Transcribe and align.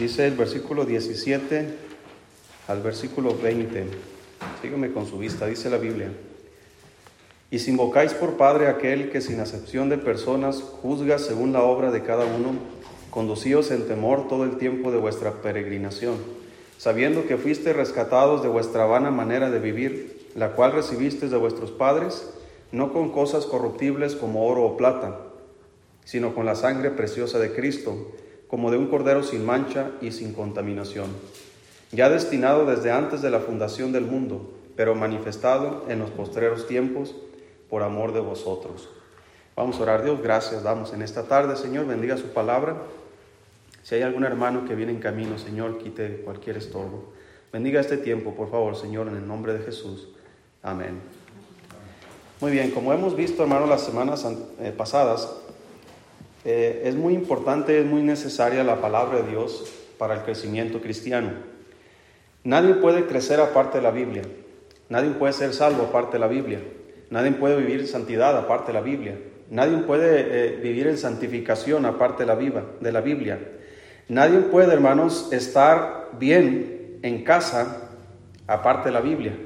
Dice 0.00 0.26
el 0.26 0.34
versículo 0.34 0.86
17 0.86 1.74
al 2.68 2.80
versículo 2.80 3.36
20. 3.36 3.84
Sígueme 4.62 4.92
con 4.92 5.06
su 5.06 5.18
vista, 5.18 5.44
dice 5.44 5.68
la 5.68 5.76
Biblia. 5.76 6.10
Y 7.50 7.58
si 7.58 7.70
invocáis 7.70 8.14
por 8.14 8.38
Padre 8.38 8.68
aquel 8.68 9.10
que 9.10 9.20
sin 9.20 9.40
acepción 9.40 9.90
de 9.90 9.98
personas 9.98 10.62
juzga 10.62 11.18
según 11.18 11.52
la 11.52 11.60
obra 11.64 11.90
de 11.90 12.02
cada 12.02 12.24
uno, 12.24 12.54
conducíos 13.10 13.70
en 13.72 13.86
temor 13.86 14.26
todo 14.26 14.44
el 14.44 14.56
tiempo 14.56 14.90
de 14.90 14.96
vuestra 14.96 15.42
peregrinación, 15.42 16.16
sabiendo 16.78 17.26
que 17.26 17.36
fuiste 17.36 17.74
rescatados 17.74 18.42
de 18.42 18.48
vuestra 18.48 18.86
vana 18.86 19.10
manera 19.10 19.50
de 19.50 19.58
vivir, 19.58 20.30
la 20.34 20.52
cual 20.52 20.72
recibisteis 20.72 21.30
de 21.30 21.36
vuestros 21.36 21.72
padres, 21.72 22.30
no 22.72 22.94
con 22.94 23.12
cosas 23.12 23.44
corruptibles 23.44 24.14
como 24.14 24.46
oro 24.46 24.64
o 24.64 24.78
plata, 24.78 25.20
sino 26.06 26.34
con 26.34 26.46
la 26.46 26.54
sangre 26.54 26.88
preciosa 26.88 27.38
de 27.38 27.52
Cristo, 27.52 28.14
como 28.50 28.72
de 28.72 28.76
un 28.76 28.88
cordero 28.88 29.22
sin 29.22 29.46
mancha 29.46 29.92
y 30.00 30.10
sin 30.10 30.34
contaminación, 30.34 31.06
ya 31.92 32.10
destinado 32.10 32.66
desde 32.66 32.90
antes 32.90 33.22
de 33.22 33.30
la 33.30 33.38
fundación 33.38 33.92
del 33.92 34.04
mundo, 34.04 34.52
pero 34.76 34.94
manifestado 34.96 35.84
en 35.88 36.00
los 36.00 36.10
postreros 36.10 36.66
tiempos, 36.66 37.14
por 37.70 37.84
amor 37.84 38.12
de 38.12 38.20
vosotros. 38.20 38.88
Vamos 39.54 39.78
a 39.78 39.82
orar, 39.82 40.02
Dios, 40.02 40.20
gracias 40.20 40.64
damos 40.64 40.92
en 40.92 41.02
esta 41.02 41.24
tarde, 41.24 41.56
Señor, 41.56 41.86
bendiga 41.86 42.16
su 42.16 42.28
palabra. 42.28 42.76
Si 43.82 43.94
hay 43.94 44.02
algún 44.02 44.24
hermano 44.24 44.64
que 44.66 44.74
viene 44.74 44.92
en 44.92 44.98
camino, 44.98 45.38
Señor, 45.38 45.78
quite 45.78 46.22
cualquier 46.22 46.56
estorbo. 46.56 47.12
Bendiga 47.52 47.80
este 47.80 47.96
tiempo, 47.96 48.34
por 48.34 48.50
favor, 48.50 48.76
Señor, 48.76 49.08
en 49.08 49.16
el 49.16 49.26
nombre 49.26 49.52
de 49.52 49.60
Jesús. 49.60 50.08
Amén. 50.62 51.00
Muy 52.40 52.52
bien, 52.52 52.70
como 52.70 52.92
hemos 52.92 53.14
visto, 53.14 53.42
hermano, 53.42 53.66
las 53.66 53.82
semanas 53.82 54.26
eh, 54.60 54.72
pasadas, 54.76 55.30
eh, 56.44 56.82
es 56.84 56.94
muy 56.94 57.14
importante, 57.14 57.80
es 57.80 57.86
muy 57.86 58.02
necesaria 58.02 58.64
la 58.64 58.80
palabra 58.80 59.22
de 59.22 59.30
Dios 59.30 59.70
para 59.98 60.14
el 60.14 60.20
crecimiento 60.22 60.80
cristiano. 60.80 61.30
Nadie 62.44 62.74
puede 62.74 63.06
crecer 63.06 63.40
aparte 63.40 63.78
de 63.78 63.82
la 63.82 63.90
Biblia. 63.90 64.22
Nadie 64.88 65.10
puede 65.10 65.34
ser 65.34 65.52
salvo 65.52 65.84
aparte 65.84 66.14
de 66.14 66.20
la 66.20 66.28
Biblia. 66.28 66.60
Nadie 67.10 67.32
puede 67.32 67.56
vivir 67.56 67.80
en 67.80 67.86
santidad 67.86 68.36
aparte 68.36 68.68
de 68.68 68.72
la 68.72 68.80
Biblia. 68.80 69.18
Nadie 69.50 69.78
puede 69.78 70.20
eh, 70.30 70.56
vivir 70.56 70.86
en 70.86 70.96
santificación 70.96 71.84
aparte 71.84 72.22
de 72.22 72.28
la, 72.28 72.34
viva, 72.36 72.64
de 72.80 72.92
la 72.92 73.00
Biblia. 73.00 73.38
Nadie 74.08 74.38
puede, 74.38 74.72
hermanos, 74.72 75.28
estar 75.32 76.10
bien 76.18 76.98
en 77.02 77.24
casa 77.24 77.90
aparte 78.46 78.88
de 78.88 78.92
la 78.92 79.00
Biblia. 79.00 79.36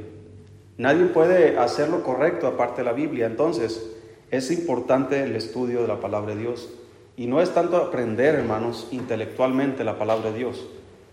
Nadie 0.76 1.06
puede 1.06 1.58
hacer 1.58 1.88
lo 1.88 2.02
correcto 2.02 2.46
aparte 2.46 2.82
de 2.82 2.84
la 2.84 2.92
Biblia. 2.92 3.26
Entonces, 3.26 3.90
es 4.30 4.50
importante 4.50 5.22
el 5.22 5.36
estudio 5.36 5.82
de 5.82 5.88
la 5.88 6.00
palabra 6.00 6.34
de 6.34 6.42
Dios. 6.42 6.68
Y 7.16 7.26
no 7.26 7.40
es 7.40 7.54
tanto 7.54 7.76
aprender, 7.76 8.34
hermanos, 8.34 8.88
intelectualmente 8.90 9.84
la 9.84 9.98
palabra 9.98 10.30
de 10.30 10.38
Dios, 10.38 10.64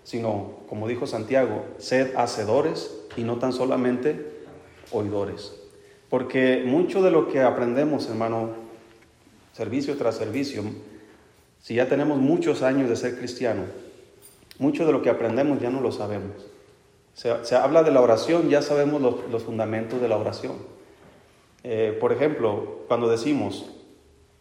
sino, 0.03 0.59
como 0.67 0.87
dijo 0.87 1.05
Santiago, 1.05 1.65
sed 1.77 2.15
hacedores 2.15 2.97
y 3.15 3.23
no 3.23 3.37
tan 3.37 3.53
solamente 3.53 4.25
oidores. 4.91 5.55
Porque 6.09 6.63
mucho 6.65 7.01
de 7.03 7.11
lo 7.11 7.27
que 7.27 7.41
aprendemos, 7.41 8.09
hermano, 8.09 8.49
servicio 9.53 9.95
tras 9.95 10.15
servicio, 10.15 10.63
si 11.59 11.75
ya 11.75 11.87
tenemos 11.87 12.17
muchos 12.17 12.63
años 12.63 12.89
de 12.89 12.95
ser 12.95 13.17
cristiano, 13.17 13.63
mucho 14.57 14.85
de 14.85 14.91
lo 14.91 15.01
que 15.01 15.09
aprendemos 15.09 15.59
ya 15.59 15.69
no 15.69 15.81
lo 15.81 15.91
sabemos. 15.91 16.47
Se, 17.13 17.55
habla 17.55 17.83
de 17.83 17.91
la 17.91 18.01
oración, 18.01 18.49
ya 18.49 18.61
sabemos 18.61 19.01
los, 19.01 19.43
fundamentos 19.43 20.01
de 20.01 20.07
la 20.07 20.17
oración. 20.17 20.53
Eh, 21.63 21.95
por 21.99 22.11
ejemplo, 22.11 22.79
cuando 22.87 23.09
decimos, 23.09 23.69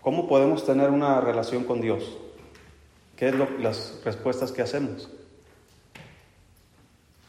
¿cómo 0.02 0.28
podemos 0.28 0.64
tener 0.64 0.90
una 0.90 1.20
relación 1.20 1.64
con 1.64 1.80
Dios? 1.80 2.16
¿Qué 3.16 3.28
es 3.28 3.34
las 3.58 4.00
respuestas 4.04 4.52
que 4.52 4.62
hacemos? 4.62 5.08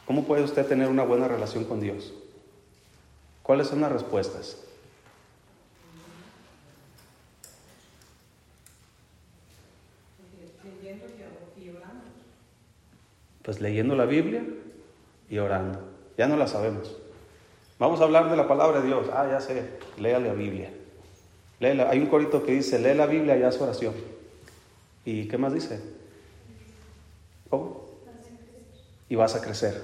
¿Cómo 0.06 0.24
puede 0.24 0.42
usted 0.42 0.66
tener 0.66 0.88
una 0.88 1.04
buena 1.04 1.28
relación 1.28 1.64
con 1.64 1.80
Dios? 1.80 2.12
¿Cuáles 3.42 3.68
son 3.68 3.80
las 3.80 3.92
respuestas? 3.92 4.58
Pues 13.42 13.60
leyendo 13.60 13.96
la 13.96 14.04
Biblia 14.04 14.44
y 15.28 15.38
orando. 15.38 15.80
Ya 16.16 16.28
no 16.28 16.36
la 16.36 16.46
sabemos. 16.46 16.96
Vamos 17.78 18.00
a 18.00 18.04
hablar 18.04 18.30
de 18.30 18.36
la 18.36 18.46
palabra 18.46 18.80
de 18.80 18.86
Dios. 18.86 19.08
Ah, 19.12 19.26
ya 19.28 19.40
sé, 19.40 19.78
lea 19.98 20.20
la 20.20 20.32
Biblia. 20.32 20.72
Hay 21.64 21.98
un 22.00 22.06
corito 22.06 22.42
que 22.42 22.52
dice, 22.52 22.78
lee 22.78 22.94
la 22.94 23.06
Biblia 23.06 23.36
y 23.36 23.42
haz 23.42 23.60
oración. 23.60 23.94
¿Y 25.04 25.28
qué 25.28 25.38
más 25.38 25.54
dice? 25.54 25.80
¿Cómo? 27.48 27.86
Y 29.08 29.14
vas 29.14 29.34
a 29.34 29.40
crecer. 29.40 29.80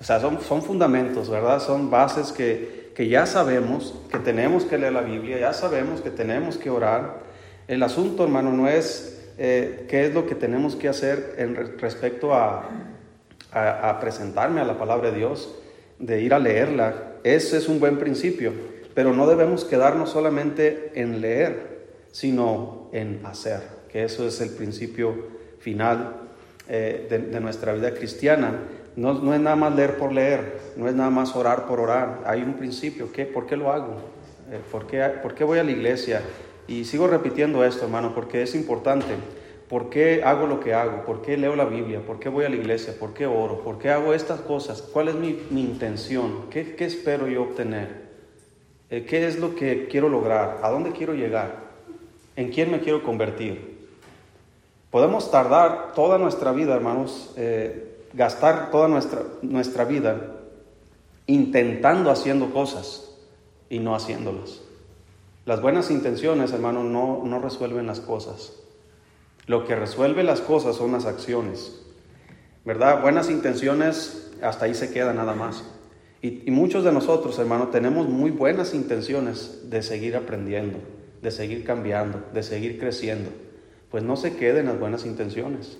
O 0.00 0.04
sea, 0.04 0.20
son, 0.20 0.40
son 0.40 0.62
fundamentos, 0.62 1.28
¿verdad? 1.28 1.60
Son 1.60 1.90
bases 1.90 2.30
que, 2.30 2.92
que 2.94 3.08
ya 3.08 3.26
sabemos 3.26 3.94
que 4.10 4.18
tenemos 4.18 4.64
que 4.64 4.78
leer 4.78 4.92
la 4.92 5.00
Biblia, 5.00 5.38
ya 5.38 5.52
sabemos 5.52 6.00
que 6.00 6.10
tenemos 6.10 6.56
que 6.56 6.70
orar. 6.70 7.20
El 7.66 7.82
asunto, 7.82 8.22
hermano, 8.22 8.52
no 8.52 8.68
es 8.68 9.26
eh, 9.38 9.86
qué 9.88 10.06
es 10.06 10.14
lo 10.14 10.26
que 10.26 10.34
tenemos 10.34 10.76
que 10.76 10.88
hacer 10.88 11.34
en 11.38 11.56
respecto 11.78 12.34
a, 12.34 12.68
a, 13.50 13.90
a, 13.90 14.00
presentarme 14.00 14.60
a 14.60 14.64
la 14.64 14.78
palabra 14.78 15.10
de 15.10 15.18
Dios, 15.18 15.56
de 15.98 16.22
ir 16.22 16.34
a 16.34 16.38
leerla. 16.38 17.14
Ese 17.24 17.56
es 17.56 17.68
un 17.68 17.80
buen 17.80 17.98
principio, 17.98 18.52
pero 18.98 19.12
no 19.12 19.28
debemos 19.28 19.64
quedarnos 19.64 20.10
solamente 20.10 20.90
en 20.96 21.20
leer, 21.20 21.86
sino 22.10 22.88
en 22.90 23.24
hacer, 23.24 23.60
que 23.92 24.02
eso 24.02 24.26
es 24.26 24.40
el 24.40 24.50
principio 24.50 25.14
final 25.60 26.16
eh, 26.68 27.06
de, 27.08 27.38
nuestra 27.40 27.74
vida 27.74 27.94
cristiana. 27.94 28.58
No, 28.96 29.14
no, 29.14 29.34
es 29.34 29.40
nada 29.40 29.54
más 29.54 29.76
leer 29.76 29.98
por 29.98 30.10
leer, 30.10 30.58
no 30.74 30.88
es 30.88 30.96
nada 30.96 31.10
más 31.10 31.36
orar 31.36 31.68
por 31.68 31.78
orar. 31.78 32.22
Hay 32.26 32.42
un 32.42 32.54
principio. 32.54 33.12
¿qué? 33.12 33.24
¿Por 33.24 33.46
qué 33.46 33.56
lo 33.56 33.70
hago? 33.70 33.98
Eh, 34.50 34.58
¿por, 34.72 34.88
qué, 34.88 35.00
¿Por 35.22 35.32
qué 35.32 35.44
voy 35.44 35.60
a 35.60 35.62
la 35.62 35.70
iglesia? 35.70 36.20
Y 36.66 36.84
sigo 36.84 37.06
repitiendo 37.06 37.64
esto, 37.64 37.84
hermano, 37.84 38.16
porque 38.16 38.42
es 38.42 38.56
importante. 38.56 39.14
¿Por 39.68 39.90
qué 39.90 40.22
hago 40.24 40.48
lo 40.48 40.58
que 40.58 40.74
hago? 40.74 41.04
¿Por 41.04 41.22
qué 41.22 41.36
leo 41.36 41.54
la 41.54 41.66
Biblia? 41.66 42.00
¿Por 42.04 42.18
qué 42.18 42.30
voy 42.30 42.46
a 42.46 42.48
la 42.48 42.56
iglesia? 42.56 42.94
¿Por 42.98 43.14
qué 43.14 43.26
oro? 43.26 43.62
¿Por 43.62 43.78
qué 43.78 43.90
hago 43.90 44.12
estas 44.12 44.40
cosas? 44.40 44.82
¿Cuál 44.82 45.06
es 45.06 45.14
mi, 45.14 45.38
mi 45.50 45.60
intención? 45.60 46.50
¿Qué, 46.50 46.74
¿Qué, 46.74 46.84
espero 46.84 47.28
yo 47.28 47.44
obtener? 47.44 48.07
Eh, 48.90 49.04
¿Qué 49.04 49.26
es 49.26 49.38
lo 49.38 49.54
que 49.54 49.88
quiero 49.88 50.08
lograr? 50.08 50.60
¿A 50.62 50.70
dónde 50.70 50.92
quiero 50.92 51.14
llegar? 51.14 51.68
¿En 52.36 52.50
quién 52.50 52.70
me 52.70 52.80
quiero 52.80 53.02
convertir? 53.02 53.88
Podemos 54.90 55.30
tardar 55.30 55.92
toda 55.94 56.16
nuestra 56.16 56.52
vida, 56.52 56.74
hermanos, 56.74 57.32
eh, 57.36 58.06
gastar 58.14 58.70
toda 58.70 58.88
nuestra, 58.88 59.22
nuestra 59.42 59.84
vida 59.84 60.34
intentando 61.26 62.10
haciendo 62.10 62.50
cosas 62.52 63.10
y 63.68 63.78
no 63.78 63.94
haciéndolas. 63.94 64.62
Las 65.44 65.60
buenas 65.60 65.90
intenciones, 65.90 66.52
hermano, 66.52 66.84
no, 66.84 67.22
no 67.24 67.38
resuelven 67.40 67.86
las 67.86 68.00
cosas. 68.00 68.54
Lo 69.46 69.66
que 69.66 69.76
resuelve 69.76 70.22
las 70.22 70.40
cosas 70.40 70.76
son 70.76 70.92
las 70.92 71.04
acciones. 71.04 71.80
¿Verdad? 72.64 73.02
Buenas 73.02 73.30
intenciones, 73.30 74.30
hasta 74.42 74.66
ahí 74.66 74.74
se 74.74 74.90
queda 74.90 75.12
nada 75.12 75.34
más. 75.34 75.64
Y, 76.20 76.50
muchos 76.50 76.84
de 76.84 76.92
nosotros, 76.92 77.38
hermano, 77.38 77.68
tenemos 77.68 78.08
muy 78.08 78.30
buenas 78.30 78.74
intenciones 78.74 79.70
de 79.70 79.82
seguir 79.82 80.16
aprendiendo, 80.16 80.78
de 81.22 81.30
seguir 81.30 81.64
cambiando, 81.64 82.22
de 82.34 82.42
seguir 82.42 82.78
creciendo. 82.78 83.30
Pues 83.90 84.02
no 84.02 84.16
se 84.16 84.36
queden 84.36 84.66
las 84.66 84.80
buenas 84.80 85.06
intenciones. 85.06 85.78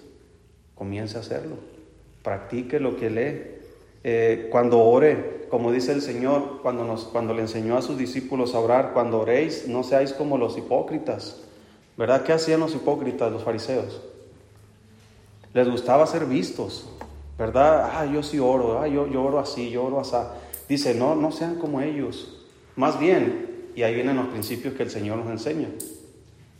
Comience 0.75 1.17
a 1.17 1.21
hacerlo 1.21 1.57
practique 2.29 2.79
lo 2.79 2.97
que 2.97 3.09
lee. 3.09 3.59
Eh, 4.05 4.49
cuando 4.51 4.81
ore, 4.81 5.47
como 5.51 5.73
dice 5.73 5.93
el 5.93 6.03
Señor, 6.03 6.61
cuando, 6.63 6.95
cuando 7.11 7.33
le 7.33 7.41
enseñó 7.41 7.77
a 7.77 7.83
sus 7.83 7.97
discípulos 7.97 8.55
a 8.55 8.61
orar, 8.61 8.93
cuando 8.93 9.21
oréis, 9.21 9.67
no 9.67 9.83
seáis 9.83 10.13
como 10.13 10.37
los 10.37 10.59
hipócritas. 10.59 11.43
¿Verdad? 11.97 12.23
¿Qué 12.23 12.33
hacían 12.33 12.61
los 12.61 12.75
hipócritas, 12.75 13.33
los 13.33 13.43
fariseos? 13.43 14.03
Les 15.55 15.69
gustaba 15.69 16.07
ser 16.07 16.27
vistos, 16.27 16.89
¿verdad? 17.39 17.91
Ah, 17.95 18.05
yo 18.05 18.23
sí 18.23 18.41
oro, 18.41 18.81
ah, 18.81 18.89
yo, 18.89 19.07
yo 19.07 19.23
oro 19.23 19.39
así, 19.39 19.71
yo 19.71 19.85
oro 19.85 20.01
así. 20.01 20.17
Dice, 20.69 20.95
no, 20.95 21.15
no 21.15 21.31
sean 21.31 21.55
como 21.55 21.81
ellos. 21.81 22.45
Más 22.75 22.99
bien, 22.99 23.71
y 23.75 23.85
ahí 23.85 23.95
vienen 23.95 24.17
los 24.17 24.27
principios 24.27 24.75
que 24.75 24.83
el 24.83 24.91
Señor 24.91 25.19
nos 25.19 25.29
enseña. 25.29 25.69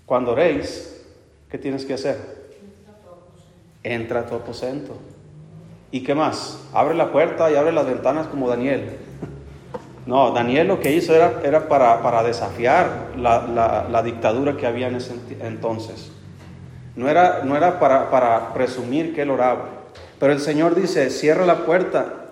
Cuando 0.07 0.33
oréis, 0.33 1.05
¿qué 1.51 1.59
tienes 1.59 1.85
que 1.85 1.95
hacer? 1.95 2.17
Entra 3.83 4.21
a 4.21 4.27
tu 4.27 4.37
aposento. 4.37 4.97
¿Y 5.91 6.03
qué 6.03 6.15
más? 6.15 6.61
Abre 6.73 6.95
la 6.95 7.11
puerta 7.11 7.51
y 7.51 7.57
abre 7.57 7.73
las 7.73 7.87
ventanas 7.87 8.29
como 8.29 8.49
Daniel. 8.49 8.99
No, 10.07 10.31
Daniel 10.31 10.69
lo 10.69 10.81
que 10.81 10.91
hizo 10.91 11.15
era, 11.15 11.43
era 11.45 11.69
para, 11.69 12.01
para, 12.01 12.23
desafiar 12.23 13.11
la, 13.19 13.87
la, 13.91 14.03
dictadura 14.03 14.57
que 14.57 14.67
había 14.67 14.89
en 14.89 14.95
ese 14.95 15.15
entonces. 15.41 16.11
No 16.97 17.11
era, 17.11 17.43
no 17.45 17.55
era 17.55 17.79
para, 17.79 18.11
para 18.11 18.55
presumir 18.55 19.15
que 19.15 19.21
él 19.21 19.31
oraba. 19.31 19.78
Pero 20.19 20.33
el 20.33 20.41
Señor 20.41 20.75
dice, 20.75 21.11
cierra 21.11 21.47
la 21.47 21.65
puerta. 21.65 22.31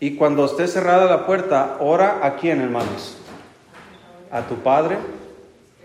Y 0.00 0.16
cuando 0.16 0.44
esté 0.44 0.68
cerrada 0.68 1.06
la 1.06 1.26
puerta, 1.26 1.76
ora 1.80 2.20
a 2.22 2.36
quién, 2.36 2.60
hermanos? 2.60 3.16
A 4.30 4.42
tu 4.42 4.56
Padre 4.56 4.98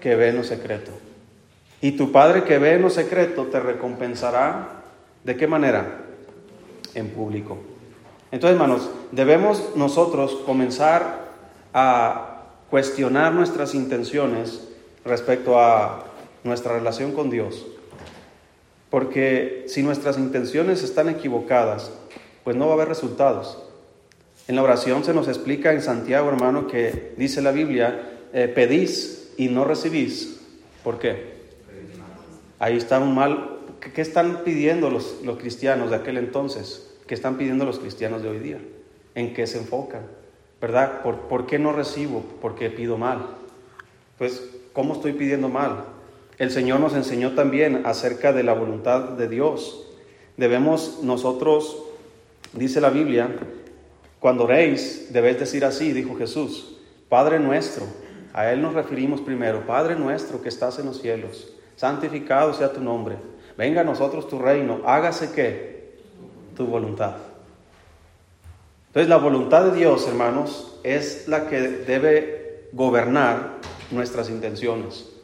que 0.02 0.16
ve 0.16 0.30
en 0.30 0.38
lo 0.38 0.44
secreto. 0.44 0.92
Y 1.82 1.94
tu 1.94 2.12
Padre 2.12 2.44
que 2.44 2.58
ve 2.58 2.74
en 2.74 2.82
lo 2.82 2.90
secreto 2.90 3.46
te 3.46 3.60
recompensará 3.60 4.80
¿De 5.24 5.36
qué 5.36 5.48
manera? 5.48 6.06
En 6.94 7.10
público. 7.10 7.58
Entonces, 8.32 8.56
hermanos, 8.56 8.90
debemos 9.12 9.76
nosotros 9.76 10.38
comenzar 10.46 11.30
a 11.74 12.44
cuestionar 12.70 13.34
nuestras 13.34 13.76
intenciones 13.76 14.68
respecto 15.04 15.60
a 15.60 16.06
nuestra 16.44 16.74
relación 16.74 17.12
con 17.12 17.30
Dios. 17.30 17.66
Porque 18.90 19.66
si 19.68 19.84
nuestras 19.84 20.18
intenciones 20.18 20.84
están 20.84 21.10
equivocadas, 21.10 21.92
pues 22.44 22.56
no 22.56 22.66
va 22.66 22.72
a 22.72 22.76
haber 22.76 22.88
resultados. 22.88 23.64
En 24.48 24.56
la 24.56 24.64
oración 24.64 25.04
se 25.04 25.14
nos 25.14 25.28
explica 25.28 25.74
en 25.74 25.82
Santiago, 25.82 26.30
hermano, 26.30 26.66
que 26.66 27.14
dice 27.18 27.42
la 27.42 27.52
Biblia, 27.52 28.18
eh, 28.34 28.48
pedís 28.48 29.32
y 29.38 29.48
no 29.48 29.64
recibís. 29.64 30.40
¿Por 30.84 30.98
qué? 30.98 31.38
Ahí 32.58 32.78
está 32.78 33.00
un 33.00 33.14
mal. 33.14 33.60
¿Qué 33.80 34.02
están 34.02 34.44
pidiendo 34.44 34.90
los, 34.90 35.22
los 35.24 35.38
cristianos 35.38 35.92
de 35.92 35.98
aquel 35.98 36.18
entonces? 36.18 36.90
¿Qué 37.06 37.14
están 37.14 37.38
pidiendo 37.38 37.64
los 37.66 37.80
cristianos 37.80 38.24
de 38.24 38.30
hoy 38.30 38.40
día? 38.40 38.60
¿En 39.14 39.34
qué 39.34 39.46
se 39.46 39.60
enfocan? 39.60 40.02
¿Verdad? 40.60 41.02
¿Por, 41.04 41.22
¿Por 41.28 41.46
qué 41.46 41.60
no 41.60 41.72
recibo? 41.72 42.26
Porque 42.42 42.70
pido 42.70 42.98
mal. 42.98 43.28
Pues, 44.18 44.44
¿cómo 44.74 44.96
estoy 44.96 45.14
pidiendo 45.14 45.48
mal? 45.48 45.86
El 46.40 46.52
Señor 46.52 46.80
nos 46.80 46.96
enseñó 46.96 47.36
también 47.36 47.82
acerca 47.86 48.32
de 48.32 48.44
la 48.44 48.54
voluntad 48.54 49.02
de 49.02 49.28
Dios. 49.28 49.86
Debemos 50.38 51.00
nosotros, 51.04 51.78
dice 52.54 52.80
la 52.80 52.90
Biblia, 52.90 53.36
cuando 54.22 54.46
oréis, 54.46 55.12
debéis 55.12 55.38
decir 55.38 55.66
así, 55.66 55.92
dijo 55.92 56.16
Jesús, 56.16 56.78
Padre 57.10 57.40
nuestro, 57.40 57.86
a 58.32 58.54
Él 58.54 58.62
nos 58.62 58.74
referimos 58.74 59.20
primero, 59.20 59.68
Padre 59.68 59.98
nuestro 59.98 60.42
que 60.42 60.48
estás 60.48 60.80
en 60.80 60.86
los 60.86 61.02
cielos, 61.02 61.52
santificado 61.76 62.54
sea 62.54 62.72
tu 62.72 62.80
nombre, 62.80 63.18
venga 63.58 63.82
a 63.82 63.84
nosotros 63.84 64.30
tu 64.30 64.40
reino, 64.40 64.80
hágase 64.86 65.34
que 65.34 65.98
tu 66.56 66.68
voluntad. 66.68 67.18
Entonces 68.88 69.10
la 69.10 69.18
voluntad 69.18 69.66
de 69.66 69.78
Dios, 69.78 70.08
hermanos, 70.08 70.80
es 70.84 71.28
la 71.28 71.50
que 71.50 71.60
debe 71.60 72.70
gobernar 72.72 73.58
nuestras 73.92 74.30
intenciones. 74.30 75.19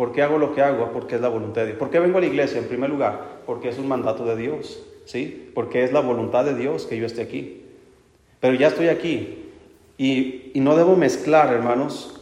¿Por 0.00 0.12
qué 0.12 0.22
hago 0.22 0.38
lo 0.38 0.54
que 0.54 0.62
hago? 0.62 0.92
Porque 0.94 1.16
es 1.16 1.20
la 1.20 1.28
voluntad 1.28 1.60
de 1.60 1.66
Dios. 1.66 1.78
¿Por 1.78 1.90
qué 1.90 1.98
vengo 1.98 2.16
a 2.16 2.22
la 2.22 2.26
iglesia? 2.26 2.58
En 2.58 2.68
primer 2.68 2.88
lugar, 2.88 3.42
porque 3.44 3.68
es 3.68 3.78
un 3.78 3.86
mandato 3.86 4.24
de 4.24 4.34
Dios, 4.34 4.82
¿sí? 5.04 5.52
Porque 5.54 5.84
es 5.84 5.92
la 5.92 6.00
voluntad 6.00 6.46
de 6.46 6.54
Dios 6.54 6.86
que 6.86 6.96
yo 6.96 7.04
esté 7.04 7.20
aquí. 7.20 7.66
Pero 8.40 8.54
ya 8.54 8.68
estoy 8.68 8.88
aquí 8.88 9.50
y, 9.98 10.52
no 10.54 10.74
debo 10.74 10.96
mezclar, 10.96 11.52
hermanos, 11.52 12.18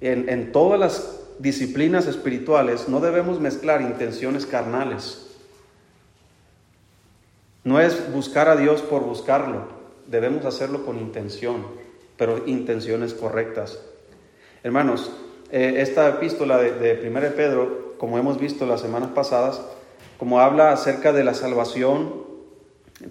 en, 0.00 0.28
en 0.28 0.50
todas 0.50 0.80
las 0.80 1.22
disciplinas 1.38 2.08
espirituales, 2.08 2.88
no 2.88 2.98
debemos 2.98 3.38
mezclar 3.38 3.80
intenciones 3.80 4.44
carnales. 4.44 5.38
No 7.62 7.78
es 7.78 8.12
buscar 8.12 8.48
a 8.48 8.56
Dios 8.56 8.82
por 8.82 9.04
buscarlo, 9.04 9.68
debemos 10.08 10.46
hacerlo 10.46 10.84
con 10.84 10.98
intención, 10.98 11.64
pero 12.16 12.44
intenciones 12.48 13.14
correctas. 13.14 13.80
Hermanos, 14.64 15.12
eh, 15.52 15.74
esta 15.78 16.08
epístola 16.08 16.58
de, 16.58 16.72
de 16.72 17.08
1 17.08 17.20
Pedro, 17.36 17.94
como 17.98 18.18
hemos 18.18 18.38
visto 18.38 18.66
las 18.66 18.80
semanas 18.80 19.10
pasadas, 19.14 19.60
como 20.18 20.40
habla 20.40 20.72
acerca 20.72 21.12
de 21.12 21.24
la 21.24 21.34
salvación, 21.34 22.28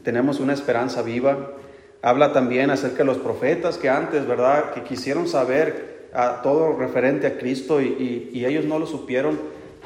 tenemos 0.04 0.40
una 0.40 0.54
esperanza 0.54 1.02
viva, 1.02 1.56
Habla 2.02 2.32
también 2.32 2.70
acerca 2.70 3.00
de 3.00 3.06
los 3.06 3.18
profetas 3.18 3.78
que 3.78 3.90
antes, 3.90 4.26
¿verdad? 4.26 4.72
Que 4.74 4.84
quisieron 4.84 5.28
saber 5.28 6.08
a 6.14 6.42
todo 6.42 6.78
referente 6.78 7.28
a 7.28 7.38
Cristo 7.38 7.82
y, 7.82 8.32
ellos 8.34 8.64
no 8.66 8.80
lo 8.80 8.88
supieron, 8.88 9.38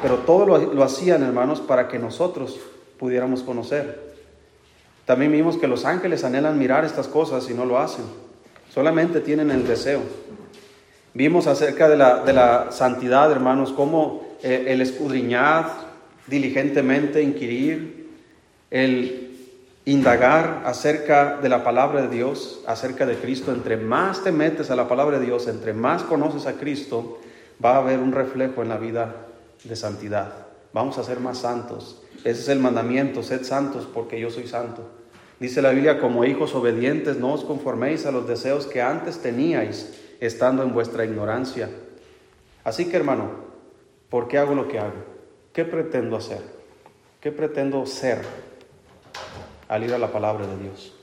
pero 0.02 0.18
todo 0.20 0.46
lo, 0.46 0.74
lo, 0.74 0.84
hacían, 0.84 1.24
hermanos, 1.24 1.60
para 1.60 1.88
que 1.88 1.98
nosotros 1.98 2.60
pudiéramos 3.00 3.42
conocer. 3.42 4.14
También 5.06 5.32
vimos 5.32 5.58
que 5.58 5.68
los 5.68 5.86
ángeles 5.86 6.24
anhelan 6.24 6.60
mirar 6.60 6.86
estas 6.86 7.08
cosas 7.08 7.50
y 7.50 7.56
no 7.56 7.66
lo 7.66 7.80
hacen, 7.80 8.06
solamente 8.72 9.20
tienen 9.20 9.50
el 9.50 9.68
deseo. 9.68 10.02
Vimos 11.14 11.46
acerca 11.46 11.88
de 11.88 11.96
la, 11.96 12.24
de 12.24 12.34
la 12.34 12.72
santidad, 12.72 13.32
hermanos, 13.32 13.72
cómo 13.72 14.24
eh, 14.42 14.66
el 14.70 14.82
escudriñar 14.82 15.70
diligentemente, 16.28 17.22
inquirir, 17.22 18.10
el 18.72 19.38
indagar 19.86 20.64
acerca 20.66 21.38
de 21.42 21.50
la 21.50 21.64
palabra 21.64 22.02
de 22.02 22.08
Dios, 22.08 22.62
acerca 22.66 23.06
de 23.06 23.16
Cristo, 23.16 23.52
entre 23.52 23.78
más 23.78 24.24
te 24.24 24.32
metes 24.32 24.72
a 24.72 24.76
la 24.76 24.88
palabra 24.88 25.20
de 25.20 25.26
Dios, 25.26 25.48
entre 25.48 25.74
más 25.74 26.04
conoces 26.04 26.48
a 26.48 26.54
Cristo, 26.54 27.20
va 27.64 27.76
a 27.76 27.80
haber 27.80 28.00
un 28.00 28.12
reflejo 28.12 28.64
en 28.64 28.70
la 28.70 28.78
vida 28.78 29.14
de 29.64 29.76
santidad. 29.76 30.34
Vamos 30.74 30.98
a 30.98 31.04
ser 31.04 31.20
más 31.20 31.40
santos. 31.40 32.02
Ese 32.24 32.42
es 32.42 32.50
el 32.50 32.60
mandamiento, 32.60 33.22
sed 33.22 33.44
santos 33.44 33.88
porque 33.94 34.20
yo 34.20 34.32
soy 34.32 34.48
santo. 34.48 34.90
Dice 35.40 35.62
la 35.62 35.72
Biblia, 35.72 36.00
como 36.00 36.26
hijos 36.26 36.56
obedientes, 36.56 37.18
no 37.18 37.34
os 37.34 37.44
conforméis 37.44 38.06
a 38.06 38.12
los 38.12 38.28
deseos 38.28 38.66
que 38.66 38.82
antes 38.82 39.20
teníais, 39.20 39.94
estando 40.26 40.64
en 40.64 40.74
vuestra 40.74 41.06
ignorancia. 41.06 41.70
Así 42.64 42.86
que 42.90 42.98
hermano, 42.98 43.32
¿por 44.10 44.28
qué 44.28 44.38
hago 44.38 44.56
lo 44.56 44.68
que 44.68 44.80
hago? 44.80 45.04
¿Qué 45.54 45.66
pretendo 45.66 46.16
hacer? 46.16 46.42
¿Qué 47.22 47.32
pretendo 47.32 47.86
ser? 47.86 48.22
al 49.74 49.84
ir 49.84 49.94
a 49.94 49.98
la 49.98 50.12
palabra 50.12 50.46
de 50.46 50.58
Dios, 50.58 50.94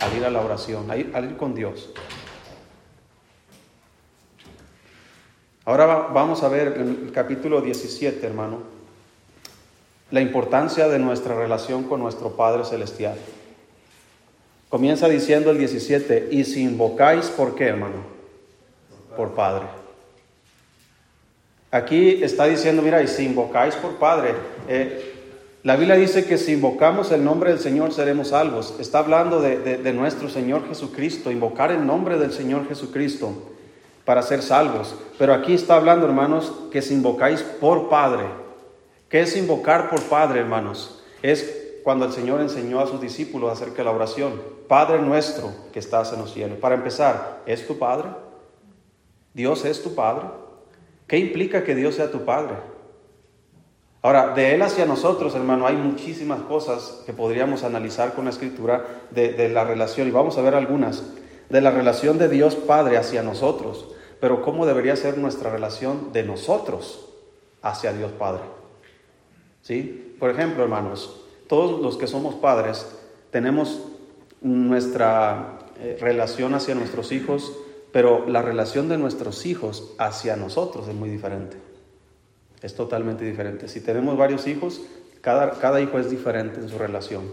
al 0.00 0.16
ir 0.16 0.24
a 0.24 0.30
la 0.30 0.40
oración, 0.40 0.90
al 0.90 0.98
ir, 0.98 1.36
con 1.36 1.54
Dios. 1.54 1.90
Ahora 5.64 5.86
vamos 5.86 6.42
a 6.42 6.48
ver 6.48 6.74
el 6.78 7.12
capítulo 7.12 7.60
17, 7.60 8.26
hermano, 8.26 8.58
la 10.10 10.20
importancia 10.20 10.88
de 10.88 10.98
nuestra 10.98 11.36
relación 11.36 11.84
con 11.84 12.00
nuestro 12.00 12.30
Padre 12.30 12.64
Celestial. 12.64 13.16
Comienza 14.68 15.08
diciendo 15.08 15.52
el 15.52 15.58
17, 15.58 16.28
y 16.32 16.42
si 16.44 16.64
invocáis, 16.64 17.26
¿por 17.26 17.54
qué, 17.54 17.66
hermano? 17.66 18.11
Por 19.16 19.34
Padre. 19.34 19.66
Aquí 21.70 22.22
está 22.22 22.44
diciendo, 22.44 22.82
mira, 22.82 23.02
y 23.02 23.08
si 23.08 23.24
invocáis 23.24 23.74
por 23.76 23.96
Padre, 23.96 24.34
eh, 24.68 25.12
la 25.62 25.76
Biblia 25.76 25.94
dice 25.94 26.26
que 26.26 26.36
si 26.36 26.52
invocamos 26.52 27.12
el 27.12 27.24
nombre 27.24 27.50
del 27.50 27.60
Señor 27.60 27.94
seremos 27.94 28.28
salvos. 28.28 28.74
Está 28.80 28.98
hablando 28.98 29.40
de, 29.40 29.92
nuestro 29.94 30.28
Señor 30.28 30.68
Jesucristo, 30.68 31.30
invocar 31.30 31.70
el 31.70 31.86
nombre 31.86 32.18
del 32.18 32.32
Señor 32.32 32.68
Jesucristo 32.68 33.32
para 34.04 34.22
ser 34.22 34.42
salvos. 34.42 34.96
Pero 35.18 35.32
aquí 35.32 35.54
está 35.54 35.76
hablando, 35.76 36.04
hermanos, 36.04 36.52
que 36.72 36.82
si 36.82 36.94
invocáis 36.94 37.42
por 37.42 37.88
Padre. 37.88 38.24
¿Qué 39.08 39.20
es 39.20 39.36
invocar 39.36 39.88
por 39.88 40.02
Padre, 40.02 40.40
hermanos? 40.40 41.00
Es 41.22 41.78
cuando 41.84 42.06
el 42.06 42.12
Señor 42.12 42.40
enseñó 42.40 42.80
a 42.80 42.86
sus 42.86 43.00
discípulos 43.00 43.52
acerca 43.52 43.78
de 43.78 43.84
la 43.84 43.92
oración. 43.92 44.42
Padre 44.66 45.00
nuestro 45.00 45.52
que 45.72 45.78
estás 45.78 46.12
en 46.12 46.18
los 46.18 46.34
cielos. 46.34 46.58
Para 46.58 46.74
empezar, 46.74 47.42
¿es 47.46 47.66
tu 47.66 47.78
Padre? 47.78 48.08
¿Dios 49.34 49.64
es 49.64 49.82
tu 49.82 49.94
Padre? 49.94 50.26
¿Qué 51.06 51.18
implica 51.18 51.64
que 51.64 51.74
Dios 51.74 51.96
sea 51.96 52.10
tu 52.10 52.24
Padre? 52.24 52.54
Ahora, 54.02 54.34
de 54.34 54.54
Él 54.54 54.62
hacia 54.62 54.84
nosotros, 54.84 55.34
hermano, 55.34 55.66
hay 55.66 55.76
muchísimas 55.76 56.40
cosas 56.42 57.02
que 57.06 57.12
podríamos 57.12 57.62
analizar 57.62 58.14
con 58.14 58.24
la 58.24 58.30
escritura 58.30 58.84
de, 59.10 59.48
la 59.48 59.64
relación, 59.64 60.08
y 60.08 60.10
vamos 60.10 60.38
a 60.38 60.42
ver 60.42 60.54
algunas, 60.54 61.04
de 61.48 61.60
la 61.60 61.70
relación 61.70 62.18
de 62.18 62.28
Dios 62.28 62.56
Padre 62.56 62.96
hacia 62.96 63.22
nosotros, 63.22 63.88
pero 64.20 64.42
cómo 64.42 64.66
debería 64.66 64.96
ser 64.96 65.18
nuestra 65.18 65.50
relación 65.50 66.12
de 66.12 66.24
nosotros 66.24 67.08
hacia 67.62 67.92
Dios 67.92 68.10
Padre. 68.12 68.42
¿Sí? 69.62 70.16
Por 70.18 70.30
ejemplo, 70.30 70.64
hermanos, 70.64 71.22
todos 71.48 71.80
los 71.80 71.96
que 71.96 72.06
somos 72.06 72.34
padres 72.36 72.86
tenemos 73.30 73.82
nuestra 74.40 75.58
eh, 75.78 75.96
relación 76.00 76.54
hacia 76.54 76.74
nuestros 76.74 77.12
hijos, 77.12 77.52
pero 77.92 78.26
la 78.26 78.40
relación 78.40 78.88
de 78.88 78.96
nuestros 78.96 79.44
hijos 79.44 79.92
hacia 79.98 80.34
nosotros 80.36 80.88
es 80.88 80.94
muy 80.94 81.10
diferente. 81.10 81.58
Es 82.62 82.74
totalmente 82.74 83.24
diferente. 83.24 83.68
Si 83.68 83.80
tenemos 83.80 84.16
varios 84.16 84.46
hijos, 84.46 84.80
cada, 85.20 85.50
cada 85.58 85.80
hijo 85.80 85.98
es 85.98 86.10
diferente 86.10 86.60
en 86.60 86.68
su 86.68 86.78
relación. 86.78 87.30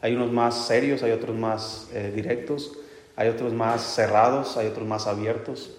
Hay 0.00 0.16
unos 0.16 0.32
más 0.32 0.66
serios, 0.66 1.04
hay 1.04 1.12
otros 1.12 1.36
más 1.36 1.88
eh, 1.92 2.12
directos, 2.14 2.72
hay 3.14 3.28
otros 3.28 3.52
más 3.52 3.82
cerrados, 3.94 4.56
hay 4.56 4.66
otros 4.66 4.86
más 4.86 5.06
abiertos. 5.06 5.70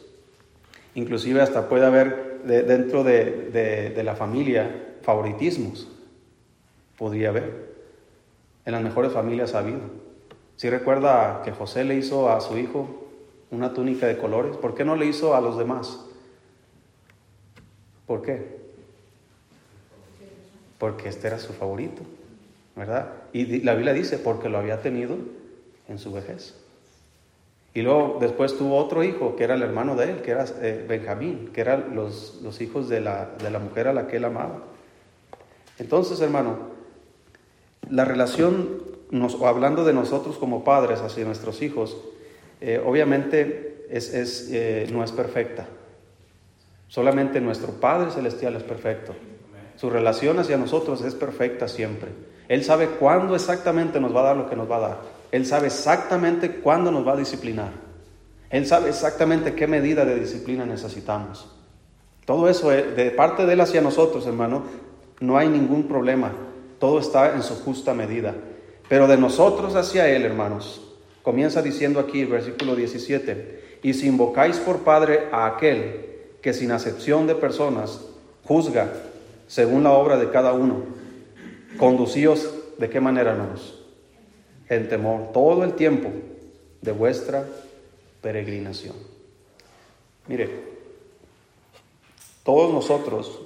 Inclusive 0.96 1.42
hasta 1.42 1.68
puede 1.68 1.86
haber 1.86 2.42
dentro 2.44 3.04
de, 3.04 3.92
de, 3.94 4.04
la 4.04 4.16
familia 4.16 4.96
favoritismos. 5.02 5.90
Podría 6.98 7.30
haber. 7.30 7.74
En 8.66 8.72
las 8.72 8.82
mejores 8.82 9.12
familias 9.12 9.56
ha 9.56 9.60
habido. 9.60 9.82
Si 10.56 10.70
recuerda 10.70 11.42
que 11.44 11.52
José 11.52 11.84
le 11.84 11.96
hizo 11.96 12.30
a 12.30 12.40
su 12.40 12.58
hijo 12.58 13.03
una 13.54 13.74
túnica 13.74 14.08
de 14.08 14.18
colores, 14.18 14.58
¿por 14.58 14.76
qué 14.76 14.84
no 14.84 14.96
le 14.96 15.06
hizo 15.06 15.36
a 15.36 15.42
los 15.42 15.58
demás? 15.58 16.00
¿Por 18.06 18.22
qué? 18.22 18.64
porque 20.84 21.08
este 21.08 21.28
era 21.28 21.40
su 21.40 21.54
favorito, 21.54 22.02
¿verdad? 22.76 23.08
Y 23.32 23.62
la 23.62 23.74
Biblia 23.74 23.94
dice, 23.94 24.18
porque 24.18 24.50
lo 24.50 24.58
había 24.58 24.82
tenido 24.82 25.16
en 25.88 25.98
su 25.98 26.12
vejez. 26.12 26.56
Y 27.74 27.84
luego 27.84 28.18
después 28.20 28.58
tuvo 28.58 28.76
otro 28.76 29.02
hijo, 29.02 29.38
que 29.38 29.46
era 29.46 29.56
el 29.56 29.62
hermano 29.62 29.96
de 29.96 30.12
él, 30.12 30.22
que 30.24 30.32
era 30.32 30.44
eh, 30.62 30.86
Benjamín, 30.86 31.52
que 31.54 31.62
eran 31.62 31.96
los, 31.96 32.42
los 32.44 32.60
hijos 32.60 32.90
de 32.90 33.00
la, 33.00 33.30
de 33.42 33.50
la 33.50 33.60
mujer 33.60 33.88
a 33.88 33.94
la 33.94 34.08
que 34.08 34.18
él 34.18 34.26
amaba. 34.26 34.60
Entonces, 35.80 36.20
hermano, 36.20 36.58
la 37.90 38.04
relación, 38.04 38.82
nos, 39.10 39.42
hablando 39.42 39.86
de 39.86 39.94
nosotros 39.94 40.38
como 40.38 40.66
padres 40.66 41.00
hacia 41.00 41.24
nuestros 41.24 41.62
hijos, 41.62 41.96
eh, 42.66 42.82
obviamente 42.84 43.88
es, 43.90 44.48
eh, 44.50 44.88
no 44.90 45.04
es 45.04 45.12
perfecta. 45.12 45.68
Solamente 46.88 47.42
nuestro 47.42 47.74
Padre 47.74 48.10
Celestial 48.10 48.56
es 48.56 48.64
perfecto. 48.64 49.14
Su 49.76 49.90
relación 49.90 50.40
hacia 50.40 50.56
nosotros 50.56 51.02
es 51.02 51.14
perfecta 51.14 51.68
siempre. 51.68 52.12
Él 52.48 52.64
sabe 52.64 52.88
cuándo 52.88 53.36
exactamente 53.36 54.00
nos 54.00 54.16
va 54.16 54.22
a 54.22 54.24
dar 54.24 54.38
lo 54.38 54.50
que 54.50 54.56
nos 54.56 54.72
va 54.72 54.78
a 54.78 54.80
dar. 54.80 54.98
Él 55.34 55.46
sabe 55.46 55.68
exactamente 55.68 56.52
cuándo 56.62 56.90
nos 56.90 57.06
va 57.06 57.14
a 57.14 57.18
disciplinar. 57.18 57.72
Él 58.50 58.66
sabe 58.66 58.88
exactamente 58.90 59.56
qué 59.56 59.68
medida 59.68 60.06
de 60.06 60.18
disciplina 60.18 60.66
necesitamos. 60.66 61.54
Todo 62.24 62.48
eso 62.48 62.72
eh, 62.72 62.84
de 62.96 63.12
parte 63.12 63.46
de 63.46 63.54
Él 63.54 63.62
hacia 63.62 63.82
nosotros, 63.82 64.26
hermano, 64.26 64.64
no 65.20 65.38
hay 65.38 65.50
ningún 65.50 65.90
problema. 65.90 66.32
Todo 66.80 67.00
está 67.00 67.36
en 67.36 67.44
su 67.44 67.56
justa 67.56 67.94
medida. 67.94 68.34
Pero 68.88 69.08
de 69.08 69.18
nosotros 69.18 69.76
hacia 69.76 70.08
Él, 70.08 70.24
hermanos, 70.24 70.93
comienza 71.24 71.62
diciendo 71.62 72.00
aquí 72.00 72.26
versículo 72.26 72.76
17, 72.76 73.80
y 73.82 73.94
si 73.96 74.08
invocáis 74.08 74.58
por 74.58 74.84
Padre 74.84 75.30
a 75.32 75.48
aquel 75.48 76.06
que 76.42 76.54
sin 76.54 76.72
acepción 76.72 77.26
de 77.26 77.34
personas 77.34 78.02
juzga 78.44 78.94
según 79.48 79.84
la 79.84 79.92
obra 79.92 80.18
de 80.18 80.30
cada 80.30 80.54
uno, 80.54 80.84
conducíos 81.78 82.54
de 82.78 82.90
qué 82.90 83.00
manera, 83.00 83.32
hermanos? 83.32 83.80
En 84.70 84.90
temor, 84.90 85.32
todo 85.32 85.64
el 85.64 85.74
tiempo 85.74 86.12
de 86.82 86.92
vuestra 86.92 87.46
peregrinación. 88.22 88.96
Mire, 90.28 90.50
todos 92.44 92.74
nosotros 92.74 93.42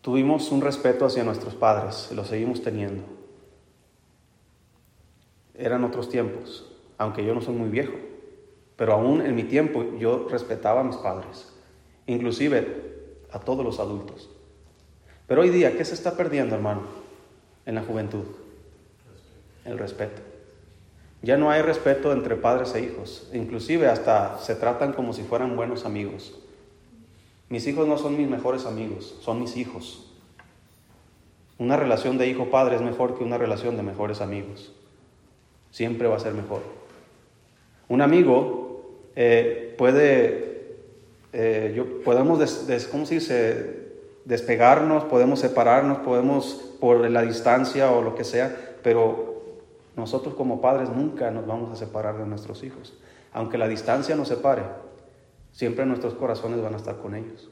tuvimos 0.00 0.50
un 0.50 0.60
respeto 0.60 1.06
hacia 1.06 1.24
nuestros 1.24 1.54
padres 1.54 2.10
lo 2.12 2.24
seguimos 2.24 2.62
teniendo. 2.62 3.02
Eran 5.62 5.84
otros 5.84 6.08
tiempos, 6.08 6.68
aunque 6.98 7.24
yo 7.24 7.36
no 7.36 7.40
soy 7.40 7.54
muy 7.54 7.68
viejo, 7.68 7.92
pero 8.74 8.94
aún 8.94 9.22
en 9.22 9.36
mi 9.36 9.44
tiempo 9.44 9.84
yo 9.96 10.26
respetaba 10.28 10.80
a 10.80 10.84
mis 10.84 10.96
padres, 10.96 11.52
inclusive 12.08 13.20
a 13.30 13.38
todos 13.38 13.64
los 13.64 13.78
adultos. 13.78 14.28
Pero 15.28 15.42
hoy 15.42 15.50
día, 15.50 15.76
¿qué 15.76 15.84
se 15.84 15.94
está 15.94 16.16
perdiendo, 16.16 16.56
hermano, 16.56 16.82
en 17.64 17.76
la 17.76 17.82
juventud? 17.82 18.24
El 19.64 19.78
respeto. 19.78 20.20
Ya 21.22 21.36
no 21.36 21.52
hay 21.52 21.62
respeto 21.62 22.12
entre 22.12 22.34
padres 22.34 22.74
e 22.74 22.80
hijos, 22.80 23.30
inclusive 23.32 23.86
hasta 23.86 24.38
se 24.38 24.56
tratan 24.56 24.92
como 24.92 25.12
si 25.12 25.22
fueran 25.22 25.54
buenos 25.54 25.86
amigos. 25.86 26.36
Mis 27.48 27.68
hijos 27.68 27.86
no 27.86 27.98
son 27.98 28.16
mis 28.16 28.28
mejores 28.28 28.66
amigos, 28.66 29.16
son 29.20 29.40
mis 29.40 29.56
hijos. 29.56 30.10
Una 31.56 31.76
relación 31.76 32.18
de 32.18 32.26
hijo-padre 32.26 32.74
es 32.74 32.82
mejor 32.82 33.16
que 33.16 33.22
una 33.22 33.38
relación 33.38 33.76
de 33.76 33.84
mejores 33.84 34.20
amigos. 34.20 34.72
Siempre 35.72 36.06
va 36.06 36.16
a 36.16 36.20
ser 36.20 36.34
mejor. 36.34 36.62
Un 37.88 38.00
amigo 38.00 39.00
eh, 39.16 39.74
puede, 39.76 40.76
eh, 41.32 41.72
yo, 41.74 42.02
podemos, 42.04 42.38
¿cómo 42.92 43.04
se 43.04 43.14
dice? 43.14 43.82
Despegarnos, 44.24 45.02
podemos 45.04 45.40
separarnos, 45.40 45.98
podemos 45.98 46.76
por 46.78 47.10
la 47.10 47.22
distancia 47.22 47.90
o 47.90 48.02
lo 48.02 48.14
que 48.14 48.22
sea, 48.22 48.76
pero 48.84 49.42
nosotros 49.96 50.34
como 50.36 50.60
padres 50.60 50.88
nunca 50.90 51.32
nos 51.32 51.44
vamos 51.44 51.72
a 51.72 51.76
separar 51.76 52.18
de 52.18 52.26
nuestros 52.26 52.62
hijos. 52.62 52.96
Aunque 53.32 53.58
la 53.58 53.66
distancia 53.66 54.14
nos 54.14 54.28
separe, 54.28 54.62
Siempre 55.52 55.84
nuestros 55.84 56.14
corazones 56.14 56.62
van 56.62 56.74
a 56.74 56.78
estar 56.78 56.98
con 56.98 57.14
ellos. 57.14 57.50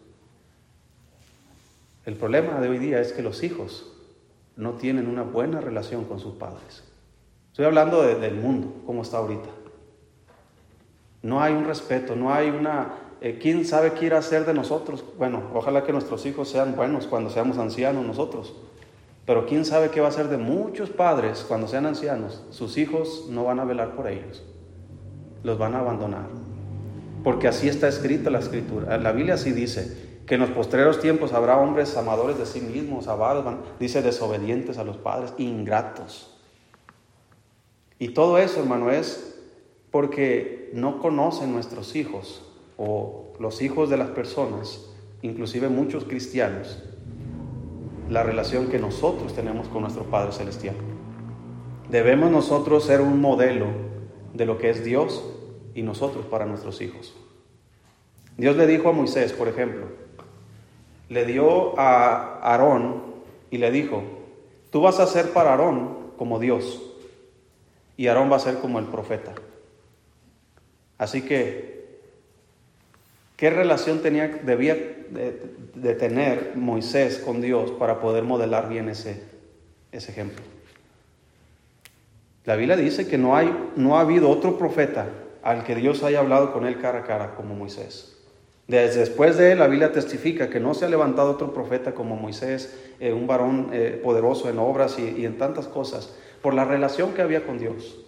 El 2.06 2.16
problema 2.16 2.58
de 2.60 2.68
hoy 2.68 2.78
día 2.78 3.00
es 3.00 3.12
que 3.12 3.22
los 3.22 3.42
hijos 3.42 3.92
no 4.56 4.72
tienen 4.72 5.06
una 5.06 5.22
buena 5.22 5.60
relación 5.60 6.06
con 6.06 6.18
sus 6.18 6.34
padres. 6.34 6.82
Estoy 7.50 7.64
hablando 7.64 8.02
del 8.02 8.34
mundo, 8.36 8.72
como 8.86 9.02
está 9.02 9.18
ahorita. 9.18 9.48
No 11.22 11.42
hay 11.42 11.52
un 11.52 11.64
respeto, 11.64 12.16
no 12.16 12.32
hay 12.32 12.50
una... 12.50 12.94
Eh, 13.20 13.38
¿Quién 13.40 13.66
sabe 13.66 13.92
qué 13.92 14.06
ir 14.06 14.14
a 14.14 14.18
hacer 14.18 14.46
de 14.46 14.54
nosotros? 14.54 15.04
Bueno, 15.18 15.42
ojalá 15.52 15.84
que 15.84 15.92
nuestros 15.92 16.24
hijos 16.24 16.48
sean 16.48 16.74
buenos 16.74 17.06
cuando 17.06 17.28
seamos 17.28 17.58
ancianos 17.58 18.06
nosotros. 18.06 18.54
Pero 19.26 19.46
¿quién 19.46 19.64
sabe 19.64 19.90
qué 19.90 20.00
va 20.00 20.06
a 20.06 20.10
hacer 20.10 20.28
de 20.28 20.38
muchos 20.38 20.88
padres 20.90 21.44
cuando 21.46 21.68
sean 21.68 21.86
ancianos? 21.86 22.42
Sus 22.50 22.78
hijos 22.78 23.26
no 23.28 23.44
van 23.44 23.60
a 23.60 23.64
velar 23.64 23.94
por 23.94 24.08
ellos. 24.08 24.42
Los 25.42 25.58
van 25.58 25.74
a 25.74 25.80
abandonar. 25.80 26.28
Porque 27.22 27.48
así 27.48 27.68
está 27.68 27.88
escrita 27.88 28.30
la 28.30 28.38
escritura. 28.38 28.96
La 28.96 29.12
Biblia 29.12 29.34
así 29.34 29.52
dice, 29.52 30.22
que 30.26 30.36
en 30.36 30.40
los 30.40 30.50
postreros 30.50 31.00
tiempos 31.00 31.32
habrá 31.32 31.58
hombres 31.58 31.96
amadores 31.96 32.38
de 32.38 32.46
sí 32.46 32.60
mismos, 32.60 33.08
avaros, 33.08 33.44
dice 33.78 34.00
desobedientes 34.00 34.78
a 34.78 34.84
los 34.84 34.96
padres, 34.96 35.34
ingratos. 35.36 36.39
Y 38.00 38.08
todo 38.08 38.38
eso, 38.38 38.60
hermano, 38.60 38.90
es 38.90 39.38
porque 39.90 40.70
no 40.72 41.00
conocen 41.00 41.52
nuestros 41.52 41.94
hijos 41.94 42.42
o 42.78 43.34
los 43.38 43.60
hijos 43.60 43.90
de 43.90 43.98
las 43.98 44.08
personas, 44.08 44.90
inclusive 45.20 45.68
muchos 45.68 46.04
cristianos, 46.04 46.82
la 48.08 48.22
relación 48.22 48.68
que 48.68 48.78
nosotros 48.78 49.34
tenemos 49.34 49.68
con 49.68 49.82
nuestro 49.82 50.04
Padre 50.04 50.32
Celestial. 50.32 50.76
Debemos 51.90 52.30
nosotros 52.30 52.84
ser 52.84 53.02
un 53.02 53.20
modelo 53.20 53.66
de 54.32 54.46
lo 54.46 54.56
que 54.56 54.70
es 54.70 54.82
Dios 54.82 55.22
y 55.74 55.82
nosotros 55.82 56.24
para 56.24 56.46
nuestros 56.46 56.80
hijos. 56.80 57.14
Dios 58.38 58.56
le 58.56 58.66
dijo 58.66 58.88
a 58.88 58.92
Moisés, 58.92 59.34
por 59.34 59.46
ejemplo, 59.46 59.88
le 61.10 61.26
dio 61.26 61.78
a 61.78 62.38
Aarón 62.38 63.02
y 63.50 63.58
le 63.58 63.70
dijo, 63.70 64.02
tú 64.70 64.80
vas 64.80 65.00
a 65.00 65.06
ser 65.06 65.34
para 65.34 65.50
Aarón 65.50 66.12
como 66.16 66.38
Dios 66.38 66.86
y 68.00 68.08
Aarón 68.08 68.32
va 68.32 68.36
a 68.36 68.40
ser 68.40 68.54
como 68.60 68.78
el 68.78 68.86
profeta. 68.86 69.34
Así 70.96 71.20
que, 71.20 72.00
¿qué 73.36 73.50
relación 73.50 74.00
tenía, 74.00 74.26
debía 74.42 74.74
de, 74.74 75.94
tener 75.96 76.52
Moisés 76.56 77.18
con 77.18 77.42
Dios 77.42 77.72
para 77.72 78.00
poder 78.00 78.24
modelar 78.24 78.70
bien 78.70 78.88
ese, 78.88 79.22
ese 79.92 80.12
ejemplo? 80.12 80.42
La 82.46 82.56
Biblia 82.56 82.74
dice 82.74 83.06
que 83.06 83.18
no, 83.18 83.36
hay, 83.36 83.54
no 83.76 83.98
ha 83.98 84.00
habido 84.00 84.30
otro 84.30 84.56
profeta 84.56 85.10
al 85.42 85.62
que 85.64 85.74
Dios 85.74 86.02
haya 86.02 86.20
hablado 86.20 86.54
con 86.54 86.64
él 86.64 86.80
cara 86.80 87.00
a 87.00 87.04
cara 87.04 87.34
como 87.34 87.54
Moisés. 87.54 88.16
Desde 88.66 89.00
después 89.00 89.36
de 89.36 89.52
él, 89.52 89.58
la 89.58 89.66
Biblia 89.66 89.92
testifica 89.92 90.48
que 90.48 90.58
no 90.58 90.72
se 90.72 90.86
ha 90.86 90.88
levantado 90.88 91.32
otro 91.32 91.52
profeta 91.52 91.92
como 91.92 92.16
Moisés, 92.16 92.80
eh, 92.98 93.12
un 93.12 93.26
varón 93.26 93.68
eh, 93.72 94.00
poderoso 94.02 94.48
en 94.48 94.58
obras 94.58 94.96
y, 94.98 95.26
en 95.26 95.36
tantas 95.36 95.66
cosas, 95.66 96.14
por 96.42 96.54
la 96.54 96.64
relación 96.64 97.14
que 97.14 97.22
había 97.22 97.46
con 97.46 97.58
Dios. 97.58 97.98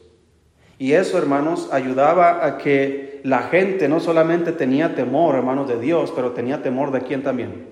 Y 0.79 0.95
eso, 0.95 1.19
hermanos, 1.19 1.69
ayudaba 1.73 2.45
a 2.45 2.59
que 2.59 3.21
la 3.25 3.43
gente 3.43 3.89
no 3.89 4.01
solamente 4.01 4.53
tenía 4.53 4.95
temor, 4.95 5.37
hermanos, 5.37 5.69
de 5.69 5.79
Dios, 5.79 6.12
pero 6.15 6.33
tenía 6.33 6.62
temor 6.62 6.91
de 6.91 7.03
quién 7.03 7.23
también, 7.23 7.69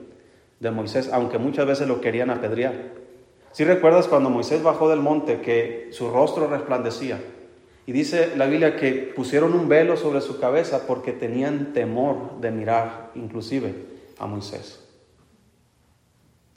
de 0.60 0.70
Moisés, 0.70 1.10
aunque 1.12 1.38
muchas 1.38 1.66
veces 1.66 1.88
lo 1.88 2.00
querían 2.00 2.30
apedrear. 2.30 2.74
Si 3.52 3.64
recuerdas 3.64 4.06
cuando 4.06 4.30
Moisés 4.30 4.62
bajó 4.62 4.88
del 4.88 5.00
monte 5.00 5.40
que 5.40 5.88
su 5.90 6.08
rostro 6.10 6.46
resplandecía, 6.46 7.18
y 7.86 7.92
dice 7.92 8.36
la 8.36 8.46
Biblia 8.46 8.76
que 8.76 8.92
pusieron 9.16 9.54
un 9.54 9.68
velo 9.68 9.96
sobre 9.96 10.20
su 10.20 10.38
cabeza 10.38 10.86
porque 10.86 11.12
tenían 11.12 11.72
temor 11.72 12.40
de 12.40 12.52
mirar 12.52 13.10
inclusive 13.16 13.74
a 14.18 14.26
Moisés. 14.26 14.86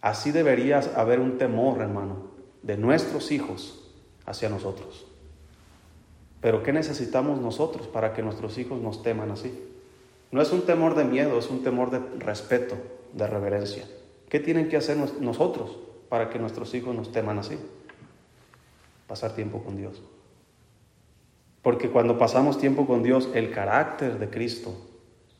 Así 0.01 0.31
debería 0.31 0.81
haber 0.95 1.19
un 1.19 1.39
temor, 1.39 1.81
hermano, 1.81 2.27
de 2.61 2.77
nuestros 2.77 3.31
hijos 3.31 3.82
hacia 4.25 4.49
nosotros. 4.49 5.05
Pero 6.41 6.63
¿qué 6.63 6.73
necesitamos 6.73 7.39
nosotros 7.39 7.87
para 7.87 8.13
que 8.13 8.21
nuestros 8.21 8.57
hijos 8.57 8.81
nos 8.81 9.01
teman 9.01 9.31
así? 9.31 9.53
No 10.31 10.41
es 10.41 10.51
un 10.51 10.63
temor 10.63 10.95
de 10.95 11.05
miedo, 11.05 11.37
es 11.37 11.49
un 11.49 11.63
temor 11.63 11.91
de 11.91 11.99
respeto, 12.19 12.75
de 13.13 13.27
reverencia. 13.27 13.85
¿Qué 14.29 14.39
tienen 14.39 14.67
que 14.67 14.77
hacer 14.77 14.97
nosotros 15.19 15.77
para 16.09 16.29
que 16.29 16.39
nuestros 16.39 16.73
hijos 16.73 16.95
nos 16.95 17.11
teman 17.11 17.39
así? 17.39 17.57
Pasar 19.07 19.35
tiempo 19.35 19.63
con 19.63 19.77
Dios. 19.77 20.01
Porque 21.61 21.89
cuando 21.89 22.17
pasamos 22.17 22.57
tiempo 22.57 22.85
con 22.85 23.03
Dios, 23.03 23.29
el 23.33 23.51
carácter 23.51 24.19
de 24.19 24.29
Cristo 24.29 24.75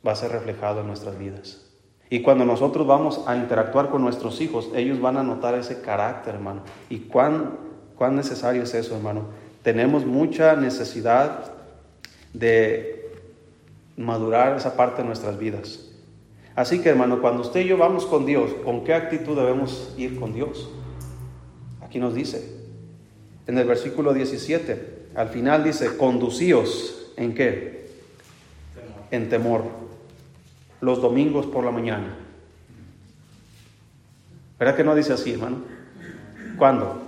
va 0.06 0.14
a 0.14 0.16
ser 0.16 0.32
reflejado 0.32 0.82
en 0.82 0.88
nuestras 0.88 1.18
vidas. 1.18 1.70
Y 2.10 2.22
cuando 2.22 2.46
nosotros 2.46 2.86
vamos 2.86 3.24
a 3.26 3.36
interactuar 3.36 3.90
con 3.90 4.04
nuestros 4.04 4.40
hijos, 4.42 4.70
ellos 4.76 5.02
van 5.02 5.18
a 5.18 5.24
notar 5.24 5.56
ese 5.56 5.82
carácter, 5.82 6.36
hermano. 6.36 6.62
¿Y 6.90 7.00
cuán, 7.00 7.58
cuán 7.98 8.16
necesario 8.16 8.64
es 8.64 8.74
eso, 8.74 8.96
hermano? 8.96 9.26
Tenemos 9.64 10.06
mucha 10.06 10.56
necesidad 10.56 11.52
de 12.34 13.12
madurar 13.96 14.58
esa 14.58 14.76
parte 14.76 15.02
de 15.02 15.08
nuestras 15.08 15.38
vidas. 15.38 15.90
Así 16.56 16.82
que, 16.82 16.90
hermano, 16.90 17.22
cuando 17.22 17.42
usted 17.42 17.62
y 17.62 17.68
yo 17.68 17.78
vamos 17.78 18.06
con 18.06 18.26
Dios, 18.26 18.52
¿con 18.64 18.84
qué 18.84 18.94
actitud 18.94 19.36
debemos 19.36 19.94
ir 19.98 20.20
con 20.20 20.34
Dios? 20.34 20.70
Aquí 21.82 22.00
nos 22.00 22.14
dice, 22.14 22.58
en 23.48 23.58
el 23.58 23.68
versículo 23.68 24.14
17, 24.14 25.10
al 25.16 25.30
final 25.30 25.64
dice, 25.64 25.98
conducíos 25.98 27.12
en 27.18 27.34
qué? 27.34 27.88
En 29.12 29.30
temor. 29.30 29.64
Los 30.82 31.02
domingos 31.02 31.46
por 31.46 31.64
la 31.64 31.72
mañana. 31.72 32.18
¿Verdad 34.60 34.76
que 34.76 34.84
no 34.84 34.96
dice 34.96 35.14
así, 35.14 35.34
hermano? 35.34 35.58
¿Cuándo? 36.58 37.03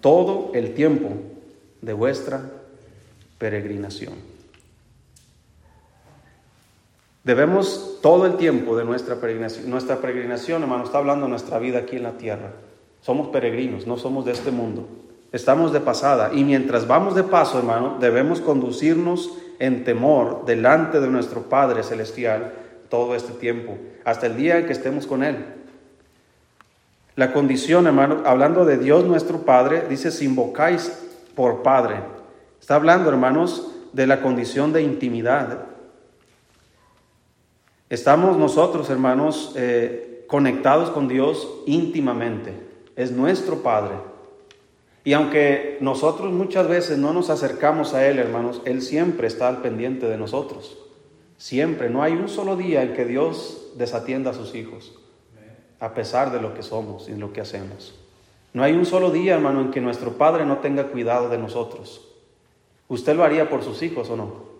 Todo 0.00 0.50
el 0.54 0.74
tiempo 0.74 1.10
de 1.82 1.92
vuestra 1.92 2.42
peregrinación. 3.38 4.14
Debemos 7.24 7.98
todo 8.00 8.26
el 8.26 8.36
tiempo 8.36 8.76
de 8.76 8.84
nuestra 8.84 9.16
peregrinación. 9.16 9.68
Nuestra 9.68 9.96
peregrinación, 9.96 10.62
hermano, 10.62 10.84
está 10.84 10.98
hablando 10.98 11.26
de 11.26 11.30
nuestra 11.30 11.58
vida 11.58 11.80
aquí 11.80 11.96
en 11.96 12.04
la 12.04 12.12
tierra. 12.12 12.52
Somos 13.02 13.28
peregrinos, 13.28 13.86
no 13.86 13.98
somos 13.98 14.24
de 14.24 14.32
este 14.32 14.50
mundo. 14.50 14.88
Estamos 15.32 15.72
de 15.72 15.80
pasada. 15.80 16.30
Y 16.34 16.44
mientras 16.44 16.86
vamos 16.86 17.14
de 17.14 17.22
paso, 17.22 17.58
hermano, 17.58 17.98
debemos 18.00 18.40
conducirnos 18.40 19.30
en 19.58 19.84
temor 19.84 20.44
delante 20.46 21.00
de 21.00 21.08
nuestro 21.08 21.42
Padre 21.42 21.82
Celestial 21.82 22.54
todo 22.88 23.14
este 23.14 23.32
tiempo, 23.34 23.78
hasta 24.04 24.26
el 24.26 24.36
día 24.36 24.58
en 24.58 24.66
que 24.66 24.72
estemos 24.72 25.06
con 25.06 25.22
Él. 25.22 25.36
La 27.20 27.34
condición, 27.34 27.86
hermano, 27.86 28.22
hablando 28.24 28.64
de 28.64 28.78
Dios 28.78 29.04
nuestro 29.04 29.42
Padre, 29.42 29.84
dice, 29.90 30.10
si 30.10 30.24
invocáis 30.24 30.90
por 31.34 31.62
Padre. 31.62 31.96
Está 32.58 32.76
hablando, 32.76 33.10
hermanos, 33.10 33.70
de 33.92 34.06
la 34.06 34.22
condición 34.22 34.72
de 34.72 34.80
intimidad. 34.80 35.66
Estamos 37.90 38.38
nosotros, 38.38 38.88
hermanos, 38.88 39.52
eh, 39.54 40.24
conectados 40.28 40.88
con 40.88 41.08
Dios 41.08 41.46
íntimamente. 41.66 42.54
Es 42.96 43.12
nuestro 43.12 43.56
Padre. 43.56 43.96
Y 45.04 45.12
aunque 45.12 45.76
nosotros 45.82 46.32
muchas 46.32 46.68
veces 46.68 46.96
no 46.96 47.12
nos 47.12 47.28
acercamos 47.28 47.92
a 47.92 48.08
Él, 48.08 48.18
hermanos, 48.18 48.62
Él 48.64 48.80
siempre 48.80 49.26
está 49.26 49.46
al 49.48 49.60
pendiente 49.60 50.06
de 50.06 50.16
nosotros. 50.16 50.78
Siempre. 51.36 51.90
No 51.90 52.02
hay 52.02 52.14
un 52.14 52.30
solo 52.30 52.56
día 52.56 52.82
en 52.82 52.94
que 52.94 53.04
Dios 53.04 53.72
desatienda 53.76 54.30
a 54.30 54.32
sus 54.32 54.54
hijos, 54.54 54.98
a 55.80 55.94
pesar 55.94 56.30
de 56.30 56.40
lo 56.40 56.54
que 56.54 56.62
somos 56.62 57.08
y 57.08 57.14
lo 57.14 57.32
que 57.32 57.40
hacemos. 57.40 57.94
No 58.52 58.62
hay 58.62 58.72
un 58.72 58.84
solo 58.84 59.10
día, 59.10 59.34
hermano, 59.34 59.62
en 59.62 59.70
que 59.70 59.80
nuestro 59.80 60.12
Padre 60.12 60.44
no 60.44 60.58
tenga 60.58 60.88
cuidado 60.88 61.28
de 61.28 61.38
nosotros. 61.38 62.06
¿Usted 62.88 63.16
lo 63.16 63.24
haría 63.24 63.48
por 63.48 63.62
sus 63.62 63.82
hijos 63.82 64.10
o 64.10 64.16
no? 64.16 64.50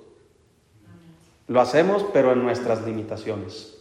Lo 1.49 1.61
hacemos, 1.61 2.07
pero 2.13 2.33
en 2.33 2.43
nuestras 2.43 2.87
limitaciones. 2.87 3.77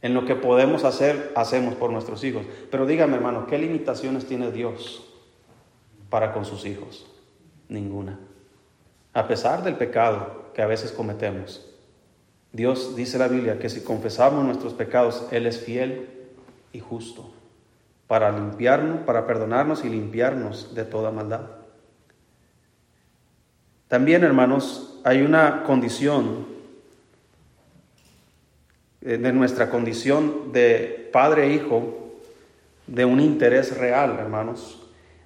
En 0.00 0.14
lo 0.14 0.24
que 0.24 0.34
podemos 0.34 0.84
hacer, 0.84 1.32
hacemos 1.36 1.74
por 1.74 1.90
nuestros 1.90 2.24
hijos. 2.24 2.44
Pero 2.70 2.86
dígame, 2.86 3.16
hermano, 3.16 3.46
¿qué 3.46 3.58
limitaciones 3.58 4.26
tiene 4.26 4.50
Dios 4.50 5.04
para 6.10 6.32
con 6.32 6.44
sus 6.44 6.66
hijos? 6.66 7.06
Ninguna. 7.68 8.18
A 9.12 9.28
pesar 9.28 9.62
del 9.62 9.76
pecado 9.76 10.50
que 10.54 10.62
a 10.62 10.66
veces 10.66 10.92
cometemos. 10.92 11.70
Dios 12.52 12.96
dice 12.96 13.18
la 13.18 13.28
Biblia 13.28 13.58
que 13.58 13.68
si 13.68 13.82
confesamos 13.82 14.44
nuestros 14.44 14.72
pecados, 14.72 15.26
Él 15.30 15.46
es 15.46 15.60
fiel 15.60 16.08
y 16.74 16.80
justo 16.80 17.32
para 18.06 18.30
limpiarnos, 18.30 19.00
para 19.06 19.26
perdonarnos 19.26 19.84
y 19.84 19.88
limpiarnos 19.88 20.74
de 20.74 20.84
toda 20.84 21.10
maldad. 21.10 21.42
También, 23.88 24.24
hermanos, 24.24 25.00
hay 25.04 25.22
una 25.22 25.62
condición 25.62 26.46
eh, 29.00 29.16
de 29.16 29.32
nuestra 29.32 29.70
condición 29.70 30.52
de 30.52 31.08
padre 31.12 31.46
e 31.46 31.54
hijo, 31.54 32.00
de 32.86 33.04
un 33.04 33.20
interés 33.20 33.78
real, 33.78 34.18
hermanos. 34.18 34.82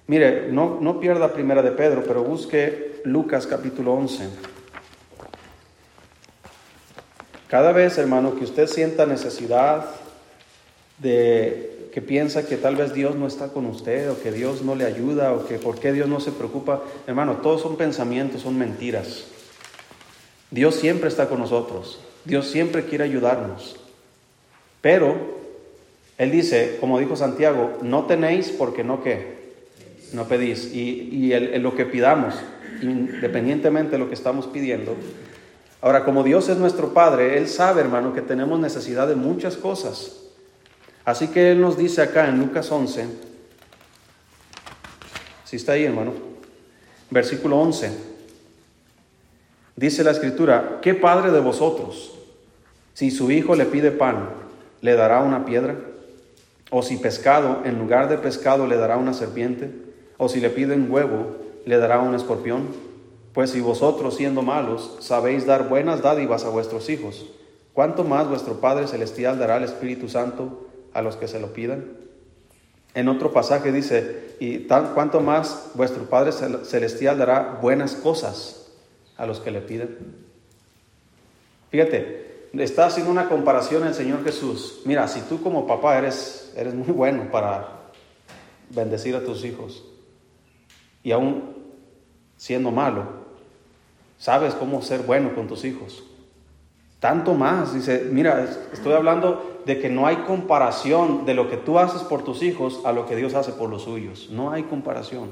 Mire, 0.07 0.51
no, 0.51 0.79
no 0.79 0.99
pierda 0.99 1.33
primera 1.33 1.61
de 1.61 1.71
Pedro, 1.71 2.03
pero 2.07 2.23
busque 2.23 3.01
Lucas 3.03 3.45
capítulo 3.45 3.93
11. 3.93 4.29
Cada 7.47 7.71
vez, 7.71 7.97
hermano, 7.97 8.35
que 8.35 8.43
usted 8.43 8.67
sienta 8.67 9.05
necesidad 9.05 9.85
de 10.99 11.89
que 11.93 12.01
piensa 12.01 12.45
que 12.45 12.57
tal 12.57 12.75
vez 12.75 12.93
Dios 12.93 13.15
no 13.15 13.25
está 13.25 13.49
con 13.49 13.65
usted 13.65 14.11
o 14.11 14.21
que 14.21 14.31
Dios 14.31 14.61
no 14.61 14.75
le 14.75 14.85
ayuda 14.85 15.33
o 15.33 15.47
que 15.47 15.57
por 15.57 15.79
qué 15.79 15.91
Dios 15.91 16.07
no 16.07 16.19
se 16.19 16.31
preocupa, 16.31 16.83
hermano, 17.07 17.37
todos 17.37 17.61
son 17.61 17.77
pensamientos, 17.77 18.41
son 18.41 18.57
mentiras. 18.57 19.25
Dios 20.51 20.75
siempre 20.75 21.09
está 21.09 21.27
con 21.27 21.39
nosotros. 21.39 21.99
Dios 22.25 22.47
siempre 22.47 22.85
quiere 22.85 23.03
ayudarnos. 23.05 23.77
Pero 24.81 25.15
Él 26.17 26.31
dice, 26.31 26.77
como 26.79 26.99
dijo 26.99 27.15
Santiago, 27.15 27.77
no 27.81 28.05
tenéis 28.05 28.49
porque 28.49 28.83
no 28.83 29.03
qué, 29.03 29.39
no 30.13 30.27
pedís. 30.27 30.73
Y, 30.73 31.09
y 31.11 31.33
el, 31.33 31.61
lo 31.61 31.75
que 31.75 31.85
pidamos, 31.85 32.35
independientemente 32.81 33.91
de 33.93 33.97
lo 33.99 34.07
que 34.07 34.15
estamos 34.15 34.47
pidiendo, 34.47 34.95
Ahora, 35.81 36.03
como 36.03 36.23
Dios 36.23 36.49
es 36.49 36.57
nuestro 36.57 36.93
Padre, 36.93 37.37
Él 37.37 37.47
sabe, 37.47 37.79
hermano, 37.79 38.13
que 38.13 38.21
tenemos 38.21 38.59
necesidad 38.59 39.07
de 39.07 39.15
muchas 39.15 39.55
cosas. 39.55 40.28
Así 41.09 41.29
que 41.29 41.53
Él 41.53 41.59
nos 41.59 41.75
dice 41.75 42.03
acá 42.03 42.29
en 42.29 42.37
Lucas 42.37 42.71
11, 42.71 43.07
si 45.43 45.55
está 45.55 45.71
ahí, 45.71 45.83
hermano, 45.83 46.13
versículo 47.09 47.57
11, 47.57 47.89
dice 49.75 50.03
la 50.03 50.11
escritura, 50.11 50.77
¿qué 50.83 50.93
padre 50.93 51.31
de 51.31 51.39
vosotros, 51.39 52.13
si 52.93 53.09
su 53.09 53.31
hijo 53.31 53.55
le 53.55 53.65
pide 53.65 53.89
pan, 53.89 54.29
le 54.81 54.93
dará 54.93 55.21
una 55.21 55.45
piedra? 55.45 55.77
¿O 56.69 56.83
si 56.83 56.97
pescado, 56.97 57.63
en 57.65 57.79
lugar 57.79 58.07
de 58.07 58.19
pescado, 58.19 58.67
le 58.67 58.77
dará 58.77 58.97
una 58.97 59.15
serpiente? 59.15 59.71
¿O 60.19 60.29
si 60.29 60.39
le 60.39 60.51
piden 60.51 60.91
huevo, 60.91 61.37
le 61.65 61.77
dará 61.79 62.01
un 62.01 62.13
escorpión? 62.13 62.67
Pues 63.33 63.49
si 63.49 63.61
vosotros 63.61 64.15
siendo 64.15 64.43
malos 64.43 64.97
sabéis 64.99 65.47
dar 65.47 65.69
buenas 65.69 66.03
dádivas 66.03 66.45
a 66.45 66.49
vuestros 66.49 66.87
hijos, 66.87 67.25
¿cuánto 67.73 68.03
más 68.03 68.29
vuestro 68.29 68.61
Padre 68.61 68.85
Celestial 68.85 69.39
dará 69.39 69.57
el 69.57 69.63
Espíritu 69.63 70.07
Santo 70.07 70.68
a 70.93 71.01
los 71.01 71.15
que 71.15 71.27
se 71.27 71.39
lo 71.39 71.53
pidan? 71.53 71.85
En 72.93 73.07
otro 73.07 73.31
pasaje 73.31 73.71
dice, 73.71 74.35
y 74.39 74.59
tal, 74.59 74.93
cuánto 74.93 75.21
más 75.21 75.71
vuestro 75.75 76.03
Padre 76.09 76.31
Celestial 76.31 77.17
dará 77.17 77.59
buenas 77.61 77.93
cosas 77.95 78.67
a 79.17 79.25
los 79.25 79.39
que 79.39 79.51
le 79.51 79.61
piden. 79.61 79.97
Fíjate, 81.69 82.49
está 82.53 82.87
haciendo 82.87 83.11
una 83.11 83.29
comparación 83.29 83.85
el 83.85 83.93
Señor 83.93 84.23
Jesús. 84.23 84.81
Mira, 84.85 85.07
si 85.07 85.21
tú 85.21 85.41
como 85.41 85.67
papá 85.67 85.97
eres, 85.97 86.51
eres 86.55 86.73
muy 86.73 86.87
bueno 86.87 87.29
para 87.31 87.91
bendecir 88.69 89.15
a 89.15 89.23
tus 89.23 89.45
hijos 89.45 89.83
y 91.03 91.11
aún 91.11 91.55
siendo 92.37 92.71
malo, 92.71 93.05
sabes 94.17 94.53
cómo 94.53 94.81
ser 94.81 95.01
bueno 95.01 95.35
con 95.35 95.47
tus 95.47 95.63
hijos. 95.65 96.03
Tanto 96.99 97.33
más, 97.33 97.73
dice, 97.73 98.07
mira, 98.11 98.45
estoy 98.73 98.93
hablando 98.93 99.61
de 99.65 99.79
que 99.79 99.89
no 99.89 100.05
hay 100.05 100.17
comparación 100.17 101.25
de 101.25 101.33
lo 101.33 101.49
que 101.49 101.57
tú 101.57 101.79
haces 101.79 102.01
por 102.01 102.23
tus 102.23 102.43
hijos 102.43 102.81
a 102.83 102.91
lo 102.91 103.05
que 103.05 103.15
Dios 103.15 103.35
hace 103.35 103.53
por 103.53 103.69
los 103.69 103.83
suyos. 103.83 104.29
No 104.31 104.51
hay 104.51 104.63
comparación. 104.63 105.29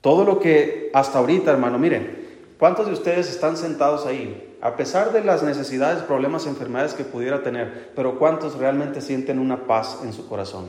Todo 0.00 0.24
lo 0.24 0.38
que 0.38 0.90
hasta 0.92 1.18
ahorita, 1.18 1.50
hermano, 1.50 1.78
miren, 1.78 2.26
¿cuántos 2.58 2.86
de 2.86 2.92
ustedes 2.92 3.30
están 3.30 3.56
sentados 3.56 4.04
ahí? 4.04 4.56
A 4.60 4.76
pesar 4.76 5.12
de 5.12 5.24
las 5.24 5.42
necesidades, 5.42 6.02
problemas, 6.02 6.46
enfermedades 6.46 6.94
que 6.94 7.04
pudiera 7.04 7.42
tener, 7.42 7.92
pero 7.96 8.18
¿cuántos 8.18 8.58
realmente 8.58 9.00
sienten 9.00 9.38
una 9.38 9.66
paz 9.66 10.00
en 10.04 10.12
su 10.12 10.28
corazón? 10.28 10.66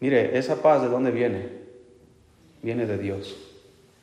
Mire, 0.00 0.38
esa 0.38 0.56
paz 0.56 0.82
de 0.82 0.88
dónde 0.88 1.10
viene? 1.10 1.66
viene 2.66 2.84
de 2.84 2.98
Dios. 2.98 3.36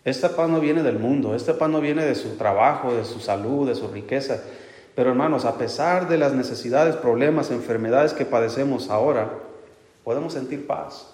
Esta 0.05 0.35
paz 0.35 0.49
no 0.49 0.59
viene 0.59 0.83
del 0.83 0.99
mundo, 0.99 1.33
esta 1.33 1.57
paz 1.57 1.69
no 1.69 1.79
viene 1.79 2.03
de 2.03 2.15
su 2.15 2.35
trabajo, 2.35 2.93
de 2.93 3.05
su 3.05 3.19
salud, 3.19 3.67
de 3.67 3.75
su 3.75 3.87
riqueza. 3.87 4.43
Pero 4.95 5.09
hermanos, 5.09 5.45
a 5.45 5.57
pesar 5.57 6.09
de 6.09 6.17
las 6.17 6.33
necesidades, 6.33 6.95
problemas, 6.97 7.51
enfermedades 7.51 8.13
que 8.13 8.25
padecemos 8.25 8.89
ahora, 8.89 9.31
podemos 10.03 10.33
sentir 10.33 10.67
paz. 10.67 11.13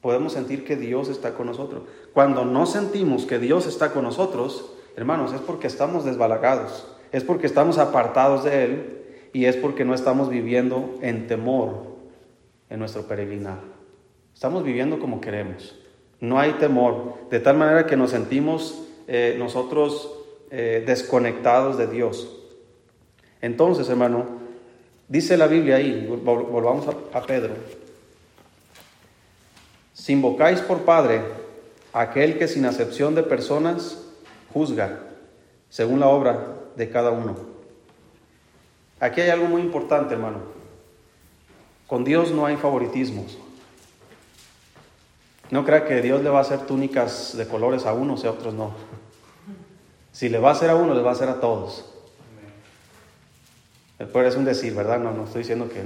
Podemos 0.00 0.32
sentir 0.32 0.64
que 0.64 0.76
Dios 0.76 1.08
está 1.08 1.34
con 1.34 1.46
nosotros. 1.46 1.82
Cuando 2.14 2.44
no 2.44 2.66
sentimos 2.66 3.26
que 3.26 3.40
Dios 3.40 3.66
está 3.66 3.90
con 3.90 4.04
nosotros, 4.04 4.72
hermanos, 4.96 5.32
es 5.32 5.40
porque 5.40 5.66
estamos 5.66 6.04
desbalagados, 6.04 6.86
es 7.10 7.24
porque 7.24 7.48
estamos 7.48 7.78
apartados 7.78 8.44
de 8.44 8.64
Él 8.64 8.98
y 9.32 9.46
es 9.46 9.56
porque 9.56 9.84
no 9.84 9.94
estamos 9.94 10.28
viviendo 10.28 10.94
en 11.02 11.26
temor 11.26 11.96
en 12.70 12.78
nuestro 12.78 13.02
peregrinar. 13.02 13.58
Estamos 14.32 14.62
viviendo 14.62 15.00
como 15.00 15.20
queremos. 15.20 15.76
No 16.20 16.38
hay 16.38 16.54
temor, 16.54 17.14
de 17.30 17.40
tal 17.40 17.56
manera 17.56 17.86
que 17.86 17.96
nos 17.96 18.10
sentimos 18.10 18.82
eh, 19.06 19.36
nosotros 19.38 20.10
eh, 20.50 20.82
desconectados 20.86 21.78
de 21.78 21.86
Dios. 21.86 22.34
Entonces, 23.40 23.88
hermano, 23.88 24.26
dice 25.06 25.36
la 25.36 25.46
Biblia 25.46 25.76
ahí, 25.76 26.06
volvamos 26.06 26.86
a, 27.12 27.22
Pedro, 27.22 27.54
si 29.94 30.12
invocáis 30.12 30.60
por 30.60 30.82
Padre 30.82 31.22
aquel 31.92 32.38
que 32.38 32.48
sin 32.48 32.64
acepción 32.64 33.14
de 33.14 33.22
personas 33.22 34.04
juzga, 34.52 35.00
según 35.68 36.00
la 36.00 36.08
obra 36.08 36.56
de 36.76 36.90
cada 36.90 37.10
uno. 37.10 37.36
Aquí 39.00 39.20
hay 39.20 39.30
algo 39.30 39.46
muy 39.46 39.62
importante, 39.62 40.14
hermano. 40.14 40.38
Con 41.86 42.04
Dios 42.04 42.32
no 42.32 42.46
hay 42.46 42.56
favoritismos. 42.56 43.38
No 45.50 45.64
crea 45.64 45.84
que 45.84 46.02
Dios 46.02 46.22
le 46.22 46.30
va 46.30 46.38
a 46.38 46.42
hacer 46.42 46.60
túnicas 46.60 47.36
de 47.36 47.46
colores 47.46 47.86
a 47.86 47.92
unos 47.92 48.24
y 48.24 48.26
a 48.26 48.32
otros 48.32 48.54
no. 48.54 48.72
Si 50.12 50.28
le 50.28 50.38
va 50.38 50.50
a 50.50 50.52
hacer 50.52 50.70
a 50.70 50.74
uno, 50.74 50.94
le 50.94 51.02
va 51.02 51.10
a 51.10 51.14
hacer 51.14 51.28
a 51.28 51.40
todos. 51.40 51.84
Pero 53.98 54.26
es 54.26 54.36
un 54.36 54.44
decir, 54.44 54.74
¿verdad? 54.74 54.98
No, 54.98 55.12
no 55.12 55.24
estoy 55.24 55.42
diciendo 55.42 55.68
que 55.68 55.82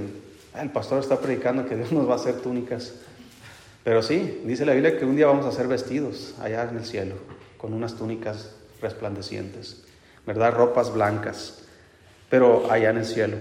Ah, 0.53 0.61
el 0.61 0.69
pastor 0.69 0.99
está 0.99 1.19
predicando 1.19 1.65
que 1.65 1.75
Dios 1.75 1.91
nos 1.91 2.07
va 2.07 2.13
a 2.13 2.17
hacer 2.17 2.35
túnicas. 2.35 2.93
Pero 3.83 4.03
sí, 4.03 4.41
dice 4.45 4.65
la 4.65 4.73
Biblia 4.73 4.97
que 4.97 5.05
un 5.05 5.15
día 5.15 5.25
vamos 5.25 5.45
a 5.45 5.51
ser 5.51 5.67
vestidos 5.67 6.35
allá 6.39 6.69
en 6.69 6.77
el 6.77 6.85
cielo, 6.85 7.15
con 7.57 7.73
unas 7.73 7.95
túnicas 7.95 8.51
resplandecientes, 8.79 9.83
¿verdad? 10.27 10.53
Ropas 10.53 10.93
blancas, 10.93 11.63
pero 12.29 12.71
allá 12.71 12.91
en 12.91 12.97
el 12.97 13.05
cielo. 13.05 13.37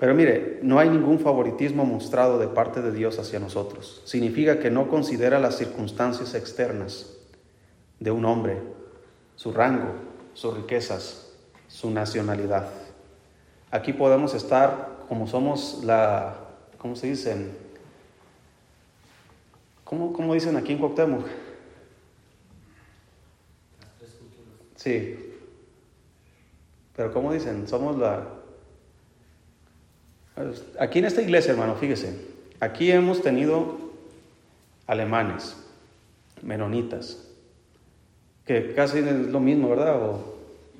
Pero 0.00 0.14
mire, 0.14 0.60
no 0.62 0.78
hay 0.78 0.88
ningún 0.88 1.18
favoritismo 1.18 1.84
mostrado 1.84 2.38
de 2.38 2.48
parte 2.48 2.80
de 2.80 2.90
Dios 2.90 3.18
hacia 3.18 3.38
nosotros. 3.38 4.00
Significa 4.06 4.58
que 4.58 4.70
no 4.70 4.88
considera 4.88 5.38
las 5.38 5.58
circunstancias 5.58 6.34
externas 6.34 7.18
de 7.98 8.10
un 8.10 8.24
hombre, 8.24 8.62
su 9.36 9.52
rango, 9.52 9.92
sus 10.32 10.56
riquezas, 10.56 11.34
su 11.68 11.90
nacionalidad. 11.90 12.70
Aquí 13.70 13.92
podemos 13.92 14.32
estar 14.32 15.04
como 15.06 15.26
somos 15.26 15.82
la, 15.84 16.34
¿cómo 16.78 16.96
se 16.96 17.08
dicen? 17.08 17.54
¿Cómo, 19.84 20.14
cómo 20.14 20.32
dicen 20.32 20.56
aquí 20.56 20.72
en 20.72 20.78
Cuauhtémoc? 20.78 21.26
Sí. 24.76 25.36
Pero 26.96 27.12
¿cómo 27.12 27.34
dicen? 27.34 27.68
Somos 27.68 27.98
la... 27.98 28.39
Aquí 30.78 30.98
en 30.98 31.04
esta 31.04 31.22
iglesia, 31.22 31.52
hermano, 31.52 31.74
fíjese, 31.74 32.14
aquí 32.60 32.90
hemos 32.90 33.22
tenido 33.22 33.78
alemanes, 34.86 35.56
menonitas, 36.42 37.26
que 38.44 38.74
casi 38.74 38.98
es 38.98 39.04
lo 39.06 39.40
mismo, 39.40 39.68
¿verdad? 39.68 40.02
O 40.02 40.36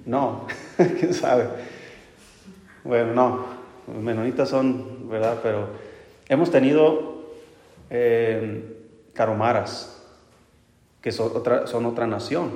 no, 0.07 0.46
quién 0.77 1.14
sabe. 1.14 1.49
Bueno, 2.85 3.14
no, 3.14 3.46
menonitas 4.01 4.49
son, 4.49 5.09
¿verdad? 5.09 5.38
Pero 5.42 5.68
hemos 6.29 6.51
tenido 6.51 7.25
eh, 7.90 8.79
caromaras, 9.12 10.03
que 11.03 11.12
son 11.12 11.33
otra, 11.35 12.07
nación, 12.07 12.53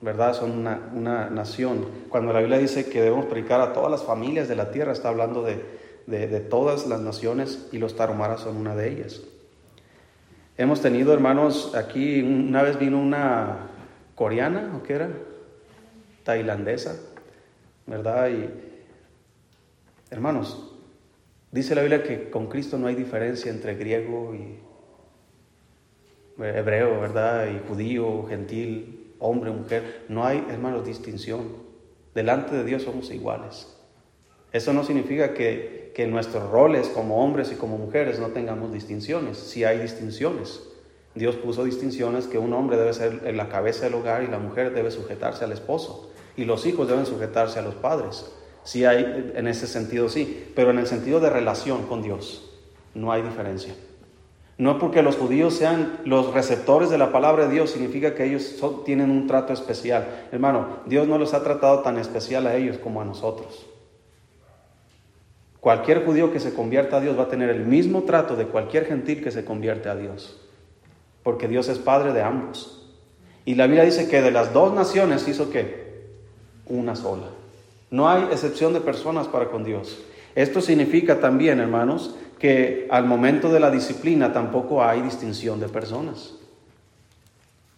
¿verdad? 0.00 0.34
Son 0.34 0.52
una, 0.52 1.28
nación. 1.30 1.86
Cuando 2.08 2.32
la 2.32 2.40
Biblia 2.40 2.58
dice 2.58 2.88
que 2.88 3.02
debemos 3.02 3.26
predicar 3.26 3.60
a 3.60 3.72
todas 3.72 3.90
las 3.90 4.04
familias 4.04 4.48
de 4.48 4.56
la 4.56 4.70
tierra, 4.70 4.92
está 4.92 5.08
hablando 5.08 5.42
de, 5.42 5.83
de, 6.06 6.40
todas 6.40 6.86
las 6.86 7.00
naciones 7.00 7.68
y 7.72 7.78
los 7.78 7.96
taromaras 7.96 8.40
son 8.40 8.56
una 8.56 8.74
de 8.74 8.90
ellas. 8.90 9.22
Hemos 10.56 10.80
tenido, 10.80 11.12
hermanos, 11.12 11.74
aquí 11.74 12.22
una 12.22 12.62
vez 12.62 12.78
vino 12.78 13.00
una 13.00 13.70
coreana, 14.14 14.72
¿o 14.76 14.82
qué 14.82 14.94
era? 14.94 15.10
Tailandesa, 16.22 16.96
¿verdad? 17.86 18.28
Y 18.30 18.48
hermanos, 20.10 20.72
dice 21.50 21.74
la 21.74 21.82
Biblia 21.82 22.02
que 22.02 22.30
con 22.30 22.46
Cristo 22.46 22.78
no 22.78 22.86
hay 22.86 22.94
diferencia 22.94 23.50
entre 23.50 23.74
griego 23.74 24.34
y 24.34 24.58
hebreo, 26.38 27.00
¿verdad? 27.00 27.48
Y 27.48 27.68
judío, 27.68 28.26
gentil, 28.28 29.14
hombre, 29.18 29.50
mujer. 29.50 30.04
No 30.08 30.24
hay, 30.24 30.46
hermanos, 30.50 30.86
distinción. 30.86 31.64
Delante 32.14 32.54
de 32.54 32.64
Dios 32.64 32.82
somos 32.82 33.10
iguales. 33.10 33.74
Eso 34.52 34.72
no 34.72 34.84
significa 34.84 35.34
que, 35.34 35.83
que 35.94 36.06
nuestros 36.06 36.50
roles 36.50 36.88
como 36.88 37.24
hombres 37.24 37.52
y 37.52 37.54
como 37.54 37.78
mujeres 37.78 38.18
no 38.18 38.28
tengamos 38.28 38.72
distinciones. 38.72 39.38
Sí 39.38 39.64
hay 39.64 39.78
distinciones. 39.78 40.60
Dios 41.14 41.36
puso 41.36 41.64
distinciones 41.64 42.26
que 42.26 42.38
un 42.38 42.52
hombre 42.52 42.76
debe 42.76 42.92
ser 42.92 43.20
en 43.24 43.36
la 43.36 43.48
cabeza 43.48 43.84
del 43.84 43.94
hogar 43.94 44.24
y 44.24 44.26
la 44.26 44.40
mujer 44.40 44.74
debe 44.74 44.90
sujetarse 44.90 45.44
al 45.44 45.52
esposo 45.52 46.10
y 46.36 46.44
los 46.44 46.66
hijos 46.66 46.88
deben 46.88 47.06
sujetarse 47.06 47.60
a 47.60 47.62
los 47.62 47.76
padres. 47.76 48.26
Sí 48.64 48.84
hay 48.84 49.32
en 49.34 49.46
ese 49.46 49.66
sentido, 49.66 50.08
sí, 50.08 50.50
pero 50.56 50.70
en 50.70 50.78
el 50.78 50.86
sentido 50.86 51.20
de 51.20 51.30
relación 51.30 51.86
con 51.86 52.02
Dios 52.02 52.50
no 52.94 53.12
hay 53.12 53.22
diferencia. 53.22 53.74
No 54.56 54.78
porque 54.78 55.02
los 55.02 55.16
judíos 55.16 55.54
sean 55.54 56.00
los 56.04 56.32
receptores 56.32 56.90
de 56.90 56.98
la 56.98 57.12
palabra 57.12 57.46
de 57.46 57.54
Dios 57.54 57.70
significa 57.70 58.14
que 58.14 58.24
ellos 58.24 58.60
tienen 58.84 59.10
un 59.10 59.26
trato 59.26 59.52
especial. 59.52 60.26
Hermano, 60.32 60.78
Dios 60.86 61.06
no 61.06 61.18
los 61.18 61.34
ha 61.34 61.42
tratado 61.42 61.80
tan 61.80 61.98
especial 61.98 62.46
a 62.46 62.56
ellos 62.56 62.78
como 62.78 63.00
a 63.00 63.04
nosotros. 63.04 63.66
Cualquier 65.64 66.04
judío 66.04 66.30
que 66.30 66.38
se 66.38 66.52
convierta 66.52 66.98
a 66.98 67.00
Dios 67.00 67.18
va 67.18 67.22
a 67.22 67.28
tener 67.28 67.48
el 67.48 67.64
mismo 67.64 68.02
trato 68.02 68.36
de 68.36 68.44
cualquier 68.46 68.84
gentil 68.84 69.24
que 69.24 69.30
se 69.30 69.44
convierte 69.44 69.88
a 69.88 69.96
Dios 69.96 70.38
porque 71.24 71.48
Dios 71.48 71.68
es 71.68 71.78
Padre 71.78 72.12
de 72.12 72.22
ambos. 72.22 72.86
Y 73.44 73.56
la 73.56 73.66
Biblia 73.66 73.84
dice 73.84 74.08
que 74.08 74.22
de 74.22 74.30
las 74.30 74.52
dos 74.52 74.72
naciones 74.72 75.26
hizo 75.26 75.50
qué? 75.50 76.04
Una 76.66 76.94
sola. 76.94 77.26
No 77.90 78.08
hay 78.08 78.24
excepción 78.30 78.72
de 78.72 78.80
personas 78.80 79.26
para 79.26 79.50
con 79.50 79.64
Dios. 79.64 79.98
Esto 80.34 80.60
significa 80.60 81.20
también, 81.20 81.60
hermanos, 81.60 82.14
que 82.38 82.86
al 82.90 83.06
momento 83.06 83.50
de 83.52 83.60
la 83.60 83.70
disciplina 83.70 84.32
tampoco 84.32 84.84
hay 84.84 85.00
distinción 85.00 85.60
de 85.60 85.68
personas. 85.68 86.34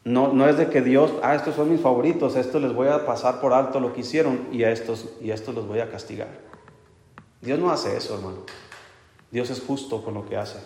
No, 0.05 0.33
no 0.33 0.49
es 0.49 0.57
de 0.57 0.69
que 0.69 0.83
Dios, 0.83 1.13
ah, 1.23 1.35
estos 1.35 1.57
son 1.57 1.71
mis 1.71 1.81
favoritos, 1.81 2.37
a 2.37 2.41
estos 2.41 2.63
les 2.63 2.73
voy 2.73 2.89
a 2.89 3.07
pasar 3.07 3.41
por 3.41 3.53
alto 3.53 3.81
lo 3.81 3.93
que 3.93 4.01
hicieron 4.01 4.41
y 4.53 4.63
a 4.63 4.71
estos, 4.71 5.09
y 5.21 5.31
a 5.31 5.35
estos 5.35 5.55
los 5.55 5.67
voy 5.67 5.81
a 5.81 5.91
castigar. 5.91 6.29
Dios 7.41 7.59
no 7.59 7.71
hace 7.71 7.97
eso, 7.97 8.15
hermano. 8.15 8.39
Dios 9.31 9.51
es 9.51 9.61
justo 9.61 10.03
con 10.03 10.15
lo 10.15 10.27
que 10.29 10.37
hace. 10.37 10.59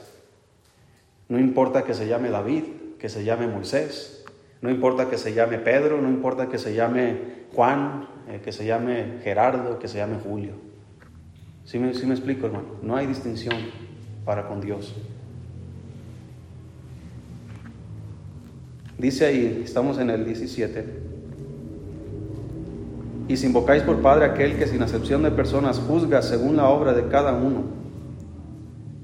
No 1.28 1.38
importa 1.38 1.84
que 1.84 1.94
se 1.94 2.06
llame 2.06 2.30
David, 2.30 2.64
que 2.98 3.08
se 3.08 3.24
llame 3.24 3.46
Moisés, 3.46 4.24
no 4.62 4.70
importa 4.70 5.08
que 5.08 5.16
se 5.16 5.32
llame 5.32 5.58
Pedro, 5.58 6.00
no 6.00 6.08
importa 6.08 6.48
que 6.48 6.58
se 6.58 6.74
llame 6.74 7.46
Juan, 7.54 8.08
eh, 8.28 8.40
que 8.44 8.52
se 8.52 8.66
llame 8.66 9.18
Gerardo, 9.22 9.78
que 9.78 9.88
se 9.88 9.98
llame 9.98 10.18
Julio. 10.18 10.52
¿Sí 11.64 11.78
me, 11.78 11.92
me 11.92 12.14
explico, 12.14 12.46
hermano? 12.46 12.76
No 12.82 12.96
hay 12.96 13.06
distinción 13.06 13.56
para 14.24 14.48
con 14.48 14.60
Dios. 14.60 14.94
Dice 18.98 19.24
ahí, 19.24 19.62
estamos 19.64 19.98
en 19.98 20.10
el 20.10 20.26
17. 20.26 21.09
Y 23.30 23.36
si 23.36 23.46
invocáis 23.46 23.84
por 23.84 24.02
Padre 24.02 24.24
aquel 24.24 24.58
que 24.58 24.66
sin 24.66 24.82
acepción 24.82 25.22
de 25.22 25.30
personas 25.30 25.78
juzga 25.78 26.20
según 26.20 26.56
la 26.56 26.68
obra 26.68 26.94
de 26.94 27.06
cada 27.06 27.32
uno, 27.32 27.62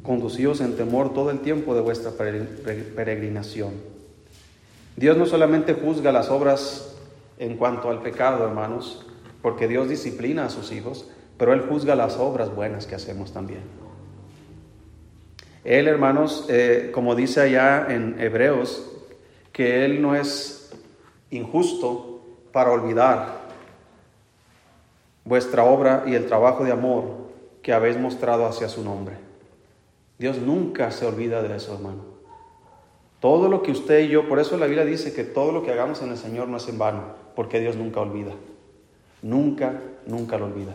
conducidos 0.02 0.60
en 0.60 0.76
temor 0.76 1.14
todo 1.14 1.30
el 1.30 1.38
tiempo 1.38 1.76
de 1.76 1.80
vuestra 1.80 2.10
peregrinación. 2.10 3.74
Dios 4.96 5.16
no 5.16 5.26
solamente 5.26 5.74
juzga 5.74 6.10
las 6.10 6.28
obras 6.28 6.96
en 7.38 7.56
cuanto 7.56 7.88
al 7.88 8.02
pecado, 8.02 8.44
hermanos, 8.44 9.06
porque 9.42 9.68
Dios 9.68 9.88
disciplina 9.88 10.46
a 10.46 10.50
sus 10.50 10.72
hijos, 10.72 11.08
pero 11.38 11.52
Él 11.52 11.60
juzga 11.60 11.94
las 11.94 12.16
obras 12.16 12.52
buenas 12.52 12.88
que 12.88 12.96
hacemos 12.96 13.32
también. 13.32 13.60
Él, 15.62 15.86
hermanos, 15.86 16.46
eh, 16.48 16.90
como 16.92 17.14
dice 17.14 17.42
allá 17.42 17.86
en 17.90 18.16
Hebreos, 18.18 18.90
que 19.52 19.84
Él 19.84 20.02
no 20.02 20.16
es 20.16 20.72
injusto 21.30 22.24
para 22.50 22.72
olvidar 22.72 23.35
vuestra 25.26 25.64
obra 25.64 26.04
y 26.06 26.14
el 26.14 26.26
trabajo 26.26 26.64
de 26.64 26.72
amor 26.72 27.04
que 27.60 27.74
habéis 27.74 27.98
mostrado 27.98 28.46
hacia 28.46 28.68
su 28.68 28.82
nombre. 28.82 29.16
Dios 30.18 30.38
nunca 30.38 30.90
se 30.92 31.04
olvida 31.04 31.42
de 31.42 31.54
eso, 31.54 31.74
hermano. 31.74 32.16
Todo 33.20 33.48
lo 33.48 33.62
que 33.62 33.72
usted 33.72 34.00
y 34.00 34.08
yo, 34.08 34.28
por 34.28 34.38
eso 34.38 34.56
la 34.56 34.66
Biblia 34.66 34.84
dice 34.84 35.12
que 35.12 35.24
todo 35.24 35.52
lo 35.52 35.62
que 35.62 35.72
hagamos 35.72 36.00
en 36.00 36.10
el 36.10 36.16
Señor 36.16 36.48
no 36.48 36.58
es 36.58 36.68
en 36.68 36.78
vano, 36.78 37.02
porque 37.34 37.60
Dios 37.60 37.76
nunca 37.76 38.00
olvida. 38.00 38.32
Nunca, 39.20 39.80
nunca 40.06 40.38
lo 40.38 40.46
olvida. 40.46 40.74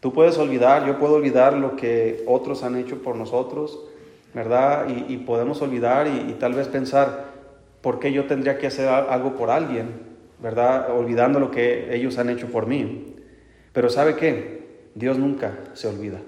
Tú 0.00 0.12
puedes 0.12 0.36
olvidar, 0.38 0.86
yo 0.86 0.98
puedo 0.98 1.14
olvidar 1.14 1.52
lo 1.52 1.76
que 1.76 2.24
otros 2.26 2.64
han 2.64 2.76
hecho 2.76 3.02
por 3.02 3.16
nosotros, 3.16 3.78
¿verdad? 4.34 4.88
Y, 5.08 5.18
podemos 5.18 5.60
olvidar 5.62 6.06
y, 6.06 6.30
y 6.30 6.36
tal 6.38 6.54
vez 6.54 6.68
pensar, 6.68 7.26
¿por 7.80 8.00
qué 8.00 8.10
yo 8.10 8.26
tendría 8.26 8.58
que 8.58 8.66
hacer 8.66 8.88
algo 8.88 9.36
por 9.36 9.50
alguien? 9.50 10.10
¿Verdad? 10.42 10.96
Olvidando 10.96 11.38
lo 11.38 11.50
que 11.50 11.94
ellos 11.94 12.16
han 12.18 12.30
hecho 12.30 12.48
por 12.48 12.66
mí. 12.66 13.09
Pero 13.72 13.90
¿sabe 13.90 14.16
qué? 14.16 14.88
Dios 14.94 15.18
nunca 15.18 15.58
se 15.74 15.88
olvida. 15.88 16.20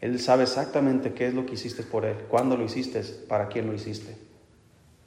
Él 0.00 0.18
sabe 0.20 0.42
exactamente 0.42 1.14
qué 1.14 1.26
es 1.26 1.34
lo 1.34 1.46
que 1.46 1.54
hiciste 1.54 1.82
por 1.82 2.04
Él, 2.04 2.16
cuándo 2.28 2.56
lo 2.56 2.64
hiciste, 2.64 3.02
para 3.28 3.48
quién 3.48 3.66
lo 3.66 3.74
hiciste. 3.74 4.16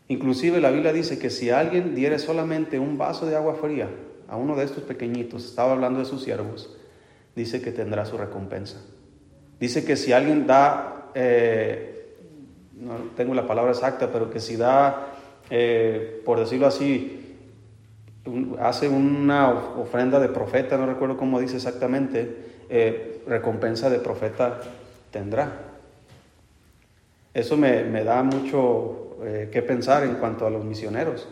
Inclusive 0.07 0.61
la 0.61 0.71
Biblia 0.71 0.93
dice 0.93 1.19
que 1.19 1.29
si 1.29 1.49
alguien 1.49 1.93
diere 1.93 2.17
solamente 2.17 2.79
un 2.79 2.97
vaso 2.97 3.25
de 3.25 3.35
agua 3.35 3.55
fría 3.55 3.89
a 4.27 4.37
uno 4.37 4.55
de 4.55 4.65
estos 4.65 4.83
pequeñitos, 4.83 5.45
estaba 5.45 5.73
hablando 5.73 5.99
de 5.99 6.05
sus 6.05 6.23
siervos, 6.23 6.75
dice 7.35 7.61
que 7.61 7.71
tendrá 7.71 8.05
su 8.05 8.17
recompensa. 8.17 8.81
Dice 9.59 9.85
que 9.85 9.95
si 9.95 10.13
alguien 10.13 10.47
da, 10.47 11.11
eh, 11.13 12.15
no 12.73 12.95
tengo 13.15 13.33
la 13.33 13.45
palabra 13.47 13.71
exacta, 13.71 14.11
pero 14.11 14.29
que 14.29 14.39
si 14.39 14.55
da, 14.55 15.13
eh, 15.49 16.21
por 16.25 16.39
decirlo 16.39 16.67
así, 16.67 17.26
hace 18.59 18.87
una 18.87 19.49
ofrenda 19.49 20.19
de 20.19 20.29
profeta, 20.29 20.77
no 20.77 20.85
recuerdo 20.85 21.17
cómo 21.17 21.39
dice 21.39 21.57
exactamente, 21.57 22.35
eh, 22.69 23.21
recompensa 23.27 23.89
de 23.89 23.99
profeta 23.99 24.59
tendrá. 25.11 25.67
Eso 27.33 27.55
me, 27.57 28.03
da 28.03 28.23
mucho 28.23 29.17
eh, 29.23 29.49
que 29.51 29.61
pensar 29.61 30.03
en 30.03 30.15
cuanto 30.15 30.45
a 30.47 30.49
los 30.49 30.65
misioneros, 30.65 31.27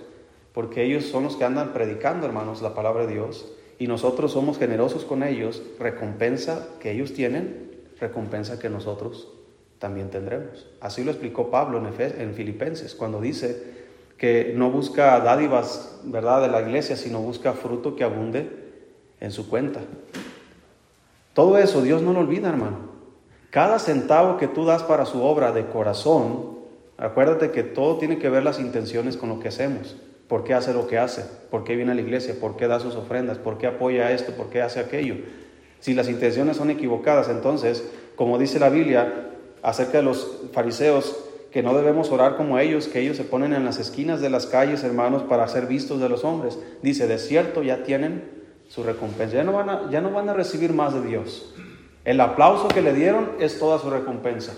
porque 0.54 0.84
ellos 0.84 1.06
son 1.06 1.24
los 1.24 1.36
que 1.36 1.46
andan 1.46 1.74
predicando, 1.74 2.26
hermanos, 2.26 2.62
la 2.62 2.74
palabra 2.74 3.06
de 3.06 3.14
Dios, 3.14 3.52
y 3.80 3.88
nosotros 3.88 4.32
somos 4.32 4.58
generosos 4.58 5.04
con 5.04 5.24
ellos, 5.24 5.64
recompensa 5.80 6.68
que 6.80 6.92
ellos 6.92 7.14
tienen, 7.14 7.72
recompensa 8.00 8.60
que 8.60 8.70
nosotros 8.70 9.30
también 9.80 10.10
tendremos. 10.10 10.68
Así 10.80 11.04
lo 11.04 11.12
explicó 11.12 11.50
Pablo 11.50 11.82
en 11.86 12.34
Filipenses, 12.34 12.96
cuando 12.96 13.20
dice 13.20 13.75
que 14.18 14.54
no 14.56 14.72
busca 14.72 15.20
dádivas, 15.20 16.00
¿verdad?, 16.04 16.42
de 16.42 16.48
la 16.48 16.62
iglesia, 16.62 16.96
sino 16.96 17.20
busca 17.20 17.54
fruto 17.54 17.96
que 17.96 18.04
abunde 18.04 18.50
en 19.20 19.32
su 19.32 19.50
cuenta. 19.50 19.82
Todo 21.34 21.58
eso 21.58 21.82
Dios 21.82 22.02
no 22.02 22.14
lo 22.14 22.20
olvida, 22.20 22.50
hermano. 22.50 22.96
Cada 23.50 23.80
centavo 23.80 24.38
que 24.38 24.48
tú 24.48 24.66
das 24.66 24.84
para 24.84 25.06
su 25.06 25.24
obra 25.24 25.52
de 25.52 25.66
corazón, 25.66 26.56
acuérdate 26.98 27.52
que 27.52 27.64
todo 27.64 27.98
tiene 27.98 28.20
que 28.20 28.30
ver 28.30 28.44
las 28.44 28.60
intenciones 28.60 29.18
con 29.18 29.30
lo 29.30 29.40
que 29.40 29.50
hacemos. 29.50 29.98
¿Por 30.28 30.44
qué 30.44 30.54
hace 30.54 30.74
lo 30.74 30.88
que 30.88 30.98
hace? 30.98 31.24
¿Por 31.52 31.64
qué 31.64 31.76
viene 31.76 31.92
a 31.92 31.96
la 31.96 32.02
iglesia? 32.02 32.36
¿Por 32.40 32.56
qué 32.58 32.68
da 32.68 32.80
sus 32.80 32.96
ofrendas? 32.96 33.38
¿Por 33.38 33.58
qué 33.58 33.68
apoya 33.68 34.12
esto? 34.12 34.34
¿Por 34.34 34.50
qué 34.50 34.62
hace 34.62 34.80
aquello? 34.80 35.16
Si 35.80 35.94
las 35.94 36.10
intenciones 36.10 36.58
son 36.58 36.70
equivocadas, 36.70 37.30
entonces, 37.30 37.88
como 38.16 38.38
dice 38.38 38.60
la 38.60 38.70
Biblia 38.70 39.30
acerca 39.62 40.00
de 40.00 40.04
los 40.04 40.42
fariseos, 40.52 41.16
que 41.56 41.64
no 41.64 41.74
debemos 41.74 42.12
orar 42.12 42.36
como 42.36 42.60
ellos, 42.60 42.90
que 42.90 43.00
ellos 43.00 43.16
se 43.16 43.24
ponen 43.24 43.54
en 43.54 43.64
las 43.64 43.80
esquinas 43.80 44.20
de 44.20 44.30
las 44.30 44.46
calles, 44.46 44.84
hermanos, 44.84 45.24
para 45.24 45.48
ser 45.48 45.68
vistos 45.68 46.02
de 46.02 46.10
los 46.10 46.26
hombres. 46.26 46.60
Dice, 46.82 47.08
de 47.08 47.18
cierto 47.18 47.64
ya 47.64 47.84
tienen 47.84 48.26
su 48.68 48.84
recompensa, 48.84 49.38
ya 49.38 49.46
no 49.46 49.54
van 50.12 50.30
a, 50.30 50.34
recibir 50.34 50.74
más 50.74 50.94
de 50.94 51.08
Dios. 51.08 51.56
El 52.04 52.20
aplauso 52.20 52.68
que 52.68 52.82
le 52.82 52.94
dieron 52.94 53.30
es 53.40 53.58
toda 53.58 53.80
su 53.80 53.90
recompensa. 53.90 54.54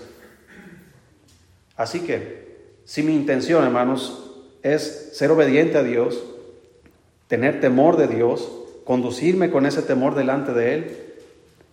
Así 1.76 2.00
que, 2.00 2.72
si 2.84 3.04
mi 3.04 3.14
intención, 3.14 3.62
hermanos, 3.62 4.32
es 4.64 5.10
ser 5.12 5.30
obediente 5.30 5.78
a 5.78 5.84
Dios, 5.84 6.20
tener 7.28 7.60
temor 7.60 7.96
de 7.96 8.08
Dios, 8.08 8.50
conducirme 8.82 9.52
con 9.52 9.66
ese 9.66 9.82
temor 9.82 10.16
delante 10.16 10.52
de 10.52 10.74
Él, 10.74 10.96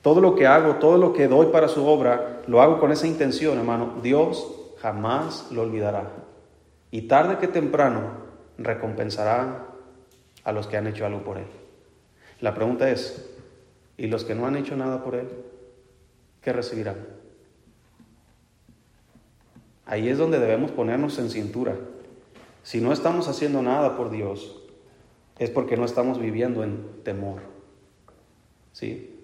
todo 0.03 0.21
lo 0.21 0.35
que 0.35 0.45
hago, 0.45 0.75
todo 0.75 0.99
lo 0.99 1.13
que 1.13 1.27
doy 1.27 1.47
para 1.47 1.67
su 1.67 1.83
obra, 1.87 2.43
lo 2.45 2.61
hago 2.61 2.79
con 2.79 2.91
esa 2.91 3.07
intención, 3.07 3.57
hermano. 3.57 3.95
Dios 4.03 4.61
jamás 4.85 5.47
lo 5.51 5.63
olvidará. 5.63 6.11
Y 6.91 7.07
tarde 7.07 7.39
que 7.39 7.47
temprano 7.47 8.11
recompensará 8.59 9.65
a 10.43 10.51
los 10.51 10.67
que 10.67 10.77
han 10.77 10.85
hecho 10.85 11.07
algo 11.07 11.23
por 11.23 11.39
Él. 11.39 11.47
La 12.39 12.53
pregunta 12.53 12.87
es, 12.91 13.31
¿y 13.97 14.05
los 14.05 14.25
que 14.25 14.35
no 14.35 14.45
han 14.45 14.55
hecho 14.55 14.75
nada 14.75 15.03
por 15.03 15.15
Él? 15.15 15.27
¿qué 16.43 16.53
recibirán? 16.53 16.97
Ahí 19.87 20.07
es 20.07 20.19
donde 20.19 20.37
debemos 20.37 20.69
ponernos 20.69 21.17
en 21.17 21.31
cintura. 21.31 21.75
Si 22.61 22.79
no 22.79 22.93
estamos 22.93 23.27
haciendo 23.27 23.63
nada 23.63 23.97
por 23.97 24.11
Dios, 24.11 24.61
es 25.39 25.49
porque 25.49 25.77
no 25.77 25.85
estamos 25.85 26.19
viviendo 26.19 26.63
en 26.63 27.01
temor. 27.03 27.41
¿Sí? 28.71 29.19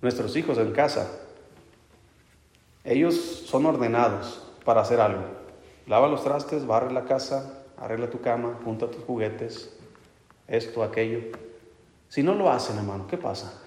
Nuestros 0.00 0.36
hijos 0.36 0.56
en 0.58 0.70
casa, 0.70 1.10
ellos 2.84 3.16
son 3.16 3.66
ordenados 3.66 4.50
para 4.64 4.82
hacer 4.82 5.00
algo. 5.00 5.22
Lava 5.86 6.08
los 6.08 6.22
trastes, 6.22 6.66
barre 6.66 6.92
la 6.92 7.04
casa, 7.04 7.64
arregla 7.76 8.08
tu 8.08 8.20
cama, 8.20 8.58
junta 8.64 8.90
tus 8.90 9.04
juguetes, 9.04 9.76
esto, 10.46 10.82
aquello. 10.82 11.20
Si 12.08 12.22
no 12.22 12.34
lo 12.34 12.50
hacen, 12.50 12.78
hermano, 12.78 13.06
¿qué 13.06 13.16
pasa? 13.16 13.60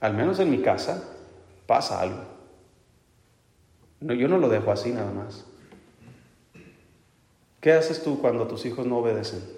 Al 0.00 0.14
menos 0.14 0.38
en 0.38 0.50
mi 0.50 0.62
casa 0.62 1.02
pasa 1.66 2.00
algo. 2.00 2.22
No, 4.00 4.14
yo 4.14 4.28
no 4.28 4.38
lo 4.38 4.48
dejo 4.48 4.70
así 4.70 4.92
nada 4.92 5.10
más. 5.12 5.44
¿Qué 7.60 7.72
haces 7.72 8.02
tú 8.04 8.20
cuando 8.20 8.46
tus 8.46 8.64
hijos 8.66 8.86
no 8.86 8.98
obedecen? 8.98 9.57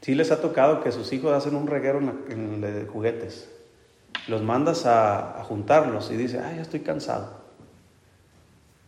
Sí 0.00 0.14
les 0.14 0.30
ha 0.30 0.40
tocado 0.40 0.82
que 0.82 0.92
sus 0.92 1.12
hijos 1.12 1.32
hacen 1.32 1.54
un 1.54 1.66
reguero 1.66 1.98
en, 1.98 2.60
de 2.60 2.86
juguetes. 2.86 3.50
Los 4.28 4.42
mandas 4.42 4.86
a, 4.86 5.44
juntarlos 5.44 6.10
y 6.10 6.16
dice, 6.16 6.40
ay, 6.40 6.56
ya 6.56 6.62
estoy 6.62 6.80
cansado. 6.80 7.40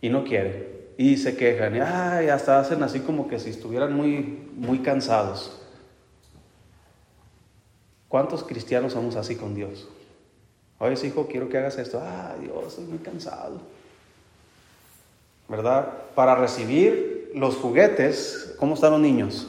Y 0.00 0.08
no 0.08 0.24
quieren 0.24 0.72
y 0.96 1.16
se 1.16 1.36
quejan, 1.36 1.76
y 1.76 1.80
ay, 1.80 2.28
hasta 2.28 2.60
hacen 2.60 2.82
así 2.82 3.00
como 3.00 3.26
que 3.26 3.38
si 3.38 3.50
estuvieran 3.50 3.94
muy, 3.94 4.46
muy 4.54 4.80
cansados. 4.80 5.58
¿Cuántos 8.08 8.44
cristianos 8.44 8.92
somos 8.92 9.16
así 9.16 9.36
con 9.36 9.54
Dios? 9.54 9.88
Oye, 10.78 11.06
hijo, 11.06 11.26
quiero 11.28 11.48
que 11.48 11.58
hagas 11.58 11.78
esto. 11.78 12.02
Ay, 12.04 12.42
Dios, 12.42 12.66
estoy 12.68 12.84
muy 12.84 12.98
cansado. 12.98 13.60
¿Verdad? 15.48 15.88
Para 16.14 16.34
recibir 16.34 17.32
los 17.34 17.56
juguetes, 17.56 18.54
¿cómo 18.58 18.74
están 18.74 18.92
los 18.92 19.00
niños? 19.00 19.48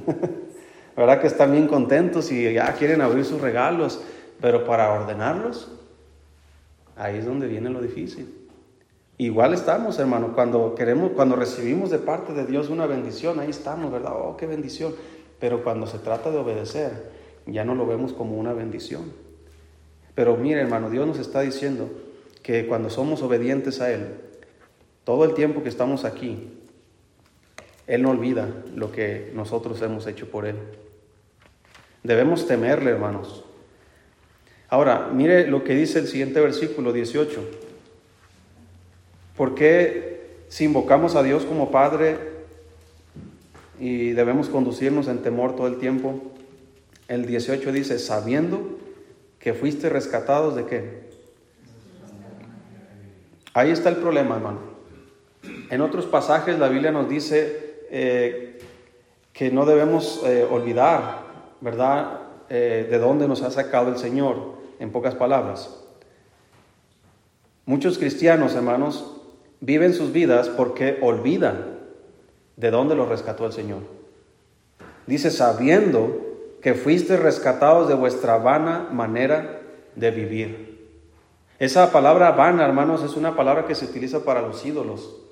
¿Verdad 0.96 1.20
que 1.20 1.26
están 1.26 1.52
bien 1.52 1.66
contentos 1.66 2.30
y 2.30 2.52
ya 2.52 2.72
quieren 2.74 3.00
abrir 3.00 3.24
sus 3.24 3.40
regalos? 3.40 4.00
Pero 4.40 4.64
para 4.64 4.92
ordenarlos, 4.92 5.70
ahí 6.96 7.18
es 7.18 7.26
donde 7.26 7.48
viene 7.48 7.70
lo 7.70 7.80
difícil. 7.80 8.44
Igual 9.16 9.54
estamos, 9.54 9.98
hermano, 9.98 10.34
cuando 10.34 10.74
queremos, 10.74 11.12
cuando 11.12 11.36
recibimos 11.36 11.90
de 11.90 11.98
parte 11.98 12.32
de 12.32 12.46
Dios 12.46 12.68
una 12.68 12.86
bendición, 12.86 13.38
ahí 13.38 13.50
estamos, 13.50 13.92
¿verdad? 13.92 14.12
Oh, 14.16 14.36
qué 14.36 14.46
bendición. 14.46 14.94
Pero 15.38 15.62
cuando 15.62 15.86
se 15.86 15.98
trata 15.98 16.30
de 16.30 16.38
obedecer, 16.38 17.10
ya 17.46 17.64
no 17.64 17.74
lo 17.74 17.86
vemos 17.86 18.12
como 18.12 18.36
una 18.36 18.52
bendición. 18.52 19.12
Pero 20.14 20.36
mire, 20.36 20.60
hermano, 20.60 20.90
Dios 20.90 21.06
nos 21.06 21.18
está 21.18 21.40
diciendo 21.40 21.88
que 22.42 22.66
cuando 22.66 22.90
somos 22.90 23.22
obedientes 23.22 23.80
a 23.80 23.90
Él, 23.92 24.14
todo 25.04 25.24
el 25.24 25.34
tiempo 25.34 25.62
que 25.62 25.68
estamos 25.68 26.04
aquí, 26.04 26.63
Él 27.86 28.02
no 28.02 28.10
olvida 28.10 28.48
lo 28.74 28.90
que 28.90 29.30
nosotros 29.34 29.80
hemos 29.82 30.06
hecho 30.06 30.30
por 30.30 30.46
Él. 30.46 30.56
Debemos 32.02 32.46
temerle, 32.46 32.90
hermanos. 32.90 33.44
Ahora, 34.68 35.10
mire 35.12 35.46
lo 35.46 35.64
que 35.64 35.74
dice 35.74 35.98
el 35.98 36.08
siguiente 36.08 36.40
versículo 36.40 36.92
18. 36.92 37.40
¿Por 39.36 39.54
qué 39.54 40.44
si 40.48 40.64
invocamos 40.64 41.14
a 41.14 41.22
Dios 41.22 41.44
como 41.44 41.70
Padre 41.70 42.16
y 43.78 44.10
debemos 44.12 44.48
conducirnos 44.48 45.08
en 45.08 45.22
temor 45.22 45.56
todo 45.56 45.66
el 45.66 45.78
tiempo? 45.78 46.22
El 47.08 47.26
18 47.26 47.72
dice, 47.72 47.98
sabiendo 47.98 48.78
que 49.38 49.52
fuiste 49.52 49.88
rescatados 49.88 50.56
de 50.56 50.66
qué? 50.66 51.04
Ahí 53.52 53.70
está 53.70 53.90
el 53.90 53.96
problema, 53.96 54.36
hermano. 54.36 54.58
En 55.70 55.80
otros 55.80 56.06
pasajes 56.06 56.58
la 56.58 56.68
Biblia 56.68 56.90
nos 56.90 57.08
dice 57.08 57.63
eh, 57.96 58.58
que 59.32 59.52
no 59.52 59.66
debemos 59.66 60.20
eh, 60.24 60.44
olvidar, 60.50 61.20
¿verdad?, 61.60 62.22
eh, 62.48 62.88
de 62.90 62.98
dónde 62.98 63.28
nos 63.28 63.42
ha 63.42 63.52
sacado 63.52 63.88
el 63.88 63.98
Señor, 63.98 64.54
en 64.80 64.90
pocas 64.90 65.14
palabras. 65.14 65.80
Muchos 67.66 67.96
cristianos, 67.96 68.56
hermanos, 68.56 69.14
viven 69.60 69.94
sus 69.94 70.12
vidas 70.12 70.48
porque 70.48 70.98
olvidan 71.02 71.78
de 72.56 72.72
dónde 72.72 72.96
los 72.96 73.08
rescató 73.08 73.46
el 73.46 73.52
Señor. 73.52 73.82
Dice, 75.06 75.30
sabiendo 75.30 76.20
que 76.60 76.74
fuiste 76.74 77.16
rescatados 77.16 77.86
de 77.86 77.94
vuestra 77.94 78.38
vana 78.38 78.88
manera 78.90 79.60
de 79.94 80.10
vivir. 80.10 80.88
Esa 81.60 81.92
palabra 81.92 82.32
vana, 82.32 82.64
hermanos, 82.64 83.04
es 83.04 83.14
una 83.14 83.36
palabra 83.36 83.66
que 83.66 83.76
se 83.76 83.84
utiliza 83.84 84.24
para 84.24 84.42
los 84.42 84.66
ídolos. 84.66 85.23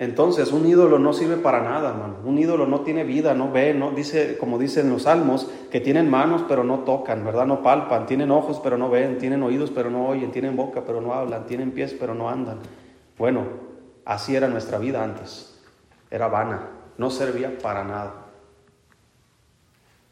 Entonces, 0.00 0.52
un 0.52 0.64
ídolo 0.66 1.00
no 1.00 1.12
sirve 1.12 1.36
para 1.36 1.60
nada, 1.60 1.90
hermano. 1.90 2.18
Un 2.24 2.38
ídolo 2.38 2.66
no 2.66 2.82
tiene 2.82 3.02
vida, 3.02 3.34
no 3.34 3.50
ve, 3.50 3.74
no 3.74 3.90
dice, 3.90 4.38
como 4.38 4.56
dicen 4.58 4.90
los 4.90 5.02
salmos, 5.02 5.50
que 5.72 5.80
tienen 5.80 6.08
manos 6.08 6.44
pero 6.48 6.62
no 6.62 6.80
tocan, 6.80 7.24
¿verdad? 7.24 7.46
No 7.46 7.62
palpan, 7.62 8.06
tienen 8.06 8.30
ojos 8.30 8.60
pero 8.62 8.78
no 8.78 8.90
ven, 8.90 9.18
tienen 9.18 9.42
oídos 9.42 9.72
pero 9.72 9.90
no 9.90 10.06
oyen, 10.06 10.30
tienen 10.30 10.54
boca 10.54 10.84
pero 10.86 11.00
no 11.00 11.14
hablan, 11.14 11.46
tienen 11.46 11.72
pies 11.72 11.96
pero 11.98 12.14
no 12.14 12.30
andan. 12.30 12.58
Bueno, 13.18 13.44
así 14.04 14.36
era 14.36 14.46
nuestra 14.46 14.78
vida 14.78 15.02
antes. 15.02 15.58
Era 16.12 16.28
vana, 16.28 16.68
no 16.96 17.10
servía 17.10 17.58
para 17.58 17.82
nada. 17.82 18.14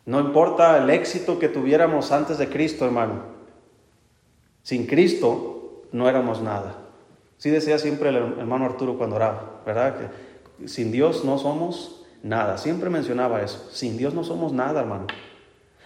No 0.04 0.18
importa 0.18 0.78
el 0.78 0.90
éxito 0.90 1.38
que 1.38 1.48
tuviéramos 1.48 2.10
antes 2.10 2.38
de 2.38 2.48
Cristo, 2.48 2.84
hermano. 2.84 3.36
Sin 4.62 4.86
Cristo 4.86 5.84
no 5.92 6.08
éramos 6.08 6.42
nada. 6.42 6.85
Sí 7.38 7.50
decía 7.50 7.78
siempre 7.78 8.08
el 8.08 8.16
hermano 8.16 8.64
Arturo 8.64 8.96
cuando 8.96 9.16
oraba, 9.16 9.62
¿verdad? 9.66 9.96
Que 10.58 10.68
sin 10.68 10.90
Dios 10.90 11.24
no 11.24 11.38
somos 11.38 12.04
nada. 12.22 12.58
Siempre 12.58 12.90
mencionaba 12.90 13.42
eso. 13.42 13.68
Sin 13.70 13.96
Dios 13.96 14.14
no 14.14 14.24
somos 14.24 14.52
nada, 14.52 14.80
hermano. 14.80 15.06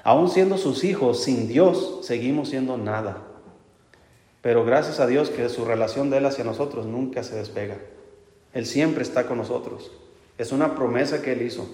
Aún 0.03 0.31
siendo 0.31 0.57
sus 0.57 0.85
hijos, 0.85 1.23
sin 1.23 1.49
Dios 1.49 2.01
seguimos 2.03 2.49
siendo 2.49 2.77
nada. 2.79 3.19
Pero 4.43 4.65
gracias 4.65 5.01
a 5.01 5.07
Dios 5.07 5.29
que 5.29 5.49
su 5.49 5.65
relación 5.65 6.09
de 6.09 6.19
Él 6.19 6.27
hacia 6.27 6.45
nosotros 6.45 6.87
nunca 6.87 7.23
se 7.23 7.37
despega. 7.37 7.77
Él 8.55 8.65
siempre 8.65 9.03
está 9.03 9.27
con 9.27 9.39
nosotros. 9.39 9.93
Es 10.39 10.53
una 10.53 10.75
promesa 10.75 11.21
que 11.21 11.33
Él 11.33 11.43
hizo. 11.43 11.69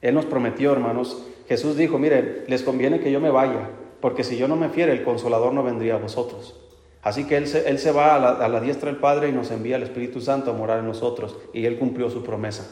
Él 0.00 0.14
nos 0.14 0.26
prometió, 0.26 0.72
hermanos. 0.72 1.22
Jesús 1.48 1.76
dijo, 1.76 1.98
miren, 1.98 2.44
les 2.46 2.62
conviene 2.62 3.00
que 3.00 3.10
yo 3.10 3.20
me 3.20 3.30
vaya, 3.30 3.70
porque 4.00 4.22
si 4.22 4.36
yo 4.36 4.48
no 4.48 4.56
me 4.56 4.68
fiere, 4.68 4.92
el 4.92 5.02
consolador 5.02 5.52
no 5.52 5.62
vendría 5.62 5.94
a 5.94 5.98
vosotros. 5.98 6.60
Así 7.04 7.24
que 7.24 7.36
Él 7.36 7.46
se, 7.46 7.68
él 7.68 7.78
se 7.78 7.92
va 7.92 8.16
a 8.16 8.18
la, 8.18 8.30
a 8.30 8.48
la 8.48 8.60
diestra 8.60 8.90
del 8.90 8.98
Padre 8.98 9.28
y 9.28 9.32
nos 9.32 9.50
envía 9.50 9.76
el 9.76 9.82
Espíritu 9.82 10.20
Santo 10.20 10.50
a 10.50 10.54
morar 10.54 10.78
en 10.80 10.86
nosotros. 10.86 11.36
Y 11.52 11.66
Él 11.66 11.78
cumplió 11.78 12.10
su 12.10 12.24
promesa. 12.24 12.66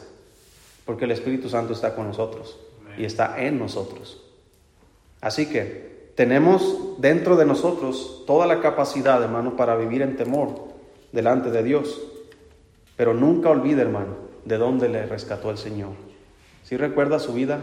porque 0.85 1.05
el 1.05 1.11
Espíritu 1.11 1.49
Santo 1.49 1.73
está 1.73 1.95
con 1.95 2.07
nosotros 2.07 2.59
y 2.97 3.05
está 3.05 3.41
en 3.41 3.59
nosotros. 3.59 4.21
Así 5.21 5.45
que 5.45 6.11
tenemos 6.15 6.95
dentro 6.97 7.37
de 7.37 7.45
nosotros 7.45 8.23
toda 8.27 8.45
la 8.45 8.59
capacidad, 8.59 9.21
hermano, 9.23 9.55
para 9.55 9.75
vivir 9.75 10.01
en 10.01 10.17
temor 10.17 10.49
delante 11.11 11.49
de 11.51 11.63
Dios. 11.63 12.01
Pero 12.97 13.13
nunca 13.13 13.49
olvide, 13.49 13.81
hermano, 13.81 14.15
de 14.45 14.57
dónde 14.57 14.89
le 14.89 15.05
rescató 15.05 15.49
el 15.51 15.57
Señor. 15.57 15.91
Si 16.63 16.75
recuerda 16.75 17.19
su 17.19 17.33
vida 17.33 17.59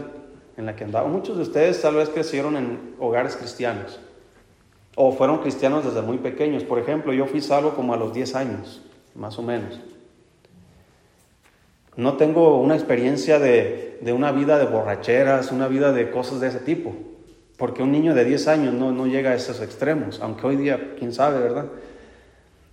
en 0.57 0.65
la 0.65 0.75
que 0.75 0.83
andaba. 0.83 1.07
Muchos 1.07 1.37
de 1.37 1.43
ustedes 1.43 1.81
tal 1.81 1.95
vez 1.95 2.09
crecieron 2.09 2.57
en 2.57 2.95
hogares 2.99 3.35
cristianos 3.35 3.99
o 4.95 5.11
fueron 5.11 5.39
cristianos 5.39 5.85
desde 5.85 6.01
muy 6.01 6.17
pequeños. 6.17 6.63
Por 6.63 6.79
ejemplo, 6.79 7.13
yo 7.13 7.25
fui 7.25 7.41
salvo 7.41 7.71
como 7.75 7.93
a 7.93 7.97
los 7.97 8.13
10 8.13 8.35
años, 8.35 8.81
más 9.15 9.37
o 9.39 9.43
menos. 9.43 9.79
No 11.95 12.17
tengo 12.17 12.59
una 12.61 12.75
experiencia 12.75 13.39
de, 13.39 13.99
una 14.13 14.31
vida 14.31 14.57
de 14.57 14.65
borracheras, 14.65 15.51
una 15.51 15.67
vida 15.67 15.91
de 15.91 16.09
cosas 16.09 16.39
de 16.39 16.47
ese 16.47 16.59
tipo, 16.59 16.93
porque 17.57 17.83
un 17.83 17.91
niño 17.91 18.15
de 18.15 18.25
10 18.25 18.47
años 18.47 18.73
no, 18.73 18.91
no 18.91 19.07
llega 19.07 19.31
a 19.31 19.35
esos 19.35 19.61
extremos, 19.61 20.19
aunque 20.21 20.47
hoy 20.47 20.55
día, 20.55 20.95
quién 20.97 21.13
sabe, 21.13 21.39
¿verdad? 21.39 21.65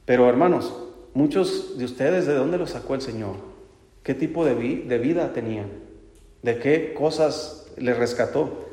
Pero 0.05 0.29
hermanos, 0.29 0.73
muchos 1.15 1.77
de 1.79 1.85
ustedes, 1.85 2.27
¿de 2.27 2.35
dónde 2.35 2.59
los 2.59 2.71
sacó 2.71 2.95
el 2.95 3.01
Señor? 3.01 3.35
¿Qué 4.03 4.15
tipo 4.15 4.45
de, 4.45 4.55
de 4.55 4.99
vida 4.99 5.33
tenían? 5.33 5.69
¿De 6.43 6.59
qué 6.59 6.95
cosas 6.95 7.67
les 7.77 7.99
rescató? 7.99 8.68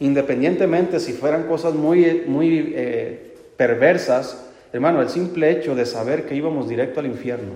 Independientemente 0.00 1.00
si 1.00 1.12
fueran 1.12 1.44
cosas 1.44 1.74
muy, 1.74 2.24
muy 2.26 2.72
eh, 2.76 3.34
perversas, 3.56 4.46
hermano, 4.72 5.02
el 5.02 5.08
simple 5.08 5.50
hecho 5.50 5.74
de 5.74 5.86
saber 5.86 6.26
que 6.26 6.36
íbamos 6.36 6.68
directo 6.68 7.00
al 7.00 7.06
infierno, 7.06 7.54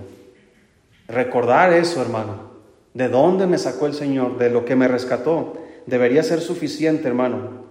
recordar 1.07 1.71
eso, 1.71 2.01
hermano, 2.01 2.51
de 2.93 3.07
dónde 3.07 3.47
me 3.47 3.57
sacó 3.57 3.87
el 3.87 3.93
Señor, 3.93 4.37
de 4.37 4.49
lo 4.49 4.65
que 4.65 4.75
me 4.75 4.87
rescató, 4.87 5.53
debería 5.85 6.23
ser 6.23 6.41
suficiente, 6.41 7.07
hermano, 7.07 7.63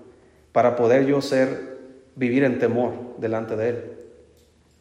para 0.53 0.75
poder 0.77 1.07
yo 1.07 1.21
ser, 1.21 1.73
vivir 2.17 2.45
en 2.45 2.59
temor 2.59 2.93
delante 3.19 3.57
de 3.57 3.69
Él. 3.69 3.85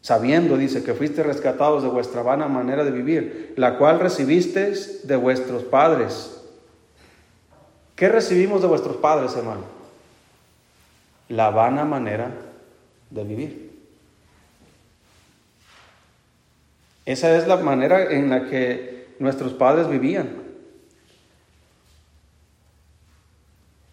Sabiendo, 0.02 0.58
dice, 0.58 0.84
que 0.84 0.94
fuiste 0.94 1.22
rescatados 1.22 1.84
de 1.84 1.90
vuestra 1.90 2.24
vana 2.24 2.48
manera 2.48 2.84
de 2.84 2.92
vivir, 2.92 3.54
la 3.56 3.78
cual 3.78 4.00
recibisteis 4.00 5.08
de 5.08 5.16
vuestros 5.16 5.64
padres. 5.64 6.42
¿Qué 7.96 8.10
recibimos 8.10 8.62
de 8.62 8.68
vuestros 8.68 8.98
padres, 8.98 9.36
hermano? 9.36 9.81
La 11.32 11.50
vana 11.50 11.86
manera 11.86 12.30
de 13.10 13.24
vivir. 13.24 13.72
Esa 17.06 17.38
es 17.38 17.48
la 17.48 17.56
manera 17.58 18.12
en 18.12 18.30
la 18.30 18.50
que 18.50 19.08
nuestros 19.20 19.54
padres 19.54 19.90
vivían. 19.90 20.30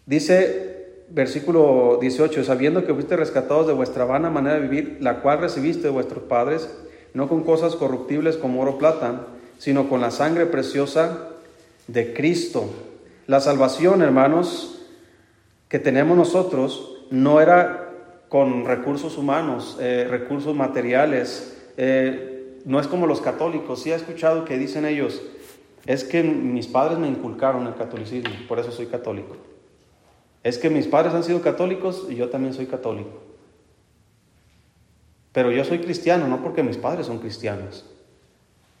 Dice 0.05 1.05
versículo 1.09 1.97
18, 2.01 2.43
sabiendo 2.43 2.85
que 2.85 2.93
fuiste 2.93 3.15
rescatados 3.15 3.67
de 3.67 3.73
vuestra 3.73 4.03
vana 4.03 4.29
manera 4.29 4.55
de 4.55 4.67
vivir, 4.67 4.97
la 4.99 5.21
cual 5.21 5.39
recibiste 5.39 5.83
de 5.83 5.89
vuestros 5.89 6.23
padres, 6.23 6.69
no 7.13 7.29
con 7.29 7.43
cosas 7.43 7.75
corruptibles 7.75 8.35
como 8.35 8.61
oro 8.61 8.71
o 8.71 8.77
plata, 8.77 9.27
sino 9.57 9.87
con 9.87 10.01
la 10.01 10.11
sangre 10.11 10.45
preciosa 10.45 11.29
de 11.87 12.13
Cristo. 12.13 12.69
La 13.27 13.39
salvación, 13.39 14.01
hermanos, 14.01 14.81
que 15.69 15.79
tenemos 15.79 16.17
nosotros 16.17 16.98
no 17.09 17.41
era 17.41 17.89
con 18.29 18.65
recursos 18.65 19.17
humanos, 19.17 19.77
eh, 19.79 20.07
recursos 20.09 20.55
materiales. 20.55 21.57
Eh, 21.77 22.59
no 22.65 22.79
es 22.79 22.87
como 22.87 23.07
los 23.07 23.21
católicos. 23.21 23.81
Sí 23.81 23.91
he 23.91 23.95
escuchado 23.95 24.45
que 24.45 24.57
dicen 24.57 24.85
ellos, 24.85 25.21
es 25.85 26.03
que 26.03 26.23
mis 26.23 26.67
padres 26.67 26.99
me 26.99 27.07
inculcaron 27.07 27.65
el 27.67 27.75
catolicismo, 27.75 28.29
por 28.47 28.59
eso 28.59 28.71
soy 28.71 28.87
católico. 28.87 29.35
Es 30.43 30.57
que 30.57 30.69
mis 30.69 30.87
padres 30.87 31.13
han 31.13 31.23
sido 31.23 31.41
católicos 31.41 32.07
y 32.09 32.15
yo 32.15 32.29
también 32.29 32.53
soy 32.53 32.67
católico. 32.67 33.21
Pero 35.31 35.51
yo 35.51 35.63
soy 35.63 35.79
cristiano, 35.79 36.27
no 36.27 36.41
porque 36.41 36.63
mis 36.63 36.77
padres 36.77 37.07
son 37.07 37.19
cristianos. 37.19 37.85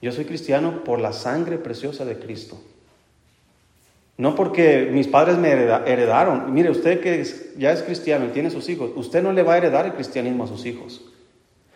Yo 0.01 0.11
soy 0.11 0.25
cristiano 0.25 0.83
por 0.83 0.99
la 0.99 1.11
sangre 1.11 1.57
preciosa 1.57 2.05
de 2.05 2.17
Cristo. 2.17 2.57
No 4.19 4.35
porque 4.35 4.89
mis 4.91 5.07
padres 5.07 5.37
me 5.37 5.49
heredaron. 5.49 6.53
Mire, 6.53 6.69
usted 6.69 6.99
que 6.99 7.23
ya 7.57 7.71
es 7.71 7.83
cristiano 7.83 8.25
y 8.25 8.31
tiene 8.31 8.49
sus 8.49 8.67
hijos, 8.67 8.91
usted 8.97 9.23
no 9.23 9.31
le 9.31 9.43
va 9.43 9.53
a 9.53 9.57
heredar 9.59 9.85
el 9.85 9.93
cristianismo 9.93 10.43
a 10.43 10.47
sus 10.47 10.65
hijos. 10.65 11.05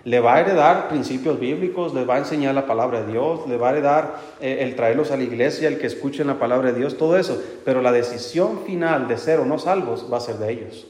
Le 0.04 0.20
va 0.20 0.36
a 0.36 0.42
heredar 0.42 0.90
principios 0.90 1.40
bíblicos, 1.40 1.94
le 1.94 2.04
va 2.04 2.16
a 2.16 2.18
enseñar 2.18 2.54
la 2.54 2.68
palabra 2.68 3.04
de 3.04 3.14
Dios, 3.14 3.48
le 3.48 3.56
va 3.56 3.70
a 3.70 3.72
heredar 3.72 4.20
eh, 4.42 4.58
el 4.60 4.76
traerlos 4.76 5.12
a 5.12 5.16
la 5.16 5.24
iglesia, 5.24 5.70
el 5.70 5.78
que 5.78 5.88
escuchen 5.88 6.28
la 6.28 6.38
palabra 6.38 6.74
de 6.74 6.80
Dios, 6.80 6.98
todo 6.98 7.18
eso. 7.18 7.42
Pero 7.64 7.82
la 7.82 7.94
decisión 7.94 8.66
final 8.66 9.08
de 9.08 9.18
ser 9.18 9.40
o 9.40 9.46
no 9.46 9.58
salvos 9.58 10.10
va 10.12 10.18
a 10.18 10.20
ser 10.20 10.36
de 10.36 10.52
ellos. 10.52 10.86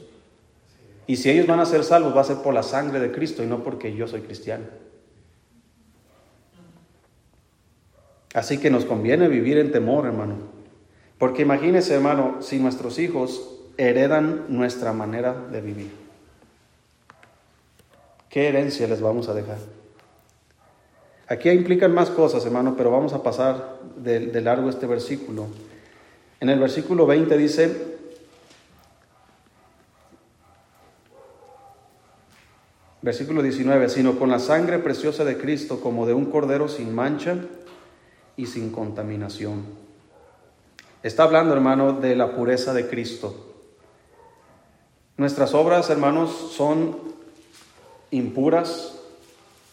Y 1.05 1.17
si 1.17 1.29
ellos 1.29 1.45
van 1.45 1.59
a 1.59 1.67
ser 1.67 1.83
salvos, 1.83 2.17
va 2.17 2.21
a 2.21 2.23
ser 2.23 2.37
por 2.37 2.55
la 2.55 2.63
sangre 2.63 2.99
de 2.99 3.11
Cristo 3.11 3.43
y 3.43 3.45
no 3.45 3.63
porque 3.63 3.93
yo 3.93 4.07
soy 4.07 4.21
cristiano. 4.21 4.65
Así 8.33 8.57
que 8.57 8.71
nos 8.71 8.85
conviene 8.85 9.27
vivir 9.27 9.59
en 9.59 9.71
temor, 9.71 10.07
hermano. 10.07 10.52
Porque 11.23 11.43
imagínese, 11.43 11.93
hermano, 11.93 12.41
si 12.41 12.59
nuestros 12.59 12.99
hijos 12.99 13.49
heredan 13.77 14.43
nuestra 14.49 14.91
manera 14.91 15.33
de 15.33 15.61
vivir. 15.61 15.89
¿Qué 18.27 18.49
herencia 18.49 18.89
les 18.89 18.99
vamos 18.99 19.29
a 19.29 19.33
dejar? 19.33 19.55
Aquí 21.29 21.49
implican 21.49 21.93
más 21.93 22.09
cosas, 22.09 22.45
hermano, 22.45 22.75
pero 22.75 22.91
vamos 22.91 23.13
a 23.13 23.23
pasar 23.23 23.79
de, 23.95 24.41
largo 24.41 24.69
este 24.69 24.85
versículo. 24.85 25.45
En 26.41 26.49
el 26.49 26.59
versículo 26.59 27.05
20 27.05 27.37
dice, 27.37 27.73
versículo 33.01 33.41
19, 33.41 33.87
sino 33.87 34.19
con 34.19 34.29
la 34.29 34.39
sangre 34.39 34.77
preciosa 34.79 35.23
de 35.23 35.37
Cristo 35.37 35.79
como 35.79 36.05
de 36.05 36.13
un 36.13 36.25
cordero 36.25 36.67
sin 36.67 36.93
mancha 36.93 37.37
y 38.35 38.47
sin 38.47 38.73
contaminación 38.73 39.82
Está 41.03 41.23
hablando, 41.23 41.53
hermano, 41.53 41.91
de 41.91 42.15
la 42.15 42.33
pureza 42.33 42.73
de 42.73 42.87
Cristo. 42.87 43.35
Nuestras 45.17 45.53
obras, 45.53 45.89
hermanos, 45.89 46.53
son 46.55 46.97
impuras 48.09 48.97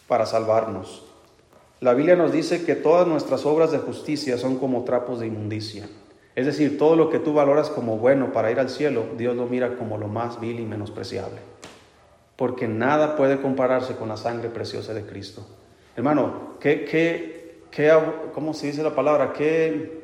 para 0.09 0.25
salvarnos. 0.25 1.05
La 1.79 1.93
Biblia 1.93 2.17
nos 2.17 2.33
dice 2.33 2.65
que 2.65 2.75
todas 2.75 3.07
nuestras 3.07 3.45
obras 3.45 3.71
de 3.71 3.77
justicia 3.77 4.37
son 4.37 4.57
como 4.57 4.83
trapos 4.83 5.21
de 5.21 5.27
inmundicia. 5.27 5.87
Es 6.35 6.45
decir, 6.45 6.77
todo 6.77 6.97
lo 6.97 7.09
que 7.09 7.19
tú 7.19 7.33
valoras 7.33 7.69
como 7.69 7.97
bueno 7.97 8.33
para 8.33 8.51
ir 8.51 8.59
al 8.59 8.69
cielo, 8.69 9.05
Dios 9.17 9.37
lo 9.37 9.45
mira 9.45 9.77
como 9.77 9.97
lo 9.97 10.09
más 10.09 10.41
vil 10.41 10.59
y 10.59 10.65
menospreciable. 10.65 11.39
Porque 12.35 12.67
nada 12.67 13.15
puede 13.15 13.39
compararse 13.39 13.95
con 13.95 14.09
la 14.09 14.17
sangre 14.17 14.49
preciosa 14.49 14.93
de 14.93 15.05
Cristo. 15.05 15.47
Hermano, 15.95 16.57
¿qué, 16.59 16.83
qué, 16.83 17.63
qué, 17.71 17.97
¿cómo 18.33 18.53
se 18.53 18.67
dice 18.67 18.83
la 18.83 18.93
palabra? 18.93 19.31
¿Qué 19.31 20.00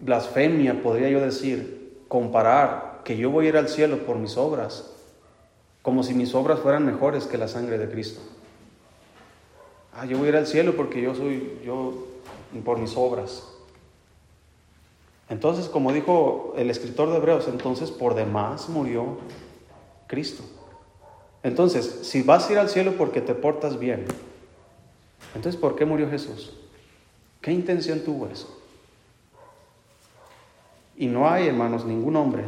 blasfemia, 0.00 0.82
podría 0.82 1.08
yo 1.08 1.20
decir, 1.20 2.02
comparar 2.08 3.00
que 3.04 3.16
yo 3.16 3.30
voy 3.30 3.46
a 3.46 3.48
ir 3.50 3.56
al 3.56 3.68
cielo 3.68 3.98
por 4.06 4.16
mis 4.16 4.36
obras, 4.36 4.90
como 5.82 6.02
si 6.02 6.14
mis 6.14 6.34
obras 6.34 6.60
fueran 6.60 6.84
mejores 6.84 7.24
que 7.26 7.38
la 7.38 7.48
sangre 7.48 7.78
de 7.78 7.88
Cristo. 7.88 8.20
Ah, 9.94 10.06
yo 10.06 10.18
voy 10.18 10.26
a 10.26 10.30
ir 10.30 10.36
al 10.36 10.46
cielo 10.46 10.76
porque 10.76 11.00
yo 11.00 11.14
soy, 11.14 11.58
yo, 11.64 12.06
por 12.64 12.78
mis 12.78 12.96
obras. 12.96 13.48
Entonces, 15.28 15.68
como 15.68 15.92
dijo 15.92 16.54
el 16.56 16.70
escritor 16.70 17.10
de 17.10 17.16
Hebreos, 17.16 17.48
entonces 17.48 17.90
por 17.90 18.14
demás 18.14 18.68
murió 18.68 19.18
Cristo. 20.06 20.42
Entonces, 21.42 22.00
si 22.02 22.22
vas 22.22 22.48
a 22.48 22.52
ir 22.52 22.58
al 22.58 22.68
cielo 22.68 22.94
porque 22.96 23.20
te 23.20 23.34
portas 23.34 23.78
bien, 23.78 24.06
entonces 25.34 25.60
¿por 25.60 25.76
qué 25.76 25.84
murió 25.84 26.08
Jesús? 26.08 26.54
¿Qué 27.40 27.52
intención 27.52 28.00
tuvo 28.00 28.26
eso? 28.26 28.57
Y 30.98 31.06
no 31.06 31.30
hay, 31.30 31.46
hermanos, 31.46 31.84
ningún 31.84 32.16
hombre 32.16 32.42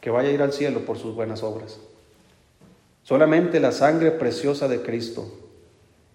que 0.00 0.10
vaya 0.10 0.28
a 0.28 0.32
ir 0.32 0.42
al 0.42 0.52
cielo 0.52 0.80
por 0.80 0.98
sus 0.98 1.14
buenas 1.14 1.44
obras. 1.44 1.78
Solamente 3.04 3.60
la 3.60 3.70
sangre 3.70 4.10
preciosa 4.10 4.66
de 4.66 4.82
Cristo 4.82 5.32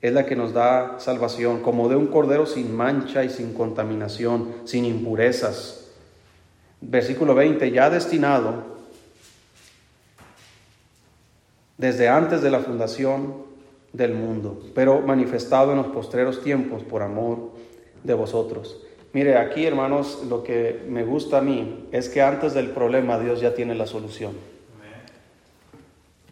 es 0.01 0.11
la 0.11 0.25
que 0.25 0.35
nos 0.35 0.53
da 0.53 0.99
salvación, 0.99 1.61
como 1.61 1.87
de 1.87 1.95
un 1.95 2.07
cordero 2.07 2.45
sin 2.45 2.75
mancha 2.75 3.23
y 3.23 3.29
sin 3.29 3.53
contaminación, 3.53 4.53
sin 4.65 4.83
impurezas. 4.83 5.87
Versículo 6.81 7.33
20, 7.35 7.71
ya 7.71 7.89
destinado 7.89 8.77
desde 11.77 12.09
antes 12.09 12.41
de 12.41 12.51
la 12.51 12.59
fundación 12.59 13.45
del 13.93 14.13
mundo, 14.13 14.61
pero 14.75 14.99
manifestado 14.99 15.71
en 15.71 15.77
los 15.77 15.87
postreros 15.87 16.43
tiempos 16.43 16.83
por 16.83 17.01
amor 17.01 17.51
de 18.03 18.13
vosotros 18.13 18.81
Mire, 19.11 19.37
aquí 19.37 19.65
hermanos, 19.65 20.23
lo 20.29 20.43
que 20.43 20.83
me 20.87 21.03
gusta 21.03 21.39
a 21.39 21.41
mí 21.41 21.87
es 21.91 22.09
que 22.09 22.21
antes 22.21 22.53
del 22.53 22.69
problema 22.69 23.19
Dios 23.19 23.41
ya 23.41 23.55
tiene 23.55 23.73
la 23.75 23.87
solución. 23.87 24.33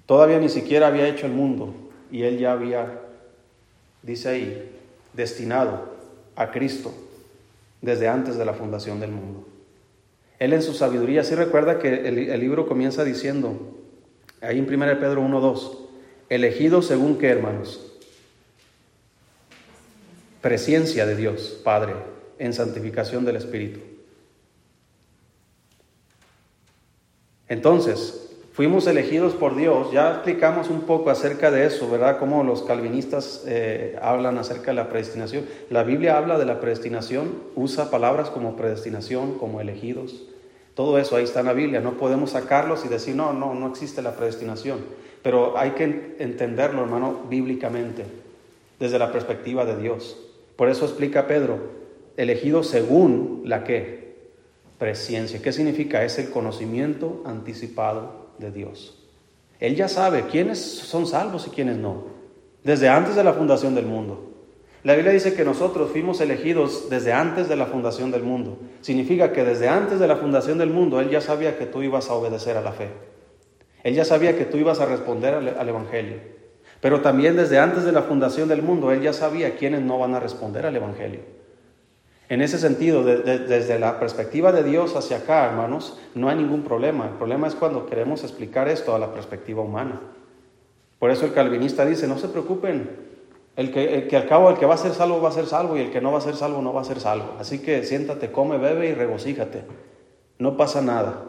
Todavía 0.05 0.39
ni 0.39 0.49
siquiera 0.49 0.87
había 0.87 1.07
hecho 1.07 1.25
el 1.25 1.33
mundo 1.33 1.73
y 2.11 2.23
Él 2.23 2.37
ya 2.37 2.53
había, 2.53 3.01
dice 4.03 4.29
ahí, 4.29 4.71
destinado 5.13 5.97
a 6.35 6.51
Cristo 6.51 6.93
desde 7.81 8.07
antes 8.07 8.37
de 8.37 8.45
la 8.45 8.53
fundación 8.53 8.99
del 8.99 9.11
mundo. 9.11 9.45
Él 10.39 10.53
en 10.53 10.61
su 10.61 10.73
sabiduría, 10.73 11.23
sí 11.23 11.35
recuerda 11.35 11.79
que 11.79 12.07
el, 12.07 12.39
libro 12.39 12.67
comienza 12.67 13.03
diciendo, 13.03 13.75
ahí 14.41 14.59
en 14.59 14.71
1 14.71 14.99
Pedro 14.99 15.23
1.2, 15.23 15.77
elegido 16.29 16.81
según 16.81 17.17
qué 17.17 17.29
hermanos? 17.29 17.83
Presciencia 20.41 21.07
de 21.07 21.15
Dios, 21.15 21.59
Padre, 21.63 21.95
en 22.39 22.53
santificación 22.53 23.25
del 23.25 23.37
Espíritu. 23.37 23.79
Entonces, 27.49 28.29
fuimos 28.53 28.87
elegidos 28.87 29.33
por 29.33 29.55
Dios. 29.55 29.91
Ya 29.91 30.11
explicamos 30.11 30.69
un 30.69 30.81
poco 30.81 31.09
acerca 31.09 31.51
de 31.51 31.65
eso, 31.65 31.89
¿verdad? 31.89 32.19
Cómo 32.19 32.43
los 32.43 32.63
calvinistas 32.63 33.43
eh, 33.47 33.97
hablan 34.01 34.37
acerca 34.37 34.71
de 34.71 34.75
la 34.75 34.89
predestinación. 34.89 35.45
La 35.69 35.83
Biblia 35.83 36.17
habla 36.17 36.37
de 36.37 36.45
la 36.45 36.59
predestinación, 36.59 37.35
usa 37.55 37.89
palabras 37.89 38.29
como 38.29 38.55
predestinación, 38.55 39.37
como 39.37 39.61
elegidos. 39.61 40.23
Todo 40.73 40.99
eso 40.99 41.15
ahí 41.15 41.23
está 41.23 41.39
en 41.39 41.45
la 41.47 41.53
Biblia. 41.53 41.79
No 41.79 41.93
podemos 41.97 42.31
sacarlos 42.31 42.85
y 42.85 42.89
decir, 42.89 43.15
no, 43.15 43.33
no, 43.33 43.53
no 43.53 43.67
existe 43.67 44.01
la 44.01 44.15
predestinación. 44.15 44.79
Pero 45.23 45.57
hay 45.57 45.71
que 45.71 46.15
entenderlo, 46.19 46.83
hermano, 46.83 47.21
bíblicamente, 47.29 48.05
desde 48.79 48.99
la 48.99 49.11
perspectiva 49.11 49.65
de 49.65 49.77
Dios. 49.77 50.17
Por 50.55 50.69
eso 50.69 50.85
explica 50.85 51.27
Pedro, 51.27 51.59
elegido 52.17 52.63
según 52.63 53.43
la 53.45 53.63
que 53.63 54.17
presciencia. 54.77 55.41
¿Qué 55.41 55.51
significa? 55.51 56.03
Es 56.03 56.19
el 56.19 56.29
conocimiento 56.29 57.23
anticipado 57.25 58.27
de 58.37 58.51
Dios. 58.51 59.07
Él 59.59 59.75
ya 59.75 59.87
sabe 59.87 60.25
quiénes 60.29 60.59
son 60.59 61.07
salvos 61.07 61.47
y 61.47 61.49
quiénes 61.49 61.77
no, 61.77 62.05
desde 62.63 62.89
antes 62.89 63.15
de 63.15 63.23
la 63.23 63.33
fundación 63.33 63.73
del 63.73 63.85
mundo. 63.85 64.27
La 64.83 64.93
Biblia 64.93 65.11
dice 65.11 65.33
que 65.33 65.43
nosotros 65.43 65.91
fuimos 65.91 66.21
elegidos 66.21 66.89
desde 66.89 67.11
antes 67.11 67.49
de 67.49 67.55
la 67.55 67.65
fundación 67.65 68.11
del 68.11 68.23
mundo. 68.23 68.59
Significa 68.81 69.33
que 69.33 69.43
desde 69.43 69.67
antes 69.67 69.99
de 69.99 70.07
la 70.07 70.17
fundación 70.17 70.59
del 70.59 70.69
mundo 70.69 71.01
Él 71.01 71.09
ya 71.09 71.19
sabía 71.19 71.57
que 71.57 71.65
tú 71.65 71.81
ibas 71.81 72.09
a 72.09 72.13
obedecer 72.13 72.55
a 72.55 72.61
la 72.61 72.71
fe. 72.71 72.89
Él 73.83 73.95
ya 73.95 74.05
sabía 74.05 74.37
que 74.37 74.45
tú 74.45 74.57
ibas 74.57 74.79
a 74.79 74.85
responder 74.85 75.33
al, 75.33 75.69
Evangelio. 75.69 76.17
Pero 76.79 77.01
también 77.01 77.35
desde 77.35 77.57
antes 77.57 77.83
de 77.83 77.91
la 77.91 78.03
fundación 78.03 78.47
del 78.47 78.61
mundo, 78.61 78.91
Él 78.91 79.01
ya 79.01 79.13
sabía 79.13 79.55
quiénes 79.55 79.81
no 79.81 79.97
van 79.97 80.13
a 80.13 80.19
responder 80.19 80.65
al 80.65 80.75
Evangelio. 80.75 81.21
En 82.29 82.41
ese 82.41 82.57
sentido, 82.57 83.03
desde 83.03 83.79
la 83.79 83.99
perspectiva 83.99 84.51
de 84.51 84.63
Dios 84.63 84.95
hacia 84.95 85.17
acá, 85.17 85.45
hermanos, 85.45 85.97
no 86.13 86.27
hay 86.27 86.35
ningún 86.35 86.63
problema. 86.63 87.05
El 87.05 87.13
problema 87.13 87.47
es 87.47 87.55
cuando 87.55 87.85
queremos 87.85 88.23
explicar 88.23 88.67
esto 88.67 88.93
a 88.93 88.99
la 88.99 89.13
perspectiva 89.13 89.61
humana. 89.61 90.01
Por 90.99 91.09
eso 91.09 91.25
el 91.25 91.33
calvinista 91.33 91.85
dice, 91.85 92.07
no 92.07 92.17
se 92.17 92.27
preocupen, 92.27 92.89
el 93.55 93.71
que, 93.71 94.15
al 94.15 94.27
cabo 94.27 94.49
el 94.49 94.57
que 94.57 94.65
va 94.65 94.75
a 94.75 94.77
ser 94.77 94.93
salvo 94.93 95.21
va 95.21 95.29
a 95.29 95.31
ser 95.31 95.47
salvo 95.47 95.77
y 95.77 95.81
el 95.81 95.91
que 95.91 96.01
no 96.01 96.11
va 96.11 96.17
a 96.17 96.21
ser 96.21 96.35
salvo 96.35 96.61
no 96.61 96.73
va 96.73 96.81
a 96.81 96.85
ser 96.85 96.99
salvo. 96.99 97.35
Así 97.39 97.59
que 97.59 97.83
siéntate, 97.83 98.31
come, 98.31 98.57
bebe 98.57 98.89
y 98.89 98.93
regocíjate. 98.93 99.63
No 100.37 100.57
pasa 100.57 100.81
nada. 100.81 101.23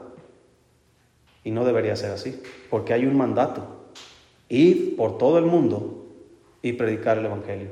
Y 1.45 1.53
no 1.53 1.65
debería 1.65 1.97
ser 1.97 2.11
así, 2.11 2.43
porque 2.69 2.93
hay 2.93 3.07
un 3.07 3.17
mandato. 3.17 3.65
Ir 4.49 4.97
por 4.97 5.17
todo 5.17 5.39
el 5.39 5.47
mundo 5.47 6.07
y 6.61 6.75
predicar 6.75 7.19
el 7.19 7.27
Evangelio. 7.27 7.69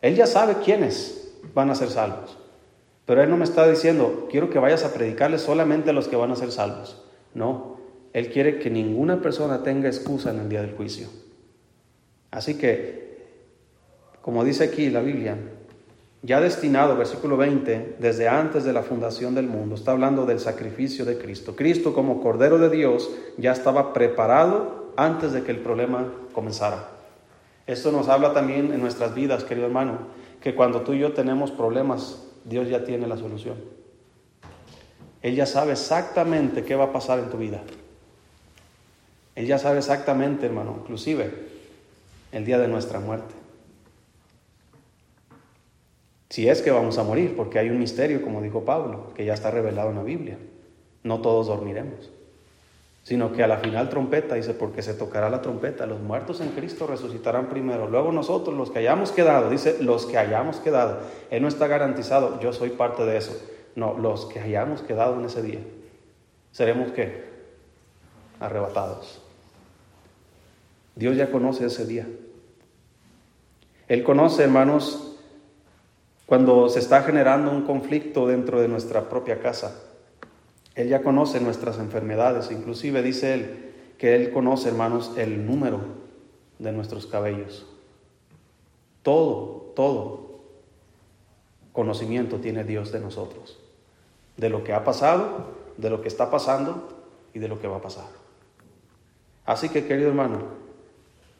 Él 0.00 0.16
ya 0.16 0.26
sabe 0.26 0.56
quiénes 0.64 1.34
van 1.54 1.70
a 1.70 1.74
ser 1.74 1.90
salvos. 1.90 2.36
Pero 3.06 3.22
Él 3.22 3.30
no 3.30 3.36
me 3.36 3.44
está 3.44 3.68
diciendo, 3.68 4.26
quiero 4.30 4.50
que 4.50 4.58
vayas 4.58 4.84
a 4.84 4.92
predicarle 4.92 5.38
solamente 5.38 5.90
a 5.90 5.92
los 5.92 6.08
que 6.08 6.16
van 6.16 6.32
a 6.32 6.36
ser 6.36 6.50
salvos. 6.50 7.02
No, 7.34 7.76
Él 8.12 8.30
quiere 8.30 8.58
que 8.58 8.68
ninguna 8.68 9.22
persona 9.22 9.62
tenga 9.62 9.88
excusa 9.88 10.30
en 10.30 10.40
el 10.40 10.48
día 10.48 10.60
del 10.60 10.74
juicio. 10.74 11.08
Así 12.32 12.58
que, 12.58 13.06
como 14.20 14.44
dice 14.44 14.64
aquí 14.64 14.90
la 14.90 15.00
Biblia, 15.00 15.38
ya 16.22 16.40
destinado, 16.40 16.96
versículo 16.96 17.36
20, 17.36 17.96
desde 18.00 18.26
antes 18.26 18.64
de 18.64 18.72
la 18.72 18.82
fundación 18.82 19.36
del 19.36 19.46
mundo, 19.46 19.76
está 19.76 19.92
hablando 19.92 20.26
del 20.26 20.40
sacrificio 20.40 21.04
de 21.04 21.18
Cristo. 21.18 21.54
Cristo 21.54 21.94
como 21.94 22.20
Cordero 22.20 22.58
de 22.58 22.68
Dios 22.68 23.08
ya 23.38 23.52
estaba 23.52 23.92
preparado 23.92 24.92
antes 24.96 25.32
de 25.32 25.44
que 25.44 25.52
el 25.52 25.60
problema 25.60 26.12
comenzara. 26.32 26.88
Esto 27.68 27.92
nos 27.92 28.08
habla 28.08 28.32
también 28.32 28.72
en 28.72 28.80
nuestras 28.80 29.14
vidas, 29.14 29.44
querido 29.44 29.66
hermano, 29.66 29.98
que 30.40 30.56
cuando 30.56 30.80
tú 30.80 30.94
y 30.94 30.98
yo 30.98 31.12
tenemos 31.12 31.52
problemas, 31.52 32.25
Dios 32.46 32.68
ya 32.68 32.84
tiene 32.84 33.06
la 33.06 33.16
solución. 33.16 33.56
Él 35.20 35.34
ya 35.34 35.46
sabe 35.46 35.72
exactamente 35.72 36.64
qué 36.64 36.76
va 36.76 36.84
a 36.84 36.92
pasar 36.92 37.18
en 37.18 37.30
tu 37.30 37.36
vida. 37.36 37.62
Él 39.34 39.46
ya 39.46 39.58
sabe 39.58 39.78
exactamente, 39.78 40.46
hermano, 40.46 40.76
inclusive 40.80 41.30
el 42.32 42.44
día 42.44 42.58
de 42.58 42.68
nuestra 42.68 43.00
muerte. 43.00 43.34
Si 46.30 46.48
es 46.48 46.62
que 46.62 46.70
vamos 46.70 46.98
a 46.98 47.02
morir, 47.02 47.36
porque 47.36 47.58
hay 47.58 47.70
un 47.70 47.78
misterio, 47.78 48.22
como 48.22 48.40
dijo 48.40 48.64
Pablo, 48.64 49.12
que 49.14 49.24
ya 49.24 49.34
está 49.34 49.50
revelado 49.50 49.90
en 49.90 49.96
la 49.96 50.02
Biblia. 50.02 50.38
No 51.02 51.20
todos 51.20 51.48
dormiremos, 51.48 52.10
sino 53.06 53.30
que 53.30 53.44
a 53.44 53.46
la 53.46 53.58
final 53.58 53.88
trompeta, 53.88 54.34
dice, 54.34 54.52
porque 54.52 54.82
se 54.82 54.92
tocará 54.92 55.30
la 55.30 55.40
trompeta, 55.40 55.86
los 55.86 56.00
muertos 56.00 56.40
en 56.40 56.48
Cristo 56.48 56.88
resucitarán 56.88 57.48
primero, 57.48 57.86
luego 57.88 58.10
nosotros, 58.10 58.56
los 58.56 58.72
que 58.72 58.80
hayamos 58.80 59.12
quedado, 59.12 59.48
dice, 59.48 59.76
los 59.80 60.06
que 60.06 60.18
hayamos 60.18 60.56
quedado, 60.56 60.98
Él 61.30 61.40
no 61.40 61.46
está 61.46 61.68
garantizado, 61.68 62.40
yo 62.40 62.52
soy 62.52 62.70
parte 62.70 63.04
de 63.04 63.16
eso, 63.18 63.40
no, 63.76 63.96
los 63.96 64.26
que 64.26 64.40
hayamos 64.40 64.82
quedado 64.82 65.20
en 65.20 65.26
ese 65.26 65.40
día, 65.40 65.60
seremos 66.50 66.90
qué? 66.90 67.26
Arrebatados. 68.40 69.22
Dios 70.96 71.16
ya 71.16 71.30
conoce 71.30 71.66
ese 71.66 71.86
día. 71.86 72.08
Él 73.86 74.02
conoce, 74.02 74.42
hermanos, 74.42 75.16
cuando 76.26 76.68
se 76.68 76.80
está 76.80 77.04
generando 77.04 77.52
un 77.52 77.62
conflicto 77.62 78.26
dentro 78.26 78.60
de 78.60 78.66
nuestra 78.66 79.08
propia 79.08 79.38
casa. 79.38 79.80
Él 80.76 80.88
ya 80.88 81.02
conoce 81.02 81.40
nuestras 81.40 81.78
enfermedades, 81.78 82.50
inclusive 82.52 83.02
dice 83.02 83.34
Él 83.34 83.72
que 83.98 84.14
Él 84.14 84.30
conoce, 84.30 84.68
hermanos, 84.68 85.12
el 85.16 85.46
número 85.46 85.80
de 86.58 86.70
nuestros 86.70 87.06
cabellos. 87.06 87.66
Todo, 89.02 89.72
todo 89.74 90.40
conocimiento 91.72 92.36
tiene 92.36 92.62
Dios 92.62 92.92
de 92.92 93.00
nosotros, 93.00 93.58
de 94.36 94.50
lo 94.50 94.64
que 94.64 94.74
ha 94.74 94.84
pasado, 94.84 95.54
de 95.78 95.90
lo 95.90 96.02
que 96.02 96.08
está 96.08 96.30
pasando 96.30 96.88
y 97.32 97.38
de 97.38 97.48
lo 97.48 97.58
que 97.58 97.68
va 97.68 97.78
a 97.78 97.82
pasar. 97.82 98.08
Así 99.44 99.70
que, 99.70 99.86
querido 99.86 100.08
hermano, 100.08 100.42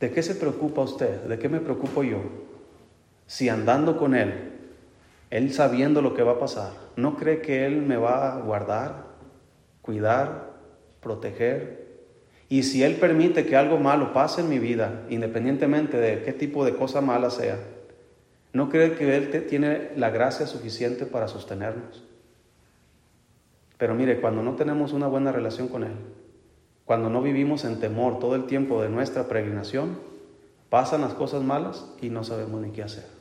¿de 0.00 0.10
qué 0.10 0.22
se 0.22 0.34
preocupa 0.34 0.80
usted? 0.82 1.24
¿De 1.24 1.38
qué 1.38 1.48
me 1.48 1.60
preocupo 1.60 2.02
yo? 2.02 2.18
Si 3.26 3.48
andando 3.48 3.98
con 3.98 4.14
Él 4.14 4.56
él 5.30 5.52
sabiendo 5.52 6.02
lo 6.02 6.14
que 6.14 6.22
va 6.22 6.32
a 6.32 6.38
pasar, 6.38 6.72
¿no 6.94 7.16
cree 7.16 7.40
que 7.40 7.66
Él 7.66 7.82
me 7.82 7.96
va 7.96 8.32
a 8.32 8.40
guardar, 8.40 9.05
cuidar, 9.86 10.52
proteger? 11.00 11.86
Y 12.50 12.64
si 12.64 12.82
Él 12.82 12.96
permite 12.96 13.46
que 13.46 13.56
algo 13.56 13.78
malo 13.78 14.12
pase 14.12 14.42
en 14.42 14.50
mi 14.50 14.58
vida, 14.58 15.06
independientemente 15.08 15.96
de 15.96 16.22
qué 16.22 16.34
tipo 16.34 16.64
de 16.66 16.76
cosa 16.76 17.00
mala 17.00 17.30
sea, 17.30 17.58
¿no 18.52 18.68
cree 18.68 18.92
que 18.92 19.16
Él 19.16 19.46
tiene 19.48 19.92
la 19.96 20.10
gracia 20.10 20.46
suficiente 20.46 21.06
para 21.06 21.28
sostenernos? 21.28 22.04
Pero 23.78 23.94
mire, 23.94 24.20
cuando 24.20 24.42
no 24.42 24.56
tenemos 24.56 24.92
una 24.92 25.06
buena 25.06 25.32
relación 25.32 25.68
con 25.68 25.84
Él, 25.84 25.94
cuando 26.84 27.08
no 27.08 27.22
vivimos 27.22 27.64
en 27.64 27.80
temor 27.80 28.18
todo 28.18 28.34
el 28.34 28.44
tiempo 28.44 28.82
de 28.82 28.90
nuestra 28.90 29.28
peregrinación, 29.28 29.98
pasan 30.68 31.00
las 31.00 31.14
cosas 31.14 31.42
malas 31.42 31.86
y 32.02 32.10
no 32.10 32.24
sabemos 32.24 32.60
ni 32.60 32.72
qué 32.72 32.82
hacer 32.82 33.16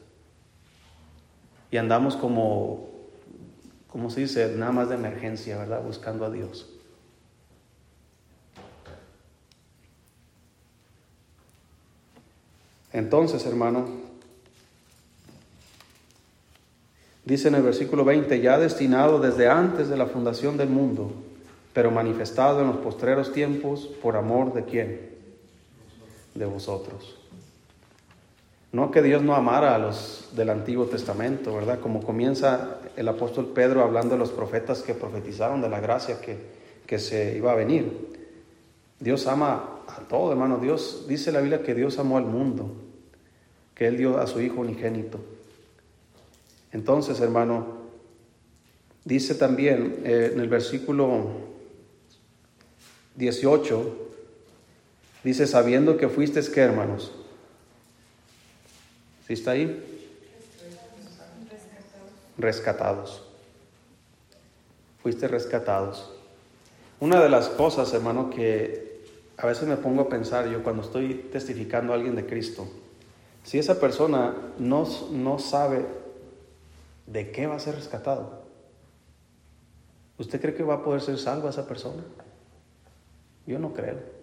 y 1.76 1.78
andamos 1.78 2.16
como, 2.16 2.88
como 3.96 4.10
se 4.10 4.20
dice, 4.20 4.54
nada 4.58 4.74
más 4.74 4.90
de 4.90 4.96
emergencia, 4.96 5.58
¿verdad? 5.58 5.82
Buscando 5.82 6.26
a 6.26 6.30
Dios. 6.30 6.70
Entonces, 12.92 13.46
hermano, 13.46 13.86
dice 17.24 17.48
en 17.48 17.56
el 17.56 17.62
versículo 17.62 18.04
20, 18.04 18.42
ya 18.42 18.60
destinado 18.60 19.22
desde 19.22 19.48
antes 19.48 19.88
de 19.88 19.96
la 19.96 20.08
fundación 20.08 20.58
del 20.58 20.68
mundo, 20.68 21.14
pero 21.74 21.90
manifestado 21.90 22.60
en 22.60 22.68
los 22.68 22.78
postreros 22.80 23.32
tiempos 23.32 23.88
por 24.02 24.18
amor 24.18 24.54
de 24.54 24.66
quién? 24.66 25.10
De 26.34 26.46
vosotros. 26.46 27.16
No 28.76 28.92
que 28.92 29.02
Dios 29.02 29.24
no 29.24 29.36
amara 29.36 29.74
a 29.74 29.78
los 29.78 30.28
del 30.36 30.50
Antiguo 30.50 30.88
Testamento, 30.88 31.56
¿verdad? 31.56 31.80
Como 31.80 32.04
comienza 32.04 32.82
el 32.98 33.08
apóstol 33.08 33.54
Pedro 33.56 33.82
hablando 33.82 34.16
de 34.16 34.20
los 34.20 34.32
profetas 34.32 34.82
que 34.82 34.94
profetizaron 34.94 35.62
de 35.62 35.70
la 35.70 35.80
gracia 35.80 36.20
que, 36.20 36.36
que 36.86 37.00
se 37.00 37.38
iba 37.38 37.54
a 37.54 37.56
venir. 37.56 38.18
Dios 39.00 39.28
ama 39.28 39.80
a 39.88 40.02
todo, 40.10 40.30
hermano. 40.34 40.58
Dios 40.58 41.06
dice 41.08 41.32
la 41.32 41.40
Biblia 41.40 41.64
que 41.64 41.74
Dios 41.74 42.00
amó 42.00 42.18
al 42.18 42.26
mundo, 42.26 42.70
que 43.74 43.88
Él 43.88 43.96
dio 43.96 44.18
a 44.18 44.28
su 44.28 44.42
Hijo 44.42 44.60
unigénito. 44.60 45.22
Entonces, 46.74 47.22
hermano, 47.22 47.78
dice 49.06 49.36
también 49.36 50.02
eh, 50.04 50.32
en 50.34 50.40
el 50.42 50.50
versículo 50.50 51.28
18, 53.16 54.08
dice, 55.24 55.48
sabiendo 55.48 55.96
que 55.96 56.10
fuisteis, 56.10 56.50
¿qué, 56.50 56.60
hermanos? 56.60 57.14
¿Sí 59.28 59.34
está 59.34 59.52
ahí? 59.52 59.84
Rescatados. 62.38 63.24
fuiste 65.02 65.28
rescatados. 65.28 66.12
Una 67.00 67.22
de 67.22 67.30
las 67.30 67.50
cosas, 67.50 67.94
hermano, 67.94 68.30
que 68.30 69.02
a 69.38 69.48
veces 69.48 69.68
me 69.68 69.78
pongo 69.78 70.04
a 70.04 70.10
pensar 70.10 70.48
yo 70.50 70.64
cuando 70.64 70.82
estoy 70.82 71.30
testificando 71.32 71.94
a 71.94 71.96
alguien 71.96 72.16
de 72.16 72.26
Cristo, 72.26 72.68
si 73.44 73.60
esa 73.60 73.80
persona 73.80 74.34
no, 74.58 74.88
no 75.12 75.40
sabe 75.40 75.86
de 77.06 77.32
qué 77.32 77.48
va 77.48 77.56
a 77.56 77.60
ser 77.60 77.76
rescatado, 77.76 78.44
¿usted 80.18 80.42
cree 80.42 80.56
que 80.56 80.64
va 80.64 80.76
a 80.76 80.84
poder 80.84 81.02
ser 81.02 81.18
salvo 81.18 81.50
esa 81.50 81.68
persona? 81.68 82.04
Yo 83.46 83.60
no 83.60 83.74
creo. 83.74 84.15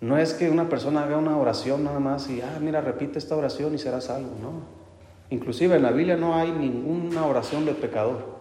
No 0.00 0.16
es 0.16 0.32
que 0.32 0.48
una 0.48 0.68
persona 0.68 1.04
haga 1.04 1.18
una 1.18 1.36
oración 1.36 1.84
nada 1.84 2.00
más 2.00 2.28
y, 2.30 2.40
ah, 2.40 2.58
mira, 2.60 2.80
repite 2.80 3.18
esta 3.18 3.36
oración 3.36 3.74
y 3.74 3.78
será 3.78 4.00
salvo, 4.00 4.30
no. 4.40 4.80
Inclusive 5.28 5.76
en 5.76 5.82
la 5.82 5.90
Biblia 5.90 6.16
no 6.16 6.34
hay 6.34 6.50
ninguna 6.50 7.26
oración 7.26 7.66
del 7.66 7.76
pecador. 7.76 8.40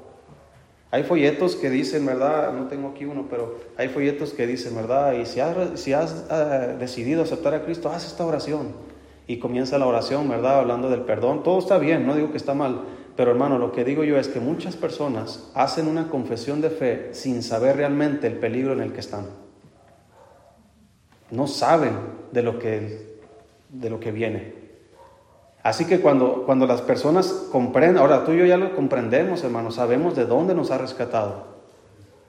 Hay 0.92 1.04
folletos 1.04 1.56
que 1.56 1.70
dicen, 1.70 2.06
¿verdad? 2.06 2.52
No 2.54 2.68
tengo 2.68 2.90
aquí 2.90 3.06
uno, 3.06 3.28
pero 3.30 3.58
hay 3.78 3.90
folletos 3.90 4.34
que 4.34 4.48
dicen, 4.48 4.76
¿verdad? 4.76 5.14
Y 5.14 5.26
si 5.26 5.40
has, 5.40 5.80
si 5.80 5.94
has 5.94 6.26
eh, 6.32 6.78
decidido 6.80 7.22
aceptar 7.22 7.54
a 7.54 7.64
Cristo, 7.64 7.92
haz 7.92 8.08
esta 8.08 8.26
oración. 8.26 8.74
Y 9.28 9.38
comienza 9.38 9.78
la 9.78 9.86
oración, 9.86 10.28
¿verdad? 10.28 10.60
Hablando 10.60 10.90
del 10.90 11.02
perdón. 11.02 11.44
Todo 11.44 11.60
está 11.60 11.78
bien, 11.78 12.08
no 12.08 12.16
digo 12.16 12.32
que 12.32 12.38
está 12.38 12.56
mal. 12.56 12.86
Pero 13.16 13.30
hermano, 13.30 13.60
lo 13.60 13.72
que 13.72 13.84
digo 13.84 14.04
yo 14.04 14.18
es 14.18 14.30
que 14.30 14.40
muchas 14.40 14.76
personas 14.78 15.52
hacen 15.54 15.88
una 15.88 16.08
confesión 16.08 16.62
de 16.62 16.72
fe 16.72 17.10
sin 17.12 17.44
saber 17.44 17.76
realmente 17.76 18.26
el 18.26 18.40
peligro 18.40 18.74
en 18.74 18.80
el 18.80 18.94
que 18.94 19.02
están. 19.02 19.26
No 21.32 21.48
saben 21.48 21.94
de 22.32 22.44
lo 22.44 22.60
que, 22.60 23.18
de 23.70 23.90
lo 23.90 24.00
que 24.00 24.12
viene. 24.12 24.54
Así 25.62 25.86
que 25.86 26.00
cuando, 26.00 26.44
cuando 26.46 26.66
las 26.66 26.82
personas 26.82 27.28
comprenden, 27.52 27.98
ahora 27.98 28.24
tú 28.24 28.32
y 28.32 28.38
yo 28.38 28.46
ya 28.46 28.58
lo 28.58 28.76
comprendemos, 28.76 29.44
hermano, 29.44 29.72
sabemos 29.72 30.16
de 30.16 30.26
dónde 30.26 30.56
nos 30.56 30.72
ha 30.72 30.78
rescatado. 30.78 31.60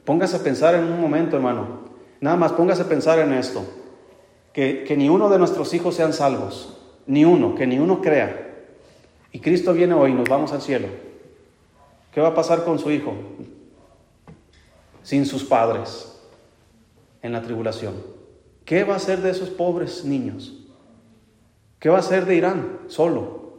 Póngase 0.04 0.36
a 0.36 0.42
pensar 0.42 0.74
en 0.74 0.84
un 0.84 1.00
momento, 1.00 1.36
hermano. 1.36 1.90
Nada 2.20 2.36
más 2.36 2.52
póngase 2.52 2.82
a 2.82 2.88
pensar 2.88 3.18
en 3.20 3.32
esto. 3.32 3.62
Que, 4.52 4.84
que 4.84 4.96
ni 4.96 5.08
uno 5.08 5.30
de 5.30 5.38
nuestros 5.38 5.72
hijos 5.74 5.94
sean 5.94 6.12
salvos. 6.12 6.76
Ni 7.06 7.24
uno, 7.24 7.54
que 7.54 7.66
ni 7.66 7.78
uno 7.78 8.00
crea. 8.00 8.48
Y 9.32 9.38
Cristo 9.38 9.72
viene 9.72 9.94
hoy, 9.94 10.12
nos 10.12 10.28
vamos 10.28 10.52
al 10.52 10.60
cielo. 10.60 10.88
¿Qué 12.12 12.20
va 12.20 12.28
a 12.28 12.34
pasar 12.34 12.64
con 12.64 12.78
su 12.78 12.90
hijo? 12.90 13.14
Sin 15.02 15.24
sus 15.24 15.44
padres 15.44 16.20
en 17.22 17.32
la 17.32 17.42
tribulación. 17.42 18.19
¿Qué 18.64 18.84
va 18.84 18.94
a 18.94 18.96
hacer 18.96 19.20
de 19.20 19.30
esos 19.30 19.50
pobres 19.50 20.04
niños? 20.04 20.54
¿Qué 21.78 21.88
va 21.88 21.96
a 21.96 22.00
hacer 22.00 22.26
de 22.26 22.36
Irán 22.36 22.78
solo? 22.88 23.54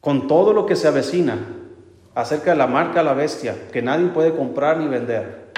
Con 0.00 0.28
todo 0.28 0.52
lo 0.52 0.66
que 0.66 0.76
se 0.76 0.86
avecina 0.86 1.56
acerca 2.14 2.50
de 2.50 2.56
la 2.56 2.66
marca 2.66 3.02
la 3.02 3.14
bestia, 3.14 3.68
que 3.72 3.80
nadie 3.80 4.08
puede 4.08 4.34
comprar 4.34 4.78
ni 4.78 4.88
vender. 4.88 5.52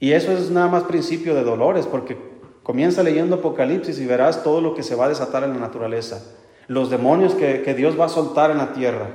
Y 0.00 0.12
eso 0.12 0.32
es 0.32 0.50
nada 0.50 0.68
más 0.68 0.84
principio 0.84 1.34
de 1.34 1.44
dolores, 1.44 1.86
porque 1.86 2.18
comienza 2.62 3.02
leyendo 3.02 3.36
Apocalipsis 3.36 3.98
y 3.98 4.06
verás 4.06 4.42
todo 4.42 4.60
lo 4.60 4.74
que 4.74 4.82
se 4.82 4.94
va 4.94 5.06
a 5.06 5.08
desatar 5.10 5.44
en 5.44 5.52
la 5.52 5.58
naturaleza. 5.58 6.24
Los 6.68 6.90
demonios 6.90 7.34
que, 7.34 7.74
Dios 7.74 7.98
va 7.98 8.06
a 8.06 8.08
soltar 8.08 8.50
en 8.50 8.58
la 8.58 8.72
tierra, 8.72 9.10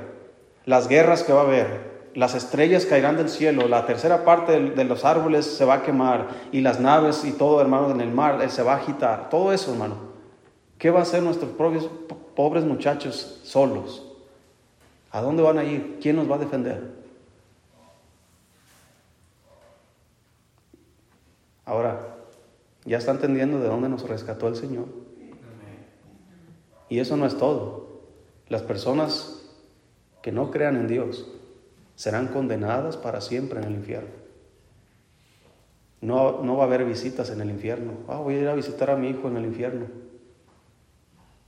las 0.64 0.88
guerras 0.88 1.22
que 1.22 1.32
va 1.32 1.40
a 1.40 1.44
haber, 1.44 1.95
las 2.16 2.34
estrellas 2.34 2.86
caerán 2.86 3.18
del 3.18 3.28
cielo, 3.28 3.68
la 3.68 3.84
tercera 3.84 4.24
parte 4.24 4.58
de, 4.58 4.84
los 4.84 5.04
árboles 5.04 5.44
se 5.44 5.66
va 5.66 5.74
a 5.74 5.82
quemar 5.82 6.28
y 6.50 6.62
las 6.62 6.80
naves 6.80 7.26
y 7.26 7.32
todo, 7.32 7.60
hermano, 7.60 7.90
en 7.90 8.00
el 8.00 8.10
mar 8.10 8.40
eh, 8.42 8.48
se 8.48 8.62
va 8.62 8.72
a 8.72 8.76
agitar. 8.76 9.28
Todo 9.28 9.52
eso, 9.52 9.72
hermano. 9.72 9.96
¿Qué 10.78 10.88
va 10.88 11.00
a 11.00 11.02
hacer 11.02 11.22
nuestros 11.22 11.50
propios, 11.50 11.90
pobres 12.34 12.64
muchachos 12.64 13.40
solos? 13.44 14.02
¿A 15.12 15.20
dónde 15.20 15.42
van 15.42 15.58
a 15.58 15.64
ir? 15.64 15.98
¿Quién 16.00 16.16
nos 16.16 16.30
va 16.30 16.36
a 16.36 16.38
defender? 16.38 16.90
Ahora, 21.66 22.16
ya 22.86 22.96
está 22.96 23.10
entendiendo 23.10 23.60
de 23.60 23.68
dónde 23.68 23.90
nos 23.90 24.08
rescató 24.08 24.48
el 24.48 24.56
Señor. 24.56 24.86
Y 26.88 26.98
eso 26.98 27.18
no 27.18 27.26
es 27.26 27.36
todo. 27.36 28.00
Las 28.48 28.62
personas 28.62 29.42
que 30.22 30.32
no 30.32 30.50
crean 30.50 30.76
en 30.76 30.88
Dios 30.88 31.26
serán 31.96 32.28
condenadas 32.28 32.96
para 32.96 33.20
siempre 33.20 33.58
en 33.58 33.64
el 33.66 33.74
infierno. 33.74 34.10
No, 36.00 36.42
no 36.42 36.56
va 36.56 36.64
a 36.64 36.66
haber 36.66 36.84
visitas 36.84 37.30
en 37.30 37.40
el 37.40 37.50
infierno. 37.50 37.92
Ah, 38.06 38.18
voy 38.18 38.34
a 38.34 38.38
ir 38.38 38.48
a 38.48 38.54
visitar 38.54 38.90
a 38.90 38.96
mi 38.96 39.08
hijo 39.08 39.28
en 39.28 39.38
el 39.38 39.46
infierno. 39.46 39.86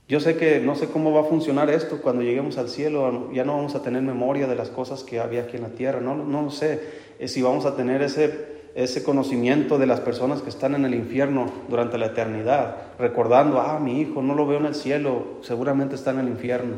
Yo 0.09 0.19
sé 0.19 0.37
que 0.37 0.59
no 0.59 0.73
sé 0.73 0.87
cómo 0.87 1.13
va 1.13 1.21
a 1.21 1.25
funcionar 1.25 1.69
esto 1.69 2.01
cuando 2.01 2.23
lleguemos 2.23 2.57
al 2.57 2.67
cielo, 2.67 3.31
ya 3.31 3.45
no 3.45 3.55
vamos 3.55 3.75
a 3.75 3.83
tener 3.83 4.01
memoria 4.01 4.47
de 4.47 4.55
las 4.55 4.69
cosas 4.69 5.03
que 5.03 5.19
había 5.19 5.43
aquí 5.43 5.57
en 5.57 5.61
la 5.61 5.69
tierra, 5.69 6.01
no, 6.01 6.15
no 6.15 6.49
sé 6.49 6.81
eh, 7.19 7.27
si 7.27 7.43
vamos 7.43 7.67
a 7.67 7.75
tener 7.75 8.01
ese, 8.01 8.71
ese 8.73 9.03
conocimiento 9.03 9.77
de 9.77 9.85
las 9.85 9.99
personas 9.99 10.41
que 10.41 10.49
están 10.49 10.73
en 10.73 10.85
el 10.85 10.95
infierno 10.95 11.45
durante 11.67 11.99
la 11.99 12.07
eternidad, 12.07 12.75
recordando, 12.97 13.61
ah, 13.61 13.79
mi 13.79 14.01
hijo 14.01 14.23
no 14.23 14.33
lo 14.33 14.47
veo 14.47 14.57
en 14.57 14.65
el 14.65 14.73
cielo, 14.73 15.37
seguramente 15.41 15.93
está 15.93 16.09
en 16.09 16.19
el 16.21 16.27
infierno. 16.27 16.77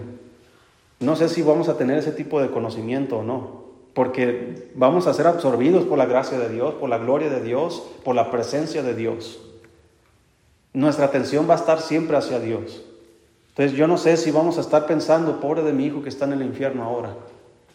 No 1.00 1.16
sé 1.16 1.30
si 1.30 1.42
vamos 1.42 1.70
a 1.70 1.78
tener 1.78 1.98
ese 2.00 2.12
tipo 2.12 2.42
de 2.42 2.52
conocimiento 2.52 3.20
o 3.20 3.24
no, 3.24 3.61
porque 3.94 4.70
vamos 4.76 5.08
a 5.08 5.14
ser 5.14 5.28
absorbidos 5.28 5.86
por 5.86 5.98
la 5.98 6.06
gracia 6.06 6.40
de 6.40 6.50
Dios, 6.50 6.76
por 6.76 6.90
la 6.90 6.98
gloria 6.98 7.30
de 7.30 7.42
Dios, 7.42 7.84
por 8.04 8.16
la 8.16 8.32
presencia 8.32 8.84
de 8.84 8.96
Dios. 8.96 9.42
Nuestra 10.74 11.06
atención 11.06 11.50
va 11.50 11.56
a 11.56 11.58
estar 11.58 11.82
siempre 11.82 12.16
hacia 12.16 12.40
Dios. 12.40 12.84
Entonces 13.50 13.78
yo 13.78 13.88
no 13.88 13.98
sé 13.98 14.16
si 14.16 14.32
vamos 14.32 14.58
a 14.58 14.62
estar 14.62 14.86
pensando, 14.86 15.42
pobre 15.42 15.62
de 15.64 15.74
mi 15.74 15.86
hijo 15.86 16.02
que 16.02 16.10
está 16.10 16.26
en 16.26 16.34
el 16.34 16.42
infierno 16.42 16.84
ahora, 16.84 17.14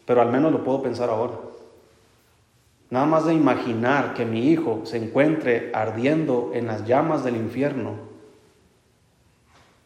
pero 0.06 0.22
al 0.22 0.32
menos 0.32 0.50
lo 0.50 0.64
puedo 0.64 0.82
pensar 0.82 1.10
ahora. 1.10 1.34
Nada 2.88 3.04
más 3.04 3.26
de 3.26 3.34
imaginar 3.34 4.14
que 4.14 4.24
mi 4.24 4.48
hijo 4.50 4.82
se 4.84 4.96
encuentre 4.96 5.70
ardiendo 5.74 6.52
en 6.54 6.66
las 6.66 6.86
llamas 6.86 7.24
del 7.24 7.36
infierno, 7.36 7.94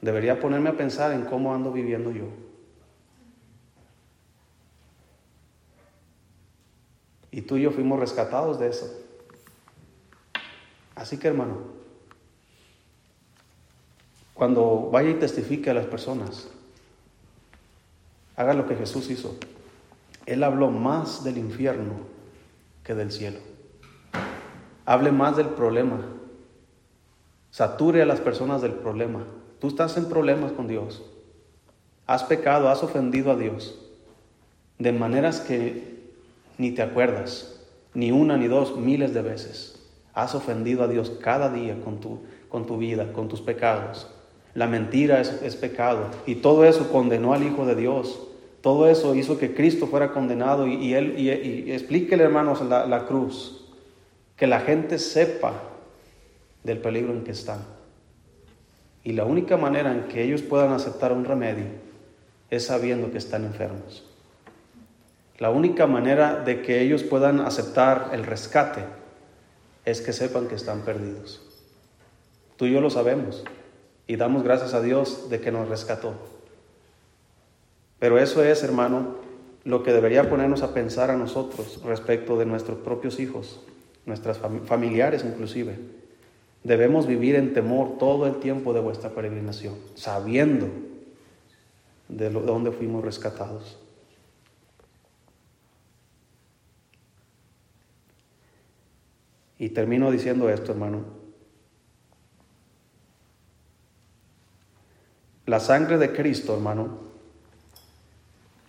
debería 0.00 0.38
ponerme 0.38 0.70
a 0.70 0.76
pensar 0.76 1.12
en 1.12 1.22
cómo 1.22 1.54
ando 1.54 1.72
viviendo 1.72 2.12
yo. 2.12 2.26
Y 7.30 7.42
tú 7.42 7.56
y 7.56 7.62
yo 7.62 7.70
fuimos 7.70 7.98
rescatados 8.00 8.58
de 8.58 8.68
eso. 8.68 8.92
Así 10.94 11.16
que 11.16 11.28
hermano, 11.28 11.58
cuando 14.34 14.88
vaya 14.90 15.10
y 15.10 15.14
testifique 15.14 15.70
a 15.70 15.74
las 15.74 15.86
personas, 15.86 16.48
haga 18.36 18.54
lo 18.54 18.66
que 18.66 18.74
Jesús 18.74 19.10
hizo. 19.10 19.36
Él 20.26 20.42
habló 20.42 20.70
más 20.70 21.24
del 21.24 21.38
infierno 21.38 21.92
que 22.84 22.94
del 22.94 23.12
cielo. 23.12 23.38
Hable 24.86 25.12
más 25.12 25.36
del 25.36 25.48
problema. 25.48 26.00
Sature 27.50 28.02
a 28.02 28.06
las 28.06 28.20
personas 28.20 28.62
del 28.62 28.72
problema. 28.72 29.26
Tú 29.60 29.68
estás 29.68 29.96
en 29.96 30.08
problemas 30.08 30.52
con 30.52 30.68
Dios. 30.68 31.02
Has 32.06 32.24
pecado, 32.24 32.68
has 32.68 32.82
ofendido 32.82 33.30
a 33.30 33.36
Dios. 33.36 33.78
De 34.78 34.92
maneras 34.92 35.40
que 35.40 35.99
ni 36.60 36.72
te 36.72 36.82
acuerdas. 36.82 37.58
Ni 37.94 38.12
una, 38.12 38.36
ni 38.36 38.46
dos, 38.46 38.76
miles 38.76 39.14
de 39.14 39.22
veces. 39.22 39.80
Has 40.12 40.34
ofendido 40.34 40.84
a 40.84 40.88
Dios 40.88 41.10
cada 41.22 41.50
día 41.50 41.80
con 41.82 42.00
tu, 42.00 42.20
con 42.50 42.66
tu 42.66 42.76
vida, 42.76 43.12
con 43.14 43.28
tus 43.28 43.40
pecados. 43.40 44.06
La 44.52 44.66
mentira 44.66 45.22
es, 45.22 45.56
pecado. 45.56 46.08
Y 46.26 46.36
todo 46.36 46.66
eso 46.66 46.90
condenó 46.92 47.32
al 47.32 47.44
Hijo 47.44 47.64
de 47.64 47.74
Dios. 47.74 48.20
Todo 48.60 48.88
eso 48.88 49.14
hizo 49.14 49.38
que 49.38 49.54
Cristo 49.54 49.86
fuera 49.86 50.12
condenado. 50.12 50.66
Y, 50.66 50.92
él, 50.92 51.18
y, 51.18 51.72
explíquele, 51.72 52.24
hermanos, 52.24 52.60
la, 52.60 52.86
la 52.86 53.06
cruz. 53.06 53.64
Que 54.36 54.46
la 54.46 54.60
gente 54.60 54.98
sepa 54.98 55.54
del 56.62 56.78
peligro 56.78 57.14
en 57.14 57.24
que 57.24 57.30
están. 57.30 57.60
Y 59.02 59.12
la 59.12 59.24
única 59.24 59.56
manera 59.56 59.92
en 59.92 60.08
que 60.08 60.22
ellos 60.22 60.42
puedan 60.42 60.72
aceptar 60.72 61.12
un 61.12 61.24
remedio 61.24 61.64
es 62.50 62.66
sabiendo 62.66 63.10
que 63.10 63.18
están 63.18 63.46
enfermos. 63.46 64.09
La 65.40 65.48
única 65.48 65.86
manera 65.86 66.36
de 66.36 66.60
que 66.60 66.82
ellos 66.82 67.02
puedan 67.02 67.40
aceptar 67.40 68.10
el 68.12 68.24
rescate 68.24 68.84
es 69.86 70.02
que 70.02 70.12
sepan 70.12 70.48
que 70.48 70.54
están 70.54 70.82
perdidos. 70.82 71.40
Tú 72.58 72.66
y 72.66 72.72
yo 72.72 72.82
lo 72.82 72.90
sabemos 72.90 73.42
y 74.06 74.16
damos 74.16 74.42
gracias 74.42 74.74
a 74.74 74.82
Dios 74.82 75.30
de 75.30 75.40
que 75.40 75.50
nos 75.50 75.66
rescató. 75.66 76.12
Pero 77.98 78.18
eso 78.18 78.44
es, 78.44 78.62
hermano, 78.62 79.16
lo 79.64 79.82
que 79.82 79.94
debería 79.94 80.28
ponernos 80.28 80.62
a 80.62 80.74
pensar 80.74 81.10
a 81.10 81.16
nosotros 81.16 81.80
respecto 81.86 82.36
de 82.36 82.44
nuestros 82.44 82.76
propios 82.80 83.18
hijos, 83.18 83.60
nuestras 84.04 84.38
familiares 84.66 85.24
inclusive. 85.24 85.78
Debemos 86.64 87.06
vivir 87.06 87.36
en 87.36 87.54
temor 87.54 87.96
todo 87.98 88.26
el 88.26 88.40
tiempo 88.40 88.74
de 88.74 88.80
vuestra 88.80 89.08
peregrinación, 89.08 89.76
sabiendo 89.94 90.68
de, 92.10 92.28
dónde 92.28 92.72
fuimos 92.72 93.02
rescatados. 93.02 93.78
Y 99.60 99.68
termino 99.68 100.10
diciendo 100.10 100.50
esto, 100.50 100.72
hermano. 100.72 101.04
La 105.46 105.60
sangre 105.60 105.98
de 105.98 106.12
Cristo, 106.12 106.54
hermano, 106.54 107.10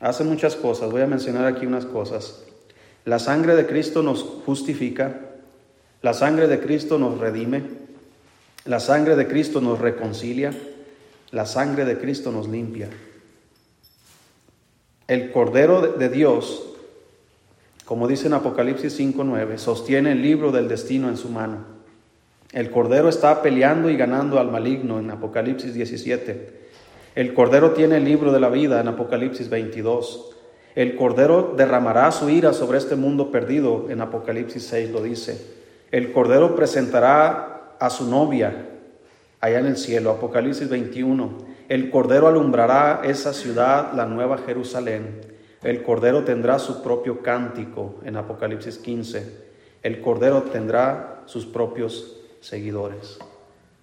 Hace 0.02 0.24
muchas 0.24 0.56
cosas, 0.56 0.92
voy 0.92 1.02
a 1.02 1.08
mencionar 1.08 1.46
aquí 1.46 1.68
unas 1.68 1.86
cosas. 1.86 2.42
La 3.06 3.20
sangre 3.20 3.56
de 3.56 3.68
Cristo 3.68 4.02
nos 4.02 4.24
justifica, 4.24 5.20
la 6.02 6.16
sangre 6.16 6.48
de 6.48 6.60
Cristo 6.60 6.98
nos 6.98 7.20
redime, 7.20 7.62
la 8.66 8.80
sangre 8.80 9.16
de 9.16 9.28
Cristo 9.28 9.62
nos 9.62 9.78
reconcilia, 9.78 10.52
la 11.30 11.46
sangre 11.46 11.86
de 11.86 12.00
Cristo 12.00 12.32
nos 12.32 12.48
limpia. 12.48 12.90
El 15.08 15.32
Cordero 15.32 15.94
de 15.94 16.10
Dios, 16.10 16.71
como 17.92 18.08
dice 18.08 18.28
en 18.28 18.34
Apocalipsis 18.34 18.98
5.9, 18.98 19.58
sostiene 19.58 20.14
el 20.14 20.22
libro 20.22 20.54
del 20.54 20.70
destino 20.70 21.10
en 21.10 21.18
su 21.18 21.28
mano. 21.28 21.58
El 22.54 22.72
Cordero 22.72 23.10
está 23.10 23.42
peleando 23.42 23.90
y 23.90 23.98
ganando 23.98 24.40
al 24.40 24.50
maligno 24.50 24.98
en 24.98 25.12
Apocalipsis 25.12 25.74
17. 25.74 26.54
El 27.16 27.34
Cordero 27.34 27.72
tiene 27.72 27.98
el 27.98 28.06
libro 28.06 28.32
de 28.32 28.40
la 28.40 28.48
vida 28.48 28.80
en 28.80 28.88
Apocalipsis 28.88 29.50
22. 29.50 30.38
El 30.74 30.96
Cordero 30.96 31.54
derramará 31.58 32.10
su 32.14 32.30
ira 32.30 32.54
sobre 32.54 32.78
este 32.78 32.96
mundo 32.96 33.30
perdido 33.30 33.88
en 33.90 34.00
Apocalipsis 34.00 34.64
6 34.68 34.92
lo 34.92 35.04
dice. 35.04 35.46
El 35.92 36.14
Cordero 36.14 36.56
presentará 36.56 37.76
a 37.78 37.90
su 37.90 38.10
novia 38.10 38.70
allá 39.42 39.60
en 39.60 39.66
el 39.66 39.76
cielo, 39.76 40.12
Apocalipsis 40.12 40.70
21. 40.70 41.40
El 41.68 41.90
Cordero 41.90 42.30
alumbrará 42.30 43.02
esa 43.04 43.34
ciudad, 43.34 43.92
la 43.92 44.06
nueva 44.06 44.38
Jerusalén. 44.38 45.41
El 45.64 45.84
Cordero 45.84 46.24
tendrá 46.24 46.58
su 46.58 46.82
propio 46.82 47.22
cántico 47.22 47.96
en 48.04 48.18
Apocalipsis 48.18 48.80
15. 48.80 49.52
El 49.84 50.02
Cordero 50.02 50.44
tendrá 50.44 51.22
sus 51.28 51.46
propios 51.46 52.20
seguidores. 52.40 53.20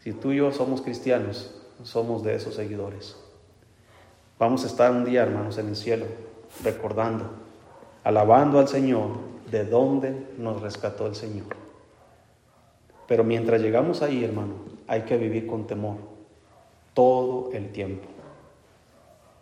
Si 0.00 0.12
tú 0.12 0.32
y 0.32 0.38
yo 0.38 0.50
somos 0.50 0.82
cristianos, 0.82 1.54
somos 1.84 2.24
de 2.24 2.34
esos 2.34 2.56
seguidores. 2.56 3.16
Vamos 4.40 4.64
a 4.64 4.66
estar 4.66 4.90
un 4.90 5.04
día, 5.04 5.22
hermanos, 5.22 5.56
en 5.58 5.68
el 5.68 5.76
cielo, 5.76 6.06
recordando, 6.64 7.30
alabando 8.02 8.58
al 8.58 8.66
Señor 8.66 9.10
de 9.48 9.64
dónde 9.64 10.26
nos 10.36 10.60
rescató 10.60 11.06
el 11.06 11.14
Señor. 11.14 11.54
Pero 13.06 13.22
mientras 13.22 13.60
llegamos 13.60 14.02
ahí, 14.02 14.24
hermano, 14.24 14.54
hay 14.88 15.02
que 15.02 15.16
vivir 15.16 15.46
con 15.46 15.68
temor 15.68 15.96
todo 16.92 17.50
el 17.52 17.70
tiempo. 17.70 18.07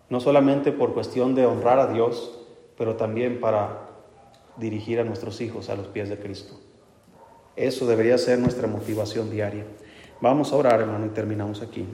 No 0.08 0.20
solamente 0.20 0.72
por 0.72 0.94
cuestión 0.94 1.34
de 1.34 1.46
honrar 1.46 1.78
a 1.78 1.92
Dios, 1.92 2.38
pero 2.78 2.96
también 2.96 3.40
para 3.40 3.88
dirigir 4.56 5.00
a 5.00 5.04
nuestros 5.04 5.40
hijos 5.40 5.68
a 5.68 5.76
los 5.76 5.88
pies 5.88 6.08
de 6.08 6.18
Cristo. 6.18 6.54
Eso 7.56 7.86
debería 7.86 8.18
ser 8.18 8.38
nuestra 8.38 8.68
motivación 8.68 9.30
diaria. 9.30 9.64
Vamos 10.20 10.52
a 10.52 10.56
orar, 10.56 10.80
hermano, 10.80 11.06
y 11.06 11.10
terminamos 11.10 11.62
aquí. 11.62 11.86